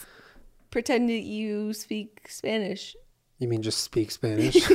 Pretend 0.69 1.09
that 1.09 1.23
you 1.23 1.73
speak 1.73 2.27
Spanish. 2.29 2.95
You 3.37 3.49
mean 3.49 3.63
just 3.63 3.83
speak 3.83 4.11
Spanish? 4.11 4.55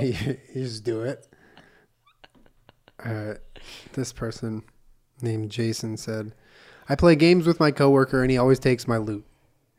you, 0.00 0.14
you 0.54 0.64
just 0.64 0.84
do 0.84 1.00
it. 1.00 1.26
Uh, 3.02 3.34
this 3.94 4.12
person 4.12 4.64
named 5.22 5.50
Jason 5.50 5.96
said, 5.96 6.34
I 6.88 6.94
play 6.94 7.16
games 7.16 7.46
with 7.46 7.60
my 7.60 7.70
coworker 7.70 8.22
and 8.22 8.30
he 8.30 8.38
always 8.38 8.58
takes 8.58 8.88
my 8.88 8.96
loot. 8.96 9.24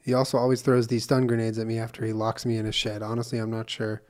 He 0.04 0.14
also 0.14 0.38
always 0.38 0.62
throws 0.62 0.88
these 0.88 1.06
stun 1.06 1.28
grenades 1.28 1.58
at 1.58 1.68
me 1.68 1.80
after 1.80 2.06
he 2.06 2.12
locks 2.14 2.46
me 2.46 2.58
in 2.58 2.66
a 2.66 2.72
shed. 2.72 3.02
Honestly, 3.02 3.40
I'm 3.40 3.52
not 3.52 3.70
sure 3.70 4.02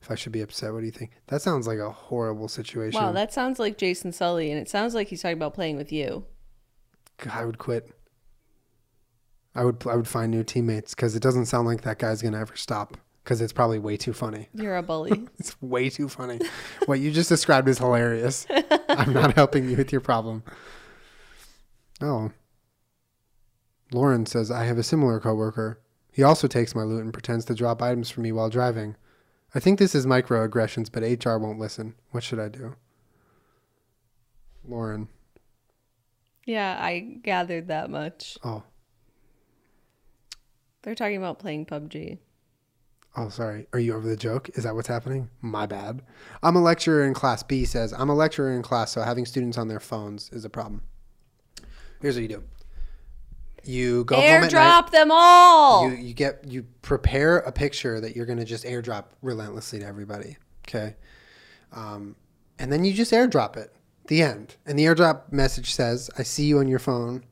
if 0.00 0.10
I 0.10 0.14
should 0.14 0.32
be 0.32 0.40
upset. 0.40 0.72
What 0.72 0.80
do 0.80 0.86
you 0.86 0.92
think? 0.92 1.12
That 1.28 1.40
sounds 1.42 1.66
like 1.66 1.78
a 1.78 1.90
horrible 1.90 2.48
situation. 2.48 3.00
Wow, 3.00 3.12
that 3.12 3.32
sounds 3.32 3.58
like 3.58 3.78
Jason 3.78 4.12
Sully, 4.12 4.50
and 4.50 4.60
it 4.60 4.68
sounds 4.68 4.94
like 4.94 5.08
he's 5.08 5.22
talking 5.22 5.36
about 5.36 5.54
playing 5.54 5.76
with 5.76 5.92
you. 5.92 6.24
I 7.32 7.44
would 7.44 7.58
quit. 7.58 7.90
I 9.54 9.64
would 9.64 9.86
I 9.86 9.96
would 9.96 10.08
find 10.08 10.30
new 10.30 10.44
teammates 10.44 10.94
because 10.94 11.16
it 11.16 11.22
doesn't 11.22 11.46
sound 11.46 11.66
like 11.66 11.82
that 11.82 11.98
guy's 11.98 12.22
gonna 12.22 12.40
ever 12.40 12.56
stop. 12.56 12.96
Because 13.24 13.40
it's 13.40 13.52
probably 13.52 13.80
way 13.80 13.96
too 13.96 14.12
funny. 14.12 14.48
You're 14.54 14.76
a 14.76 14.82
bully. 14.84 15.26
It's 15.38 15.60
way 15.60 15.90
too 15.90 16.08
funny. 16.08 16.38
what 16.84 17.00
you 17.00 17.10
just 17.10 17.28
described 17.28 17.66
is 17.66 17.78
hilarious. 17.78 18.46
I'm 18.88 19.12
not 19.12 19.34
helping 19.34 19.68
you 19.68 19.76
with 19.76 19.90
your 19.90 20.00
problem. 20.00 20.44
Oh. 22.00 22.30
Lauren 23.92 24.26
says 24.26 24.50
I 24.50 24.64
have 24.64 24.78
a 24.78 24.82
similar 24.82 25.20
coworker. 25.20 25.80
He 26.12 26.22
also 26.22 26.48
takes 26.48 26.74
my 26.74 26.82
loot 26.82 27.04
and 27.04 27.12
pretends 27.12 27.44
to 27.46 27.54
drop 27.54 27.82
items 27.82 28.10
for 28.10 28.20
me 28.20 28.32
while 28.32 28.50
driving. 28.50 28.96
I 29.54 29.60
think 29.60 29.78
this 29.78 29.94
is 29.94 30.06
microaggressions, 30.06 30.90
but 30.90 31.02
HR 31.02 31.38
won't 31.38 31.58
listen. 31.58 31.94
What 32.10 32.22
should 32.22 32.40
I 32.40 32.48
do? 32.48 32.74
Lauren. 34.68 35.08
yeah, 36.44 36.76
I 36.80 37.18
gathered 37.22 37.68
that 37.68 37.88
much. 37.88 38.36
Oh. 38.42 38.64
They're 40.82 40.94
talking 40.94 41.16
about 41.16 41.38
playing 41.38 41.66
PUBG. 41.66 42.18
Oh, 43.16 43.28
sorry. 43.28 43.66
Are 43.72 43.78
you 43.78 43.94
over 43.94 44.06
the 44.06 44.16
joke? 44.16 44.50
Is 44.54 44.64
that 44.64 44.74
what's 44.74 44.88
happening? 44.88 45.30
My 45.40 45.66
bad. 45.66 46.02
I'm 46.42 46.56
a 46.56 46.62
lecturer 46.62 47.04
in 47.04 47.14
class. 47.14 47.42
B 47.42 47.64
says, 47.64 47.92
I'm 47.92 48.10
a 48.10 48.14
lecturer 48.14 48.52
in 48.52 48.62
class, 48.62 48.92
so 48.92 49.02
having 49.02 49.24
students 49.24 49.56
on 49.56 49.68
their 49.68 49.80
phones 49.80 50.28
is 50.30 50.44
a 50.44 50.50
problem. 50.50 50.82
Here's 52.00 52.16
what 52.16 52.22
you 52.22 52.28
do 52.28 52.42
you 53.68 54.04
go. 54.04 54.16
Airdrop 54.16 54.90
them 54.90 55.10
all. 55.10 55.88
You, 55.88 55.96
you 55.96 56.14
get 56.14 56.44
you 56.46 56.66
prepare 56.82 57.38
a 57.38 57.52
picture 57.52 58.00
that 58.00 58.16
you're 58.16 58.26
going 58.26 58.38
to 58.38 58.44
just 58.44 58.64
airdrop 58.64 59.06
relentlessly 59.22 59.80
to 59.80 59.86
everybody. 59.86 60.36
Okay. 60.66 60.96
Um, 61.72 62.16
and 62.58 62.72
then 62.72 62.84
you 62.84 62.92
just 62.92 63.12
airdrop 63.12 63.56
it. 63.56 63.72
The 64.08 64.22
end. 64.22 64.56
And 64.66 64.78
the 64.78 64.84
airdrop 64.84 65.32
message 65.32 65.74
says, 65.74 66.10
I 66.16 66.22
see 66.22 66.44
you 66.44 66.58
on 66.58 66.68
your 66.68 66.78
phone. 66.78 67.24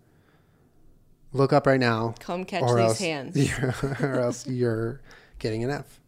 Look 1.33 1.53
up 1.53 1.67
right 1.67 1.81
now. 1.81 2.15
Come 2.21 2.45
catch 2.45 2.63
these 2.63 2.71
else, 2.71 2.99
hands. 2.99 3.37
or 4.01 4.21
else 4.21 4.47
you're 4.47 5.01
getting 5.39 5.65
an 5.65 5.71
F. 5.71 6.01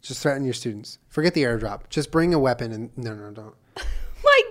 Just 0.00 0.22
threaten 0.22 0.44
your 0.44 0.54
students. 0.54 0.98
Forget 1.08 1.34
the 1.34 1.42
airdrop. 1.42 1.88
Just 1.88 2.10
bring 2.10 2.34
a 2.34 2.38
weapon 2.38 2.72
and 2.72 2.90
no, 2.96 3.14
no, 3.14 3.30
don't. 3.30 3.54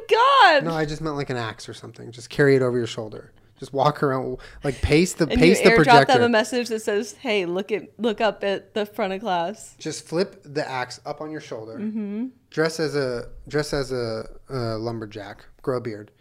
God. 0.08 0.64
No, 0.66 0.74
I 0.74 0.86
just 0.86 1.01
meant 1.01 1.16
like 1.16 1.30
an 1.30 1.38
axe 1.38 1.68
or 1.70 1.74
something. 1.74 2.12
Just 2.12 2.30
carry 2.30 2.55
it 2.55 2.62
over 2.62 2.78
your 2.78 2.88
shoulder. 2.88 3.32
Just 3.60 3.74
walk 3.74 4.03
around, 4.03 4.38
like 4.64 4.82
pace 4.84 5.14
the 5.14 5.28
and 5.28 5.39
pace 5.39 5.58
you 5.60 5.64
the 5.64 5.72
airdrop 5.72 5.76
projector. 5.78 6.14
them 6.14 6.22
a 6.24 6.30
message 6.30 6.70
that 6.70 6.82
says, 6.82 7.14
"Hey, 7.14 7.45
look 7.47 7.72
at 7.72 7.89
look 7.99 8.22
up 8.22 8.43
at 8.43 8.76
the 8.76 8.86
front 8.86 9.14
of 9.14 9.22
class." 9.22 9.76
just 9.80 10.05
flip 10.08 10.41
the 10.45 10.68
axe 10.70 10.99
up 11.08 11.22
on 11.22 11.32
your 11.32 11.41
shoulder. 11.41 11.80
Mm-hmm. 11.80 12.28
Dress 12.51 12.80
as 12.80 12.95
a 12.95 13.30
dress 13.47 13.74
as 13.74 13.91
a, 13.91 14.26
a 14.49 14.78
lumberjack. 14.78 15.43
Grow 15.64 15.78
a 15.78 15.82
beard, 15.82 16.12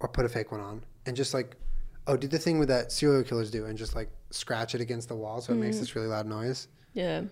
or 0.00 0.08
put 0.08 0.24
a 0.24 0.28
fake 0.28 0.50
one 0.50 0.60
on, 0.60 0.82
and 1.06 1.16
just 1.16 1.32
like, 1.34 1.56
oh, 2.08 2.16
do 2.16 2.26
the 2.26 2.38
thing 2.38 2.58
with 2.58 2.68
that 2.68 2.90
serial 2.90 3.22
killers 3.22 3.50
do, 3.50 3.66
and 3.66 3.78
just 3.78 3.94
like 3.94 4.10
scratch 4.30 4.74
it 4.74 4.80
against 4.80 5.08
the 5.08 5.14
wall 5.14 5.40
so 5.40 5.52
it 5.52 5.54
Mm-hmm. 5.54 5.64
makes 5.66 5.78
this 5.78 5.94
really 5.94 6.08
loud 6.08 6.26
noise. 6.26 6.66
Yeah. 6.94 7.22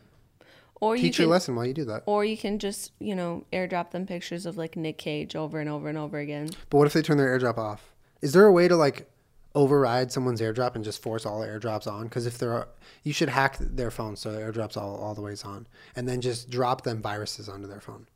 Or 0.81 0.97
you 0.97 1.03
Teach 1.03 1.18
your 1.18 1.26
can, 1.26 1.31
lesson 1.33 1.55
while 1.57 1.66
you 1.66 1.74
do 1.74 1.85
that. 1.85 2.05
or 2.07 2.24
you 2.24 2.37
can 2.39 2.59
just 2.59 2.93
you 2.99 3.14
know 3.14 3.45
airdrop 3.53 3.91
them 3.91 4.07
pictures 4.07 4.47
of 4.47 4.57
like 4.57 4.76
Nick 4.76 4.97
Cage 4.99 5.37
over 5.37 5.61
and 5.61 5.68
over 5.68 5.89
and 5.89 5.99
over 5.99 6.18
again. 6.18 6.49
But 6.70 6.78
what 6.78 6.87
if 6.87 6.95
they 6.95 7.03
turn 7.03 7.18
their 7.18 7.39
airdrop 7.39 7.59
off? 7.59 7.93
Is 8.22 8.33
there 8.33 8.47
a 8.47 8.53
way 8.53 8.66
to 8.66 8.76
like 8.76 9.11
override 9.55 10.11
someone's 10.12 10.41
airdrop 10.41 10.74
and 10.76 10.85
just 10.85 11.03
force 11.03 11.26
all 11.26 11.41
airdrops 11.41 11.87
on? 11.87 12.05
Because 12.05 12.24
if 12.24 12.39
there 12.39 12.53
are, 12.53 12.68
you 13.03 13.12
should 13.12 13.28
hack 13.28 13.57
their 13.59 13.91
phone 13.91 14.16
so 14.16 14.33
their 14.33 14.51
airdrops 14.51 14.76
all 14.76 14.97
all 14.97 15.14
the 15.14 15.20
ways 15.20 15.45
on, 15.45 15.66
and 15.97 16.09
then 16.09 16.20
just 16.20 16.49
drop 16.51 16.83
them 16.83 17.03
viruses 17.03 17.49
onto 17.49 17.66
their 17.66 17.81
phone. 17.81 18.07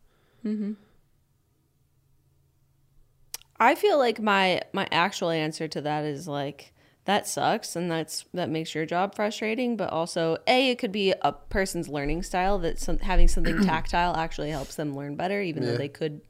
mm-hmm. 0.45 0.73
I 3.61 3.75
feel 3.77 3.99
like 3.99 4.21
my 4.21 4.63
my 4.73 4.89
actual 4.91 5.31
answer 5.31 5.69
to 5.69 5.81
that 5.83 6.05
is 6.05 6.27
like 6.27 6.73
that 7.07 7.27
sucks 7.29 7.77
and 7.77 7.91
that's 7.91 8.25
that 8.33 8.49
makes 8.49 8.75
your 8.75 8.87
job 8.87 9.15
frustrating 9.15 9.77
but 9.77 9.91
also 9.91 10.37
a 10.47 10.71
it 10.71 10.79
could 10.79 10.93
be 10.93 11.13
a 11.23 11.33
person's 11.33 11.89
learning 11.89 12.23
style 12.23 12.59
that 12.59 12.79
some, 12.79 12.99
having 12.99 13.29
something 13.29 13.61
tactile 13.65 14.17
actually 14.17 14.51
helps 14.51 14.75
them 14.77 14.95
learn 14.97 15.15
better 15.17 15.41
even 15.43 15.63
Yeah. 15.63 15.73
though 15.73 15.77
they 15.79 15.89
could 15.89 16.21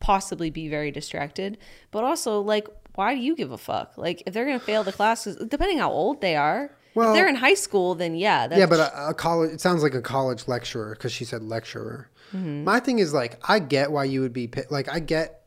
possibly 0.00 0.50
be 0.50 0.68
very 0.68 0.90
distracted 0.90 1.58
but 1.90 2.04
also 2.04 2.40
like 2.40 2.68
why 2.94 3.14
do 3.14 3.20
you 3.20 3.34
give 3.34 3.50
a 3.52 3.58
fuck 3.58 3.96
like 3.96 4.22
if 4.26 4.34
they're 4.34 4.44
going 4.44 4.58
to 4.58 4.64
fail 4.64 4.84
the 4.84 4.92
classes 4.92 5.36
depending 5.48 5.78
how 5.78 5.90
old 5.90 6.20
they 6.20 6.36
are 6.36 6.70
Well- 6.94 7.10
if 7.10 7.14
they're 7.16 7.28
in 7.28 7.34
high 7.36 7.54
school 7.54 7.94
then 7.94 8.14
yeah 8.14 8.46
that's 8.46 8.58
yeah, 8.58 8.66
but 8.66 8.80
a, 8.80 9.08
a 9.10 9.14
college. 9.14 9.50
It 9.52 9.60
sounds 9.60 9.82
like 9.82 9.94
a 9.94 10.02
college 10.02 10.46
lecturer 10.46 10.90
because 10.92 11.12
she 11.12 11.24
said 11.24 11.42
lecturer. 11.42 12.10
Mm-hmm. 12.34 12.64
My 12.64 12.78
thing 12.78 12.98
is 12.98 13.14
like, 13.14 13.40
I 13.48 13.58
get 13.58 13.90
why 13.90 14.04
you 14.04 14.20
would 14.20 14.34
be 14.34 14.50
like, 14.70 14.88
I 14.92 14.98
get 15.00 15.37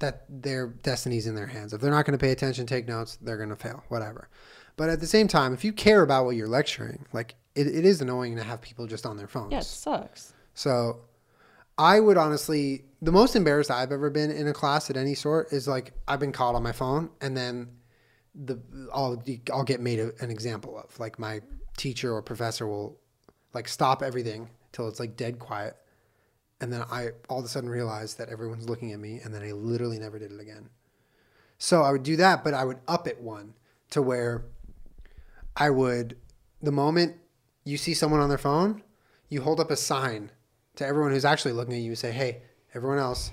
that 0.00 0.24
their 0.28 0.68
destiny's 0.68 1.26
in 1.26 1.34
their 1.34 1.46
hands. 1.46 1.72
If 1.72 1.80
they're 1.80 1.90
not 1.90 2.04
going 2.06 2.16
to 2.18 2.22
pay 2.24 2.30
attention, 2.32 2.66
take 2.66 2.86
notes, 2.86 3.18
they're 3.20 3.36
going 3.36 3.48
to 3.48 3.56
fail. 3.56 3.82
Whatever. 3.88 4.28
But 4.76 4.90
at 4.90 5.00
the 5.00 5.06
same 5.06 5.26
time, 5.26 5.52
if 5.52 5.64
you 5.64 5.72
care 5.72 6.02
about 6.02 6.24
what 6.24 6.36
you're 6.36 6.48
lecturing, 6.48 7.04
like 7.12 7.34
it, 7.54 7.66
it 7.66 7.84
is 7.84 8.00
annoying 8.00 8.36
to 8.36 8.44
have 8.44 8.60
people 8.62 8.86
just 8.86 9.04
on 9.06 9.16
their 9.16 9.26
phones. 9.26 9.50
yeah 9.50 9.58
it 9.58 9.64
sucks 9.64 10.32
So 10.54 11.00
I 11.76 11.98
would 11.98 12.16
honestly, 12.16 12.84
the 13.02 13.10
most 13.12 13.34
embarrassed 13.34 13.70
I've 13.70 13.90
ever 13.92 14.10
been 14.10 14.30
in 14.30 14.46
a 14.46 14.52
class 14.52 14.88
at 14.90 14.96
any 14.96 15.14
sort 15.14 15.52
is 15.52 15.66
like 15.66 15.92
I've 16.06 16.20
been 16.20 16.32
caught 16.32 16.54
on 16.54 16.62
my 16.62 16.72
phone 16.72 17.10
and 17.20 17.36
then 17.36 17.68
the 18.34 18.60
I'll 18.94 19.20
I'll 19.52 19.64
get 19.64 19.80
made 19.80 19.98
a, 19.98 20.12
an 20.20 20.30
example 20.30 20.78
of 20.78 20.98
like 21.00 21.18
my 21.18 21.40
teacher 21.76 22.14
or 22.14 22.22
professor 22.22 22.68
will 22.68 23.00
like 23.54 23.66
stop 23.66 24.02
everything 24.02 24.50
till 24.70 24.86
it's 24.86 25.00
like 25.00 25.16
dead 25.16 25.40
quiet 25.40 25.76
and 26.60 26.72
then 26.72 26.82
I 26.90 27.10
all 27.28 27.38
of 27.38 27.44
a 27.44 27.48
sudden 27.48 27.68
realized 27.68 28.18
that 28.18 28.28
everyone's 28.28 28.68
looking 28.68 28.92
at 28.92 28.98
me 28.98 29.20
and 29.22 29.34
then 29.34 29.42
I 29.42 29.52
literally 29.52 29.98
never 29.98 30.18
did 30.18 30.32
it 30.32 30.40
again. 30.40 30.68
So 31.58 31.82
I 31.82 31.90
would 31.92 32.02
do 32.02 32.16
that, 32.16 32.44
but 32.44 32.54
I 32.54 32.64
would 32.64 32.78
up 32.86 33.06
it 33.06 33.20
one 33.20 33.54
to 33.90 34.02
where 34.02 34.44
I 35.56 35.70
would 35.70 36.16
the 36.62 36.72
moment 36.72 37.16
you 37.64 37.76
see 37.76 37.94
someone 37.94 38.20
on 38.20 38.28
their 38.28 38.38
phone, 38.38 38.82
you 39.28 39.42
hold 39.42 39.60
up 39.60 39.70
a 39.70 39.76
sign 39.76 40.30
to 40.76 40.86
everyone 40.86 41.12
who's 41.12 41.24
actually 41.24 41.52
looking 41.52 41.74
at 41.74 41.80
you 41.80 41.90
and 41.90 41.98
say, 41.98 42.12
"Hey, 42.12 42.42
everyone 42.74 42.98
else, 42.98 43.30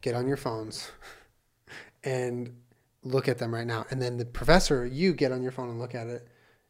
get 0.00 0.14
on 0.14 0.26
your 0.26 0.36
phones 0.36 0.90
and 2.04 2.54
look 3.02 3.28
at 3.28 3.38
them 3.38 3.54
right 3.54 3.66
now." 3.66 3.86
And 3.90 4.02
then 4.02 4.18
the 4.18 4.24
professor, 4.24 4.84
you 4.84 5.12
get 5.14 5.32
on 5.32 5.42
your 5.42 5.52
phone 5.52 5.70
and 5.70 5.78
look 5.78 5.94
at 5.94 6.06
it, 6.06 6.28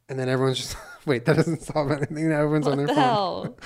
and 0.09 0.19
then 0.19 0.29
everyone's 0.29 0.59
just 0.59 0.77
wait. 1.07 1.25
That 1.25 1.37
doesn't 1.37 1.63
solve 1.63 1.91
anything. 1.91 2.29
Now 2.29 2.43
everyone's 2.43 2.67
on 2.67 2.77
their 2.79 2.87
the 2.87 2.95
phone. 2.95 3.55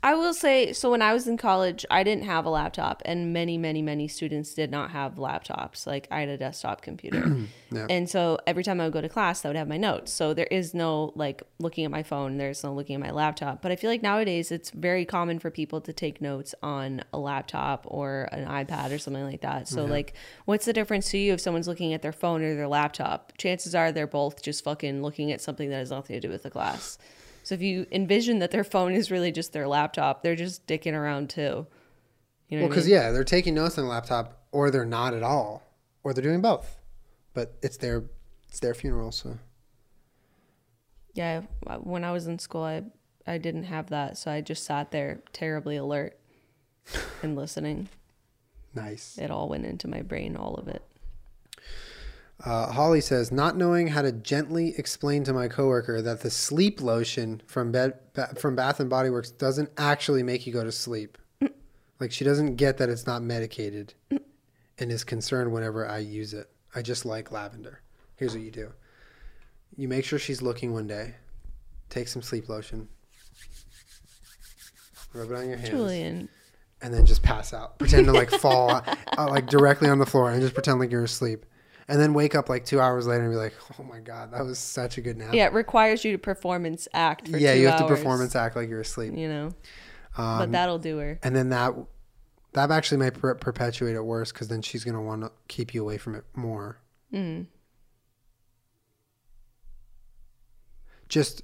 I 0.00 0.14
will 0.14 0.32
say, 0.32 0.72
so 0.72 0.92
when 0.92 1.02
I 1.02 1.12
was 1.12 1.26
in 1.26 1.36
college, 1.36 1.84
I 1.90 2.04
didn't 2.04 2.22
have 2.24 2.46
a 2.46 2.50
laptop, 2.50 3.02
and 3.04 3.32
many, 3.32 3.58
many, 3.58 3.82
many 3.82 4.06
students 4.06 4.54
did 4.54 4.70
not 4.70 4.92
have 4.92 5.16
laptops. 5.16 5.88
Like 5.88 6.06
I 6.08 6.20
had 6.20 6.28
a 6.28 6.38
desktop 6.38 6.82
computer, 6.82 7.36
Yeah. 7.72 7.86
and 7.90 8.08
so 8.08 8.38
every 8.46 8.62
time 8.62 8.80
I 8.80 8.84
would 8.84 8.92
go 8.92 9.00
to 9.00 9.08
class, 9.08 9.44
I 9.44 9.48
would 9.48 9.56
have 9.56 9.66
my 9.66 9.76
notes. 9.76 10.12
So 10.12 10.34
there 10.34 10.46
is 10.46 10.72
no 10.72 11.12
like 11.16 11.42
looking 11.58 11.84
at 11.84 11.90
my 11.90 12.04
phone. 12.04 12.36
There's 12.36 12.62
no 12.62 12.72
looking 12.72 12.94
at 12.94 13.00
my 13.00 13.10
laptop. 13.10 13.60
But 13.60 13.72
I 13.72 13.76
feel 13.76 13.90
like 13.90 14.02
nowadays 14.02 14.52
it's 14.52 14.70
very 14.70 15.04
common 15.04 15.40
for 15.40 15.50
people 15.50 15.80
to 15.80 15.92
take 15.92 16.20
notes 16.20 16.54
on 16.62 17.02
a 17.12 17.18
laptop 17.18 17.84
or 17.88 18.28
an 18.30 18.46
iPad 18.46 18.92
or 18.92 18.98
something 18.98 19.24
like 19.24 19.40
that. 19.40 19.66
So 19.66 19.84
like, 19.84 20.14
what's 20.44 20.64
the 20.64 20.72
difference 20.72 21.10
to 21.10 21.18
you 21.18 21.32
if 21.32 21.40
someone's 21.40 21.66
looking 21.68 21.92
at 21.92 22.02
their 22.02 22.12
phone 22.12 22.42
or 22.42 22.54
their 22.54 22.68
laptop? 22.68 23.32
Chances 23.36 23.74
are 23.74 23.90
they're 23.90 24.06
both 24.06 24.42
just 24.42 24.62
fucking 24.62 25.02
looking 25.02 25.32
at 25.32 25.40
something 25.40 25.68
that 25.70 25.76
has 25.76 25.90
nothing 25.90 26.14
to 26.14 26.20
do 26.20 26.30
with 26.30 26.44
the 26.44 26.50
class. 26.50 26.98
So 27.48 27.54
if 27.54 27.62
you 27.62 27.86
envision 27.90 28.40
that 28.40 28.50
their 28.50 28.62
phone 28.62 28.92
is 28.92 29.10
really 29.10 29.32
just 29.32 29.54
their 29.54 29.66
laptop, 29.66 30.22
they're 30.22 30.36
just 30.36 30.66
dicking 30.66 30.92
around 30.92 31.30
too. 31.30 31.40
You 31.40 31.46
know, 31.48 31.66
Well, 31.66 31.66
what 31.68 32.58
I 32.58 32.60
mean? 32.60 32.68
because 32.68 32.86
yeah, 32.88 33.10
they're 33.10 33.24
taking 33.24 33.54
notes 33.54 33.78
on 33.78 33.84
the 33.84 33.90
laptop, 33.90 34.42
or 34.52 34.70
they're 34.70 34.84
not 34.84 35.14
at 35.14 35.22
all, 35.22 35.62
or 36.04 36.12
they're 36.12 36.22
doing 36.22 36.42
both. 36.42 36.76
But 37.32 37.54
it's 37.62 37.78
their 37.78 38.04
it's 38.50 38.60
their 38.60 38.74
funeral, 38.74 39.12
so 39.12 39.38
yeah. 41.14 41.40
When 41.80 42.04
I 42.04 42.12
was 42.12 42.26
in 42.26 42.38
school, 42.38 42.64
I 42.64 42.82
I 43.26 43.38
didn't 43.38 43.62
have 43.64 43.88
that, 43.88 44.18
so 44.18 44.30
I 44.30 44.42
just 44.42 44.64
sat 44.64 44.90
there 44.90 45.22
terribly 45.32 45.76
alert 45.78 46.18
and 47.22 47.34
listening. 47.34 47.88
nice. 48.74 49.16
It 49.16 49.30
all 49.30 49.48
went 49.48 49.64
into 49.64 49.88
my 49.88 50.02
brain, 50.02 50.36
all 50.36 50.56
of 50.56 50.68
it. 50.68 50.82
Uh, 52.44 52.70
Holly 52.72 53.00
says, 53.00 53.32
not 53.32 53.56
knowing 53.56 53.88
how 53.88 54.02
to 54.02 54.12
gently 54.12 54.74
explain 54.78 55.24
to 55.24 55.32
my 55.32 55.48
coworker 55.48 56.00
that 56.02 56.20
the 56.20 56.30
sleep 56.30 56.80
lotion 56.80 57.42
from 57.46 57.72
bed 57.72 57.94
ba- 58.14 58.34
from 58.38 58.54
Bath 58.54 58.78
and 58.78 58.88
Body 58.88 59.10
Works 59.10 59.30
doesn't 59.32 59.70
actually 59.76 60.22
make 60.22 60.46
you 60.46 60.52
go 60.52 60.62
to 60.62 60.70
sleep. 60.70 61.18
like 61.98 62.12
she 62.12 62.24
doesn't 62.24 62.54
get 62.54 62.78
that 62.78 62.88
it's 62.88 63.06
not 63.06 63.22
medicated, 63.22 63.94
and 64.10 64.92
is 64.92 65.02
concerned 65.02 65.52
whenever 65.52 65.88
I 65.88 65.98
use 65.98 66.32
it. 66.32 66.48
I 66.74 66.82
just 66.82 67.04
like 67.04 67.32
lavender. 67.32 67.80
Here's 68.14 68.34
what 68.34 68.44
you 68.44 68.52
do: 68.52 68.72
you 69.76 69.88
make 69.88 70.04
sure 70.04 70.18
she's 70.20 70.40
looking 70.40 70.72
one 70.72 70.86
day. 70.86 71.16
Take 71.90 72.06
some 72.06 72.22
sleep 72.22 72.48
lotion. 72.48 72.88
Rub 75.12 75.30
it 75.30 75.34
on 75.34 75.48
your 75.48 75.56
hands 75.56 75.70
Julien. 75.70 76.28
and 76.82 76.92
then 76.94 77.04
just 77.06 77.22
pass 77.22 77.52
out. 77.52 77.78
Pretend 77.78 78.06
to 78.06 78.12
like 78.12 78.30
fall 78.30 78.70
uh, 79.18 79.28
like 79.28 79.46
directly 79.46 79.88
on 79.88 79.98
the 79.98 80.06
floor 80.06 80.30
and 80.30 80.40
just 80.40 80.54
pretend 80.54 80.78
like 80.78 80.90
you're 80.92 81.02
asleep. 81.04 81.44
And 81.90 81.98
then 81.98 82.12
wake 82.12 82.34
up 82.34 82.50
like 82.50 82.66
two 82.66 82.80
hours 82.80 83.06
later 83.06 83.24
and 83.24 83.32
be 83.32 83.36
like, 83.36 83.54
oh 83.78 83.82
my 83.82 84.00
God, 84.00 84.32
that 84.32 84.44
was 84.44 84.58
such 84.58 84.98
a 84.98 85.00
good 85.00 85.16
nap. 85.16 85.32
Yeah, 85.32 85.46
it 85.46 85.54
requires 85.54 86.04
you 86.04 86.12
to 86.12 86.18
performance 86.18 86.86
act 86.92 87.28
for 87.28 87.38
yeah 87.38 87.54
you 87.54 87.66
have 87.66 87.80
hours, 87.80 87.88
to 87.90 87.96
performance 87.96 88.36
act 88.36 88.56
like 88.56 88.68
you're 88.68 88.82
asleep. 88.82 89.14
You 89.16 89.28
know, 89.28 89.46
Um, 90.16 90.38
but 90.38 90.52
that'll 90.52 90.78
do 90.78 90.98
her. 90.98 91.18
and 91.22 91.34
then 91.34 91.48
that 91.48 91.72
that 92.52 92.70
actually 92.70 92.98
might 92.98 93.14
per- 93.14 93.34
perpetuate 93.36 93.94
it 93.94 94.04
worse 94.04 94.32
because 94.32 94.48
then 94.48 94.60
she's 94.62 94.84
going 94.84 94.94
to 94.96 95.00
want 95.00 95.22
to 95.22 95.32
keep 95.48 95.72
you 95.74 95.82
away 95.82 95.96
from 95.96 96.14
it 96.14 96.24
more. 96.34 96.78
Mm. 97.12 97.46
Just 101.08 101.42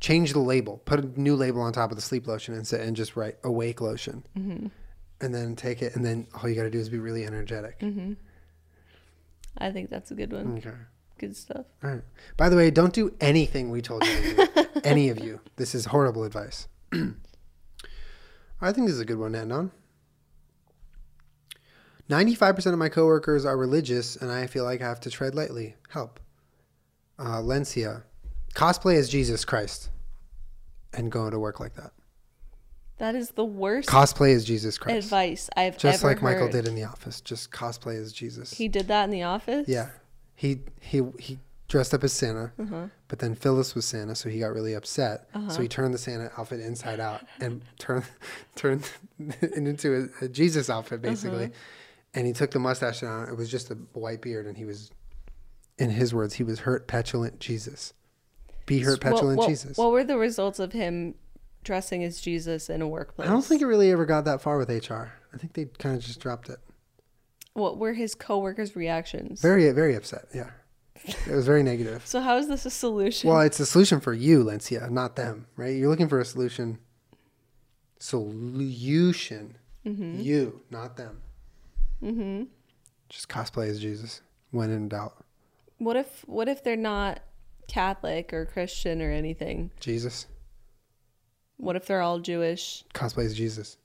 change 0.00 0.32
the 0.32 0.38
label, 0.38 0.78
put 0.84 1.00
a 1.00 1.20
new 1.20 1.34
label 1.34 1.60
on 1.60 1.72
top 1.72 1.90
of 1.90 1.96
the 1.96 2.02
sleep 2.02 2.26
lotion 2.26 2.54
and, 2.54 2.72
and 2.72 2.94
just 2.96 3.16
write 3.16 3.36
awake 3.42 3.80
lotion. 3.80 4.24
Mm-hmm. 4.38 4.66
And 5.20 5.34
then 5.34 5.56
take 5.56 5.82
it, 5.82 5.96
and 5.96 6.04
then 6.04 6.28
all 6.34 6.48
you 6.48 6.54
got 6.54 6.62
to 6.62 6.70
do 6.70 6.78
is 6.78 6.88
be 6.88 7.00
really 7.00 7.24
energetic. 7.26 7.80
Mm-hmm. 7.80 8.12
I 9.58 9.70
think 9.70 9.90
that's 9.90 10.10
a 10.10 10.14
good 10.14 10.32
one. 10.32 10.58
Okay. 10.58 10.76
Good 11.18 11.36
stuff. 11.36 11.66
All 11.82 11.90
right. 11.90 12.02
By 12.36 12.48
the 12.48 12.56
way, 12.56 12.70
don't 12.70 12.92
do 12.92 13.14
anything 13.20 13.70
we 13.70 13.82
told 13.82 14.06
you 14.06 14.12
to 14.12 14.46
do. 14.54 14.80
Any 14.84 15.08
of 15.08 15.22
you. 15.22 15.40
This 15.56 15.74
is 15.74 15.86
horrible 15.86 16.22
advice. 16.22 16.68
I 16.92 18.72
think 18.72 18.86
this 18.86 18.94
is 18.94 19.00
a 19.00 19.04
good 19.04 19.18
one 19.18 19.32
to 19.32 19.40
end 19.40 19.52
on. 19.52 19.72
95% 22.08 22.72
of 22.72 22.78
my 22.78 22.88
coworkers 22.88 23.44
are 23.44 23.56
religious, 23.56 24.16
and 24.16 24.30
I 24.30 24.46
feel 24.46 24.64
like 24.64 24.80
I 24.80 24.88
have 24.88 25.00
to 25.00 25.10
tread 25.10 25.34
lightly. 25.34 25.74
Help. 25.90 26.20
Uh, 27.18 27.42
Lencia. 27.42 28.04
Cosplay 28.54 28.96
as 28.96 29.08
Jesus 29.08 29.44
Christ 29.44 29.90
and 30.92 31.12
go 31.12 31.28
to 31.28 31.38
work 31.38 31.60
like 31.60 31.74
that. 31.74 31.92
That 32.98 33.14
is 33.14 33.30
the 33.30 33.44
worst 33.44 33.88
Cosplay 33.88 34.34
as 34.34 34.44
Jesus 34.44 34.76
Christ. 34.78 35.06
advice 35.06 35.48
I've 35.56 35.78
Just 35.78 36.02
like 36.04 36.20
Michael 36.22 36.42
heard. 36.44 36.52
did 36.52 36.68
in 36.68 36.74
the 36.74 36.84
office. 36.84 37.20
Just 37.20 37.50
cosplay 37.52 38.00
as 38.00 38.12
Jesus. 38.12 38.52
He 38.52 38.68
did 38.68 38.88
that 38.88 39.04
in 39.04 39.10
the 39.10 39.22
office. 39.22 39.68
Yeah, 39.68 39.90
he 40.34 40.60
he 40.80 41.02
he 41.18 41.38
dressed 41.68 41.92
up 41.94 42.02
as 42.02 42.12
Santa, 42.12 42.50
Uh-huh. 42.58 42.86
but 43.08 43.18
then 43.18 43.34
Phyllis 43.34 43.74
was 43.74 43.84
Santa, 43.84 44.14
so 44.14 44.28
he 44.30 44.38
got 44.40 44.52
really 44.54 44.74
upset. 44.74 45.28
Uh-huh. 45.34 45.50
So 45.50 45.60
he 45.62 45.68
turned 45.68 45.92
the 45.94 45.98
Santa 45.98 46.30
outfit 46.38 46.60
inside 46.60 46.98
out 46.98 47.20
and 47.40 47.62
turned 47.78 48.04
turned 48.56 48.90
it 49.18 49.52
into 49.54 50.10
a, 50.20 50.24
a 50.24 50.28
Jesus 50.28 50.68
outfit 50.70 51.00
basically. 51.02 51.44
Uh-huh. 51.46 51.54
And 52.14 52.26
he 52.26 52.32
took 52.32 52.50
the 52.50 52.58
mustache 52.58 53.00
down. 53.02 53.28
It 53.28 53.36
was 53.36 53.50
just 53.50 53.70
a 53.70 53.74
white 53.92 54.22
beard, 54.22 54.46
and 54.46 54.56
he 54.56 54.64
was, 54.64 54.90
in 55.78 55.90
his 55.90 56.14
words, 56.14 56.34
he 56.34 56.42
was 56.42 56.60
hurt, 56.60 56.88
petulant 56.88 57.38
Jesus. 57.38 57.92
Be 58.64 58.80
hurt, 58.80 58.92
What- 58.92 59.00
petulant 59.02 59.38
what, 59.38 59.48
Jesus. 59.48 59.76
What 59.76 59.92
were 59.92 60.04
the 60.04 60.16
results 60.16 60.58
of 60.58 60.72
him 60.72 61.14
dressing 61.64 62.02
as 62.04 62.20
Jesus 62.20 62.68
in 62.70 62.82
a 62.82 62.88
workplace? 62.88 63.28
I 63.28 63.32
don't 63.32 63.44
think 63.44 63.62
it 63.62 63.66
really 63.66 63.90
ever 63.90 64.06
got 64.06 64.24
that 64.24 64.40
far 64.40 64.58
with 64.58 64.68
HR. 64.68 65.12
I 65.32 65.36
think 65.36 65.52
they 65.54 65.66
kind 65.66 65.96
of 65.96 66.02
just 66.02 66.20
dropped 66.20 66.48
it. 66.48 66.58
What 67.54 67.78
were 67.78 67.92
his 67.94 68.14
coworkers' 68.14 68.76
reactions? 68.76 69.40
Very 69.42 69.70
very 69.72 69.94
upset. 69.96 70.26
Yeah, 70.34 70.50
it 71.04 71.34
was 71.34 71.44
very 71.46 71.62
negative. 71.62 72.06
so 72.06 72.20
how 72.20 72.36
is 72.36 72.48
this 72.48 72.64
a 72.66 72.70
solution? 72.70 73.28
Well, 73.30 73.40
it's 73.40 73.58
a 73.60 73.66
solution 73.66 74.00
for 74.00 74.12
you, 74.14 74.44
Lencia, 74.44 74.88
not 74.90 75.16
them, 75.16 75.46
right? 75.56 75.74
You're 75.76 75.88
looking 75.88 76.08
for 76.08 76.20
a 76.20 76.24
solution. 76.24 76.78
Solution. 77.98 79.56
You, 79.84 80.60
not 80.70 80.96
them. 80.98 81.22
mm-hmm. 82.02 82.42
Just 83.08 83.28
cosplay 83.30 83.68
as 83.68 83.80
Jesus 83.80 84.20
when 84.50 84.70
in 84.70 84.88
doubt. 84.88 85.24
What 85.78 85.96
if 85.96 86.24
what 86.26 86.46
if 86.48 86.62
they're 86.62 86.76
not 86.76 87.20
Catholic 87.68 88.32
or 88.34 88.44
Christian 88.44 89.00
or 89.00 89.10
anything? 89.10 89.70
Jesus. 89.80 90.26
What 91.58 91.76
if 91.76 91.86
they're 91.86 92.00
all 92.00 92.18
Jewish? 92.20 92.84
Cosplay 92.94 93.26
as 93.26 93.34
Jesus. 93.34 93.76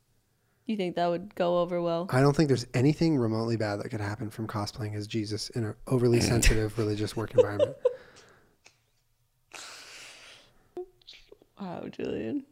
You 0.65 0.77
think 0.77 0.95
that 0.95 1.07
would 1.07 1.35
go 1.35 1.59
over 1.59 1.81
well? 1.81 2.07
I 2.09 2.21
don't 2.21 2.35
think 2.35 2.47
there's 2.47 2.67
anything 2.73 3.17
remotely 3.17 3.57
bad 3.57 3.81
that 3.81 3.89
could 3.89 3.99
happen 3.99 4.29
from 4.29 4.47
cosplaying 4.47 4.95
as 4.95 5.07
Jesus 5.07 5.49
in 5.49 5.65
an 5.65 5.75
overly 5.87 6.21
sensitive 6.21 6.77
religious 6.77 7.15
work 7.15 7.31
environment. 7.31 7.75
Wow, 11.61 11.85
Julien. 11.89 12.43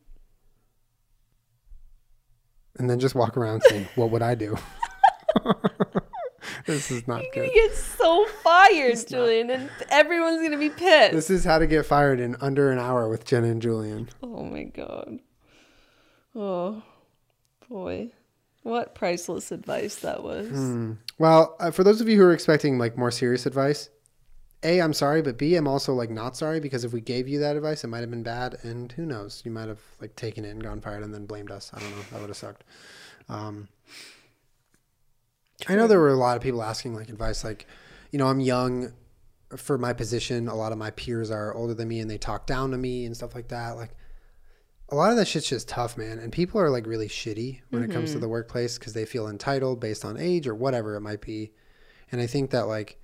And 2.77 2.89
then 2.89 2.97
just 2.97 3.13
walk 3.13 3.35
around 3.35 3.61
saying, 3.67 3.89
What 3.95 4.09
would 4.11 4.21
I 4.21 4.35
do? 4.35 4.55
this 6.65 6.91
is 6.91 7.07
not 7.07 7.21
You're 7.23 7.31
good. 7.33 7.39
gonna 7.49 7.53
get 7.53 7.75
so 7.75 8.25
fired, 8.43 9.07
Julien, 9.07 9.49
and 9.49 9.69
everyone's 9.89 10.41
gonna 10.41 10.57
be 10.57 10.69
pissed. 10.69 11.13
This 11.13 11.29
is 11.29 11.43
how 11.43 11.59
to 11.59 11.67
get 11.67 11.85
fired 11.85 12.19
in 12.19 12.35
under 12.41 12.71
an 12.71 12.79
hour 12.79 13.09
with 13.09 13.25
Jenna 13.25 13.47
and 13.47 13.61
Julien. 13.61 14.09
Oh 14.23 14.43
my 14.43 14.63
god. 14.63 15.19
Oh 16.35 16.81
boy. 17.69 18.11
What 18.63 18.93
priceless 18.93 19.51
advice 19.51 19.95
that 19.97 20.23
was. 20.23 20.47
Hmm. 20.49 20.93
Well, 21.17 21.55
uh, 21.59 21.71
for 21.71 21.83
those 21.83 21.99
of 21.99 22.07
you 22.07 22.17
who 22.17 22.23
are 22.23 22.33
expecting 22.33 22.77
like 22.77 22.95
more 22.97 23.09
serious 23.09 23.47
advice, 23.47 23.89
A, 24.63 24.79
I'm 24.79 24.93
sorry, 24.93 25.23
but 25.23 25.37
B, 25.39 25.55
I'm 25.55 25.67
also 25.67 25.93
like 25.95 26.11
not 26.11 26.37
sorry 26.37 26.59
because 26.59 26.83
if 26.83 26.93
we 26.93 27.01
gave 27.01 27.27
you 27.27 27.39
that 27.39 27.55
advice, 27.55 27.83
it 27.83 27.87
might 27.87 28.01
have 28.01 28.11
been 28.11 28.21
bad, 28.23 28.57
and 28.61 28.91
who 28.91 29.03
knows, 29.05 29.41
you 29.45 29.51
might 29.51 29.67
have 29.67 29.81
like 29.99 30.15
taken 30.15 30.45
it 30.45 30.49
and 30.49 30.63
gone 30.63 30.79
fired 30.79 31.03
and 31.03 31.11
then 31.13 31.25
blamed 31.25 31.49
us. 31.49 31.71
I 31.73 31.79
don't 31.79 31.89
know. 31.89 32.03
That 32.11 32.21
would 32.21 32.29
have 32.29 32.37
sucked. 32.37 32.63
Um, 33.29 33.67
I 35.69 35.75
know 35.75 35.87
there 35.87 35.99
were 35.99 36.09
a 36.09 36.15
lot 36.15 36.37
of 36.37 36.43
people 36.43 36.63
asking 36.63 36.95
like 36.95 37.09
advice, 37.09 37.43
like, 37.43 37.67
you 38.11 38.19
know, 38.19 38.27
I'm 38.27 38.39
young 38.39 38.93
for 39.55 39.77
my 39.77 39.93
position. 39.93 40.47
A 40.47 40.55
lot 40.55 40.71
of 40.71 40.77
my 40.77 40.91
peers 40.91 41.31
are 41.31 41.53
older 41.53 41.73
than 41.73 41.87
me, 41.87 41.99
and 41.99 42.09
they 42.09 42.17
talk 42.17 42.47
down 42.47 42.71
to 42.71 42.77
me 42.77 43.05
and 43.05 43.15
stuff 43.15 43.35
like 43.35 43.49
that. 43.49 43.71
Like, 43.71 43.95
a 44.89 44.95
lot 44.95 45.11
of 45.11 45.17
that 45.17 45.27
shit's 45.27 45.47
just 45.47 45.69
tough, 45.69 45.97
man. 45.97 46.19
And 46.19 46.31
people 46.31 46.59
are 46.59 46.69
like 46.69 46.85
really 46.85 47.07
shitty 47.07 47.61
when 47.69 47.81
it 47.81 47.91
comes 47.91 48.09
to 48.09 48.15
mm-hmm. 48.15 48.21
the 48.21 48.27
workplace 48.27 48.77
because 48.77 48.93
they 48.93 49.05
feel 49.05 49.29
entitled 49.29 49.79
based 49.79 50.03
on 50.03 50.17
age 50.17 50.47
or 50.47 50.53
whatever 50.53 50.95
it 50.95 51.01
might 51.01 51.21
be. 51.21 51.51
And 52.11 52.19
I 52.19 52.27
think 52.27 52.51
that 52.51 52.67
like, 52.67 52.99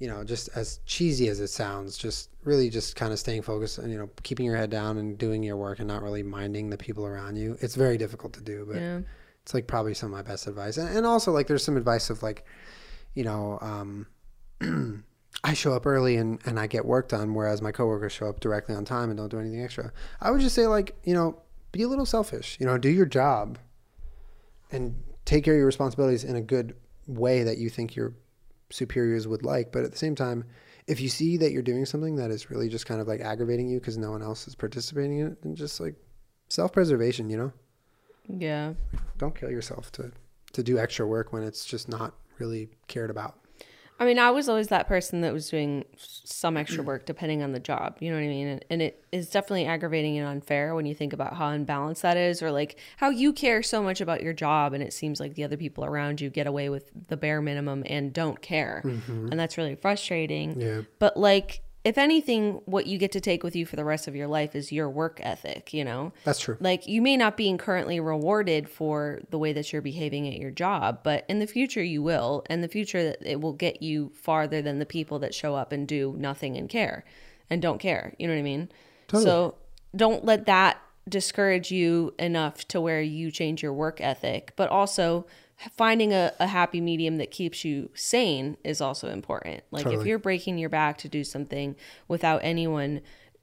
you 0.00 0.08
know, 0.08 0.24
just 0.24 0.48
as 0.56 0.80
cheesy 0.84 1.28
as 1.28 1.38
it 1.38 1.48
sounds, 1.48 1.96
just 1.96 2.30
really 2.42 2.68
just 2.68 2.96
kind 2.96 3.12
of 3.12 3.20
staying 3.20 3.42
focused 3.42 3.78
and 3.78 3.92
you 3.92 3.98
know 3.98 4.10
keeping 4.24 4.44
your 4.44 4.56
head 4.56 4.70
down 4.70 4.98
and 4.98 5.16
doing 5.16 5.44
your 5.44 5.56
work 5.56 5.78
and 5.78 5.86
not 5.86 6.02
really 6.02 6.24
minding 6.24 6.68
the 6.68 6.76
people 6.76 7.06
around 7.06 7.36
you. 7.36 7.56
It's 7.60 7.76
very 7.76 7.96
difficult 7.96 8.32
to 8.32 8.40
do, 8.40 8.66
but 8.66 8.76
Yeah. 8.80 9.00
It's 9.42 9.54
like 9.54 9.66
probably 9.66 9.94
some 9.94 10.12
of 10.12 10.16
my 10.16 10.22
best 10.22 10.46
advice. 10.46 10.76
And, 10.76 10.96
and 10.96 11.06
also 11.06 11.32
like 11.32 11.46
there's 11.46 11.64
some 11.64 11.76
advice 11.76 12.10
of 12.10 12.22
like, 12.22 12.44
you 13.14 13.24
know, 13.24 13.58
um, 13.60 14.06
I 15.44 15.54
show 15.54 15.72
up 15.72 15.86
early 15.86 16.16
and, 16.16 16.40
and 16.44 16.58
I 16.58 16.66
get 16.66 16.84
work 16.84 17.08
done, 17.08 17.34
whereas 17.34 17.60
my 17.60 17.72
coworkers 17.72 18.12
show 18.12 18.28
up 18.28 18.40
directly 18.40 18.74
on 18.74 18.84
time 18.84 19.10
and 19.10 19.18
don't 19.18 19.28
do 19.28 19.40
anything 19.40 19.62
extra. 19.62 19.92
I 20.20 20.30
would 20.30 20.40
just 20.40 20.54
say 20.54 20.66
like, 20.66 20.94
you 21.04 21.14
know, 21.14 21.40
be 21.72 21.82
a 21.82 21.88
little 21.88 22.06
selfish, 22.06 22.56
you 22.60 22.66
know, 22.66 22.78
do 22.78 22.88
your 22.88 23.06
job 23.06 23.58
and 24.70 24.94
take 25.24 25.44
care 25.44 25.54
of 25.54 25.58
your 25.58 25.66
responsibilities 25.66 26.24
in 26.24 26.36
a 26.36 26.42
good 26.42 26.76
way 27.06 27.42
that 27.42 27.58
you 27.58 27.68
think 27.68 27.96
your 27.96 28.14
superiors 28.70 29.26
would 29.26 29.42
like. 29.42 29.72
But 29.72 29.84
at 29.84 29.90
the 29.90 29.98
same 29.98 30.14
time, 30.14 30.44
if 30.86 31.00
you 31.00 31.08
see 31.08 31.36
that 31.38 31.52
you're 31.52 31.62
doing 31.62 31.86
something 31.86 32.16
that 32.16 32.30
is 32.30 32.50
really 32.50 32.68
just 32.68 32.86
kind 32.86 33.00
of 33.00 33.08
like 33.08 33.20
aggravating 33.20 33.68
you 33.68 33.80
because 33.80 33.98
no 33.98 34.10
one 34.10 34.22
else 34.22 34.46
is 34.46 34.54
participating 34.54 35.18
in 35.18 35.28
it, 35.28 35.42
then 35.42 35.54
just 35.54 35.80
like 35.80 35.94
self-preservation, 36.48 37.30
you 37.30 37.36
know, 37.36 37.52
Yeah. 38.28 38.74
don't 39.18 39.34
kill 39.34 39.50
yourself 39.50 39.92
to, 39.92 40.12
to 40.52 40.62
do 40.62 40.78
extra 40.78 41.06
work 41.06 41.32
when 41.32 41.42
it's 41.42 41.64
just 41.64 41.88
not 41.88 42.14
really 42.38 42.70
cared 42.88 43.10
about. 43.10 43.38
I 44.00 44.04
mean, 44.04 44.18
I 44.18 44.32
was 44.32 44.48
always 44.48 44.66
that 44.68 44.88
person 44.88 45.20
that 45.20 45.32
was 45.32 45.48
doing 45.48 45.84
some 45.96 46.56
extra 46.56 46.82
work 46.82 47.06
depending 47.06 47.40
on 47.40 47.52
the 47.52 47.60
job. 47.60 47.98
You 48.00 48.10
know 48.10 48.16
what 48.16 48.24
I 48.24 48.28
mean? 48.28 48.48
And, 48.48 48.64
and 48.68 48.82
it 48.82 49.04
is 49.12 49.28
definitely 49.28 49.66
aggravating 49.66 50.18
and 50.18 50.26
unfair 50.26 50.74
when 50.74 50.86
you 50.86 50.94
think 50.94 51.12
about 51.12 51.36
how 51.36 51.50
unbalanced 51.50 52.02
that 52.02 52.16
is, 52.16 52.42
or 52.42 52.50
like 52.50 52.80
how 52.96 53.10
you 53.10 53.32
care 53.32 53.62
so 53.62 53.80
much 53.80 54.00
about 54.00 54.20
your 54.20 54.32
job, 54.32 54.72
and 54.72 54.82
it 54.82 54.92
seems 54.92 55.20
like 55.20 55.34
the 55.34 55.44
other 55.44 55.56
people 55.56 55.84
around 55.84 56.20
you 56.20 56.30
get 56.30 56.48
away 56.48 56.68
with 56.68 56.90
the 57.08 57.16
bare 57.16 57.40
minimum 57.40 57.84
and 57.86 58.12
don't 58.12 58.42
care. 58.42 58.82
Mm-hmm. 58.84 59.28
And 59.30 59.38
that's 59.38 59.56
really 59.56 59.76
frustrating. 59.76 60.60
Yeah. 60.60 60.80
But 60.98 61.16
like, 61.16 61.62
if 61.84 61.98
anything, 61.98 62.60
what 62.64 62.86
you 62.86 62.96
get 62.96 63.10
to 63.12 63.20
take 63.20 63.42
with 63.42 63.56
you 63.56 63.66
for 63.66 63.74
the 63.76 63.84
rest 63.84 64.06
of 64.06 64.14
your 64.14 64.28
life 64.28 64.54
is 64.54 64.70
your 64.70 64.88
work 64.88 65.20
ethic, 65.22 65.72
you 65.74 65.84
know? 65.84 66.12
That's 66.24 66.38
true. 66.38 66.56
like 66.60 66.86
you 66.86 67.02
may 67.02 67.16
not 67.16 67.36
be 67.36 67.56
currently 67.56 67.98
rewarded 68.00 68.68
for 68.68 69.20
the 69.30 69.38
way 69.38 69.52
that 69.52 69.72
you're 69.72 69.82
behaving 69.82 70.28
at 70.28 70.34
your 70.38 70.50
job 70.50 71.00
but 71.02 71.24
in 71.28 71.38
the 71.40 71.46
future 71.46 71.82
you 71.82 72.02
will 72.02 72.44
in 72.48 72.60
the 72.60 72.68
future 72.68 73.14
it 73.22 73.40
will 73.40 73.52
get 73.52 73.82
you 73.82 74.10
farther 74.14 74.62
than 74.62 74.78
the 74.78 74.86
people 74.86 75.18
that 75.18 75.34
show 75.34 75.54
up 75.54 75.72
and 75.72 75.88
do 75.88 76.14
nothing 76.18 76.56
and 76.56 76.68
care 76.68 77.04
and 77.50 77.60
don't 77.62 77.78
care 77.78 78.14
you 78.18 78.26
know 78.26 78.34
what 78.34 78.38
i 78.38 78.42
mean 78.42 78.68
Totally. 79.08 79.24
so 79.24 79.54
don't 79.94 80.24
let 80.24 80.46
that 80.46 80.80
discourage 81.08 81.70
you 81.70 82.14
enough 82.18 82.66
to 82.68 82.80
where 82.80 83.02
you 83.02 83.30
change 83.30 83.62
your 83.62 83.72
work 83.72 84.00
ethic 84.00 84.52
but 84.56 84.68
also 84.70 85.26
finding 85.70 86.12
a, 86.12 86.32
a 86.40 86.46
happy 86.46 86.80
medium 86.80 87.16
that 87.18 87.30
keeps 87.30 87.64
you 87.64 87.90
sane 87.94 88.56
is 88.64 88.80
also 88.80 89.08
important. 89.08 89.62
Like 89.70 89.86
if 89.86 90.04
you're 90.06 90.18
breaking 90.18 90.58
your 90.58 90.68
back 90.68 90.98
to 90.98 91.08
do 91.08 91.24
something 91.24 91.76
without 92.08 92.40
anyone 92.42 93.00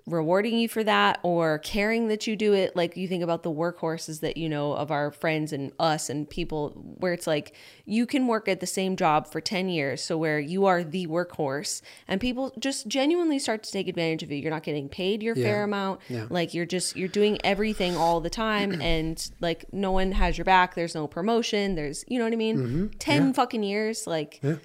rewarding 0.09 0.57
you 0.57 0.67
for 0.67 0.83
that 0.83 1.19
or 1.23 1.59
caring 1.59 2.07
that 2.09 2.27
you 2.27 2.35
do 2.35 2.53
it? 2.53 2.75
Like 2.75 2.97
you 2.97 3.07
think 3.07 3.23
about 3.23 3.43
the 3.43 3.51
workhorses 3.51 4.19
that 4.21 4.37
you 4.37 4.49
know 4.49 4.73
of 4.73 4.91
our 4.91 5.11
friends 5.11 5.53
and 5.53 5.71
us 5.79 6.09
and 6.09 6.29
people 6.29 6.69
where 6.99 7.13
it's 7.13 7.27
like 7.27 7.53
you 7.85 8.05
can 8.05 8.27
work 8.27 8.47
at 8.47 8.59
the 8.59 8.67
same 8.67 8.95
job 8.95 9.27
for 9.27 9.41
10 9.41 9.69
years 9.69 10.01
so 10.03 10.17
where 10.17 10.39
you 10.39 10.65
are 10.65 10.83
the 10.83 11.07
workhorse 11.07 11.81
and 12.07 12.21
people 12.21 12.53
just 12.59 12.87
genuinely 12.87 13.39
start 13.39 13.63
to 13.63 13.71
take 13.71 13.87
advantage 13.87 14.23
of 14.23 14.31
you. 14.31 14.37
You're 14.37 14.51
not 14.51 14.63
getting 14.63 14.89
paid 14.89 15.23
your 15.23 15.35
fair 15.35 15.63
amount. 15.63 16.01
Yeah. 16.09 16.25
like 16.29 16.53
you're 16.53 16.65
just 16.65 16.95
you're 16.95 17.07
doing 17.07 17.37
everything 17.43 17.95
all 17.95 18.19
the 18.21 18.29
time 18.29 18.81
and 18.81 19.29
like 19.39 19.65
no 19.71 19.91
one 19.91 20.11
has 20.11 20.37
your 20.37 20.45
back. 20.45 20.75
There's 20.75 20.95
no 20.95 21.07
promotion. 21.07 21.75
There's 21.75 22.05
you 22.07 22.17
know 22.17 22.25
what 22.25 22.33
i 22.33 22.37
mean? 22.37 22.57
Mm-hmm. 22.57 22.87
10 22.99 23.33
fucking 23.33 23.63
years 23.63 24.07
like 24.07 24.39
Yeah. 24.43 24.55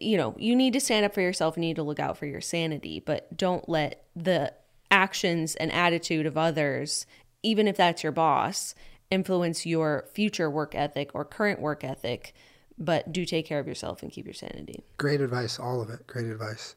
You 0.00 0.16
know 0.16 0.34
you 0.38 0.56
need 0.56 0.72
to 0.72 0.80
stand 0.80 1.04
up 1.04 1.14
for 1.14 1.20
yourself 1.20 1.56
you 1.56 1.60
need 1.60 1.76
to 1.76 1.82
look 1.82 2.00
out 2.00 2.16
for 2.16 2.26
your 2.26 2.40
sanity 2.40 3.00
but 3.04 3.36
don't 3.36 3.68
let 3.68 4.04
the 4.16 4.52
actions 4.90 5.54
and 5.56 5.70
attitude 5.72 6.26
of 6.26 6.36
others 6.36 7.06
even 7.42 7.68
if 7.68 7.76
that's 7.76 8.02
your 8.02 8.12
boss 8.12 8.74
influence 9.10 9.66
your 9.66 10.06
future 10.12 10.50
work 10.50 10.74
ethic 10.74 11.10
or 11.14 11.24
current 11.24 11.60
work 11.60 11.84
ethic 11.84 12.34
but 12.78 13.12
do 13.12 13.26
take 13.26 13.44
care 13.46 13.58
of 13.58 13.68
yourself 13.68 14.02
and 14.02 14.10
keep 14.10 14.24
your 14.24 14.34
sanity 14.34 14.82
Great 14.96 15.20
advice, 15.20 15.58
all 15.58 15.80
of 15.80 15.88
it. 15.88 16.06
Great 16.06 16.26
advice. 16.26 16.74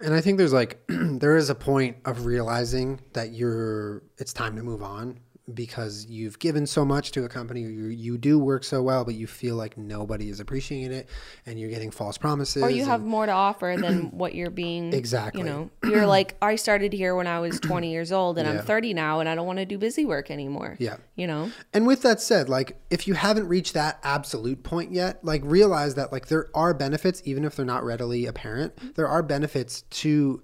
And 0.00 0.14
I 0.14 0.20
think 0.20 0.38
there's 0.38 0.52
like 0.52 0.80
there 0.88 1.36
is 1.36 1.50
a 1.50 1.54
point 1.54 1.96
of 2.04 2.26
realizing 2.26 3.00
that 3.12 3.32
you're 3.32 4.02
it's 4.18 4.32
time 4.32 4.56
to 4.56 4.62
move 4.62 4.82
on 4.82 5.18
because 5.52 6.06
you've 6.08 6.38
given 6.38 6.66
so 6.66 6.86
much 6.86 7.10
to 7.10 7.24
a 7.24 7.28
company 7.28 7.60
you 7.60 7.86
you 7.88 8.16
do 8.16 8.38
work 8.38 8.64
so 8.64 8.82
well 8.82 9.04
but 9.04 9.14
you 9.14 9.26
feel 9.26 9.56
like 9.56 9.76
nobody 9.76 10.30
is 10.30 10.40
appreciating 10.40 10.90
it 10.96 11.06
and 11.44 11.60
you're 11.60 11.68
getting 11.68 11.90
false 11.90 12.16
promises 12.16 12.62
or 12.62 12.70
you 12.70 12.80
and- 12.80 12.90
have 12.90 13.02
more 13.02 13.26
to 13.26 13.32
offer 13.32 13.76
than 13.80 14.04
what 14.16 14.34
you're 14.34 14.48
being 14.50 14.92
Exactly. 14.94 15.40
you 15.42 15.46
know 15.46 15.70
you're 15.84 16.06
like 16.06 16.34
i 16.40 16.56
started 16.56 16.94
here 16.94 17.14
when 17.14 17.26
i 17.26 17.40
was 17.40 17.60
20 17.60 17.90
years 17.92 18.10
old 18.10 18.38
and 18.38 18.48
Yeah. 18.48 18.60
i'm 18.60 18.64
30 18.64 18.94
now 18.94 19.20
and 19.20 19.28
i 19.28 19.34
don't 19.34 19.46
want 19.46 19.58
to 19.58 19.66
do 19.66 19.76
busy 19.76 20.06
work 20.06 20.30
anymore 20.30 20.76
Yeah. 20.78 20.96
you 21.14 21.26
know 21.26 21.50
And 21.74 21.86
with 21.86 22.00
that 22.02 22.22
said, 22.22 22.48
like 22.48 22.78
if 22.88 23.06
you 23.06 23.12
haven't 23.14 23.46
reached 23.48 23.74
that 23.74 23.98
absolute 24.02 24.62
point 24.62 24.92
yet, 24.92 25.22
like 25.24 25.42
realize 25.44 25.94
that 25.96 26.12
like 26.12 26.28
there 26.28 26.48
are 26.54 26.72
benefits, 26.72 27.20
even 27.24 27.44
if 27.44 27.56
they're 27.56 27.66
not 27.66 27.84
readily 27.84 28.24
apparent. 28.26 28.94
There 28.94 29.08
are 29.08 29.22
benefits 29.22 29.82
to, 29.82 30.42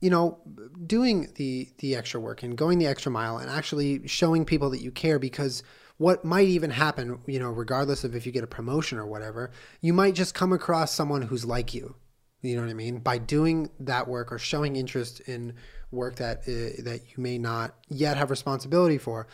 you 0.00 0.10
know, 0.10 0.38
doing 0.86 1.28
the 1.36 1.68
the 1.78 1.96
extra 1.96 2.20
work 2.20 2.42
and 2.42 2.56
going 2.56 2.78
the 2.78 2.86
extra 2.86 3.10
mile 3.10 3.38
and 3.38 3.50
actually 3.50 4.06
showing 4.06 4.44
people 4.44 4.70
that 4.70 4.80
you 4.80 4.90
care 4.90 5.18
because 5.18 5.62
what 5.96 6.24
might 6.24 6.46
even 6.46 6.70
happen, 6.70 7.18
you 7.26 7.40
know, 7.40 7.50
regardless 7.50 8.04
of 8.04 8.14
if 8.14 8.24
you 8.24 8.30
get 8.30 8.44
a 8.44 8.48
promotion 8.48 8.98
or 8.98 9.06
whatever, 9.06 9.50
you 9.80 9.92
might 9.92 10.14
just 10.14 10.34
come 10.34 10.52
across 10.52 10.94
someone 10.94 11.22
who's 11.22 11.44
like 11.44 11.74
you. 11.74 11.96
You 12.40 12.54
know 12.54 12.62
what 12.62 12.70
I 12.70 12.74
mean? 12.74 12.98
By 13.00 13.18
doing 13.18 13.68
that 13.80 14.06
work 14.06 14.30
or 14.30 14.38
showing 14.38 14.76
interest 14.76 15.20
in 15.20 15.54
work 15.90 16.16
that 16.16 16.38
uh, 16.42 16.82
that 16.84 17.00
you 17.08 17.22
may 17.22 17.36
not 17.38 17.74
yet 17.88 18.16
have 18.16 18.30
responsibility 18.30 18.98
for, 18.98 19.26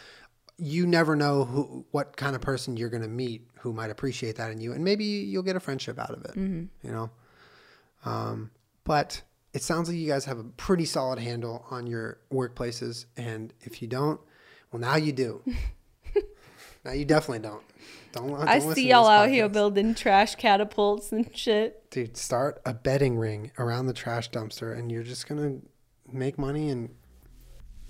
you 0.56 0.86
never 0.86 1.14
know 1.14 1.44
who 1.44 1.84
what 1.90 2.16
kind 2.16 2.34
of 2.34 2.40
person 2.40 2.78
you're 2.78 2.88
going 2.88 3.02
to 3.02 3.08
meet 3.08 3.46
who 3.58 3.74
might 3.74 3.90
appreciate 3.90 4.36
that 4.36 4.50
in 4.50 4.60
you, 4.60 4.72
and 4.72 4.82
maybe 4.82 5.04
you'll 5.04 5.42
get 5.42 5.56
a 5.56 5.60
friendship 5.60 5.98
out 5.98 6.10
of 6.12 6.24
it. 6.24 6.34
You 6.82 6.92
know, 6.92 7.10
um, 8.06 8.50
but 8.84 9.20
it 9.55 9.62
sounds 9.62 9.88
like 9.88 9.96
you 9.96 10.09
guys 10.09 10.24
have 10.24 10.38
a 10.38 10.44
pretty 10.44 10.84
solid 10.84 11.20
handle 11.20 11.64
on 11.70 11.86
your 11.86 12.18
workplaces, 12.30 13.07
and 13.16 13.55
if 13.62 13.80
you 13.80 13.88
don't, 13.88 14.20
well, 14.72 14.80
now 14.80 14.96
you 14.96 15.12
do. 15.12 15.42
now 16.84 16.90
you 16.90 17.05
definitely 17.05 17.38
don't. 17.38 17.62
Don't. 18.11 18.28
don't 18.28 18.48
i 18.48 18.59
see 18.59 18.88
y'all 18.88 19.07
out 19.07 19.28
here 19.28 19.48
building 19.48 19.94
trash 19.94 20.36
catapults 20.36 21.11
and 21.11 21.36
shit 21.36 21.90
Dude, 21.90 22.16
start 22.16 22.61
a 22.64 22.72
betting 22.72 23.18
ring 23.18 23.50
around 23.59 23.86
the 23.86 23.92
trash 23.92 24.30
dumpster, 24.30 24.76
and 24.76 24.90
you're 24.90 25.05
just 25.05 25.28
gonna 25.28 25.59
make 26.12 26.36
money, 26.36 26.70
and 26.70 26.90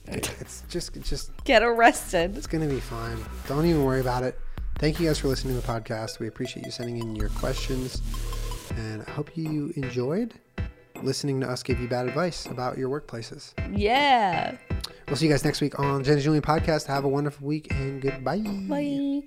it's 0.07 0.65
just 0.69 0.93
just 1.03 1.31
get 1.45 1.62
arrested 1.62 2.37
it's 2.37 2.47
gonna 2.47 2.69
be 2.69 2.81
fine. 2.81 3.17
Don't 3.49 3.65
even 3.65 3.85
worry 3.85 4.01
about 4.01 4.23
it. 4.23 4.39
Thank 4.79 5.01
you 5.01 5.07
guys 5.07 5.19
for 5.19 5.29
listening 5.29 5.59
to 5.59 5.67
the 5.67 5.73
podcast. 5.73 6.19
We 6.19 6.27
appreciate 6.27 6.67
you 6.67 6.73
sending 6.73 6.99
in 6.99 7.17
your 7.17 7.31
questions, 7.31 8.03
and 8.77 9.03
I 9.07 9.11
hope 9.12 9.35
you 9.35 9.73
enjoyed 9.77 10.35
listening 11.03 11.41
to 11.41 11.49
us 11.51 11.63
give 11.63 11.81
you 11.81 11.89
bad 11.89 12.07
advice 12.09 12.47
about 12.47 12.79
your 12.79 12.89
workplaces. 12.89 13.53
yeah 13.77 14.57
We'll 15.07 15.17
see 15.17 15.27
you 15.27 15.31
guys 15.33 15.45
next 15.45 15.61
week 15.61 15.79
on 15.79 16.03
Jen 16.03 16.15
and 16.15 16.23
Julien 16.23 16.43
podcast. 16.43 16.87
Have 16.87 17.05
a 17.05 17.09
wonderful 17.09 17.47
week 17.47 17.71
and 17.71 18.01
goodbye. 18.01 18.39
bye 18.39 19.23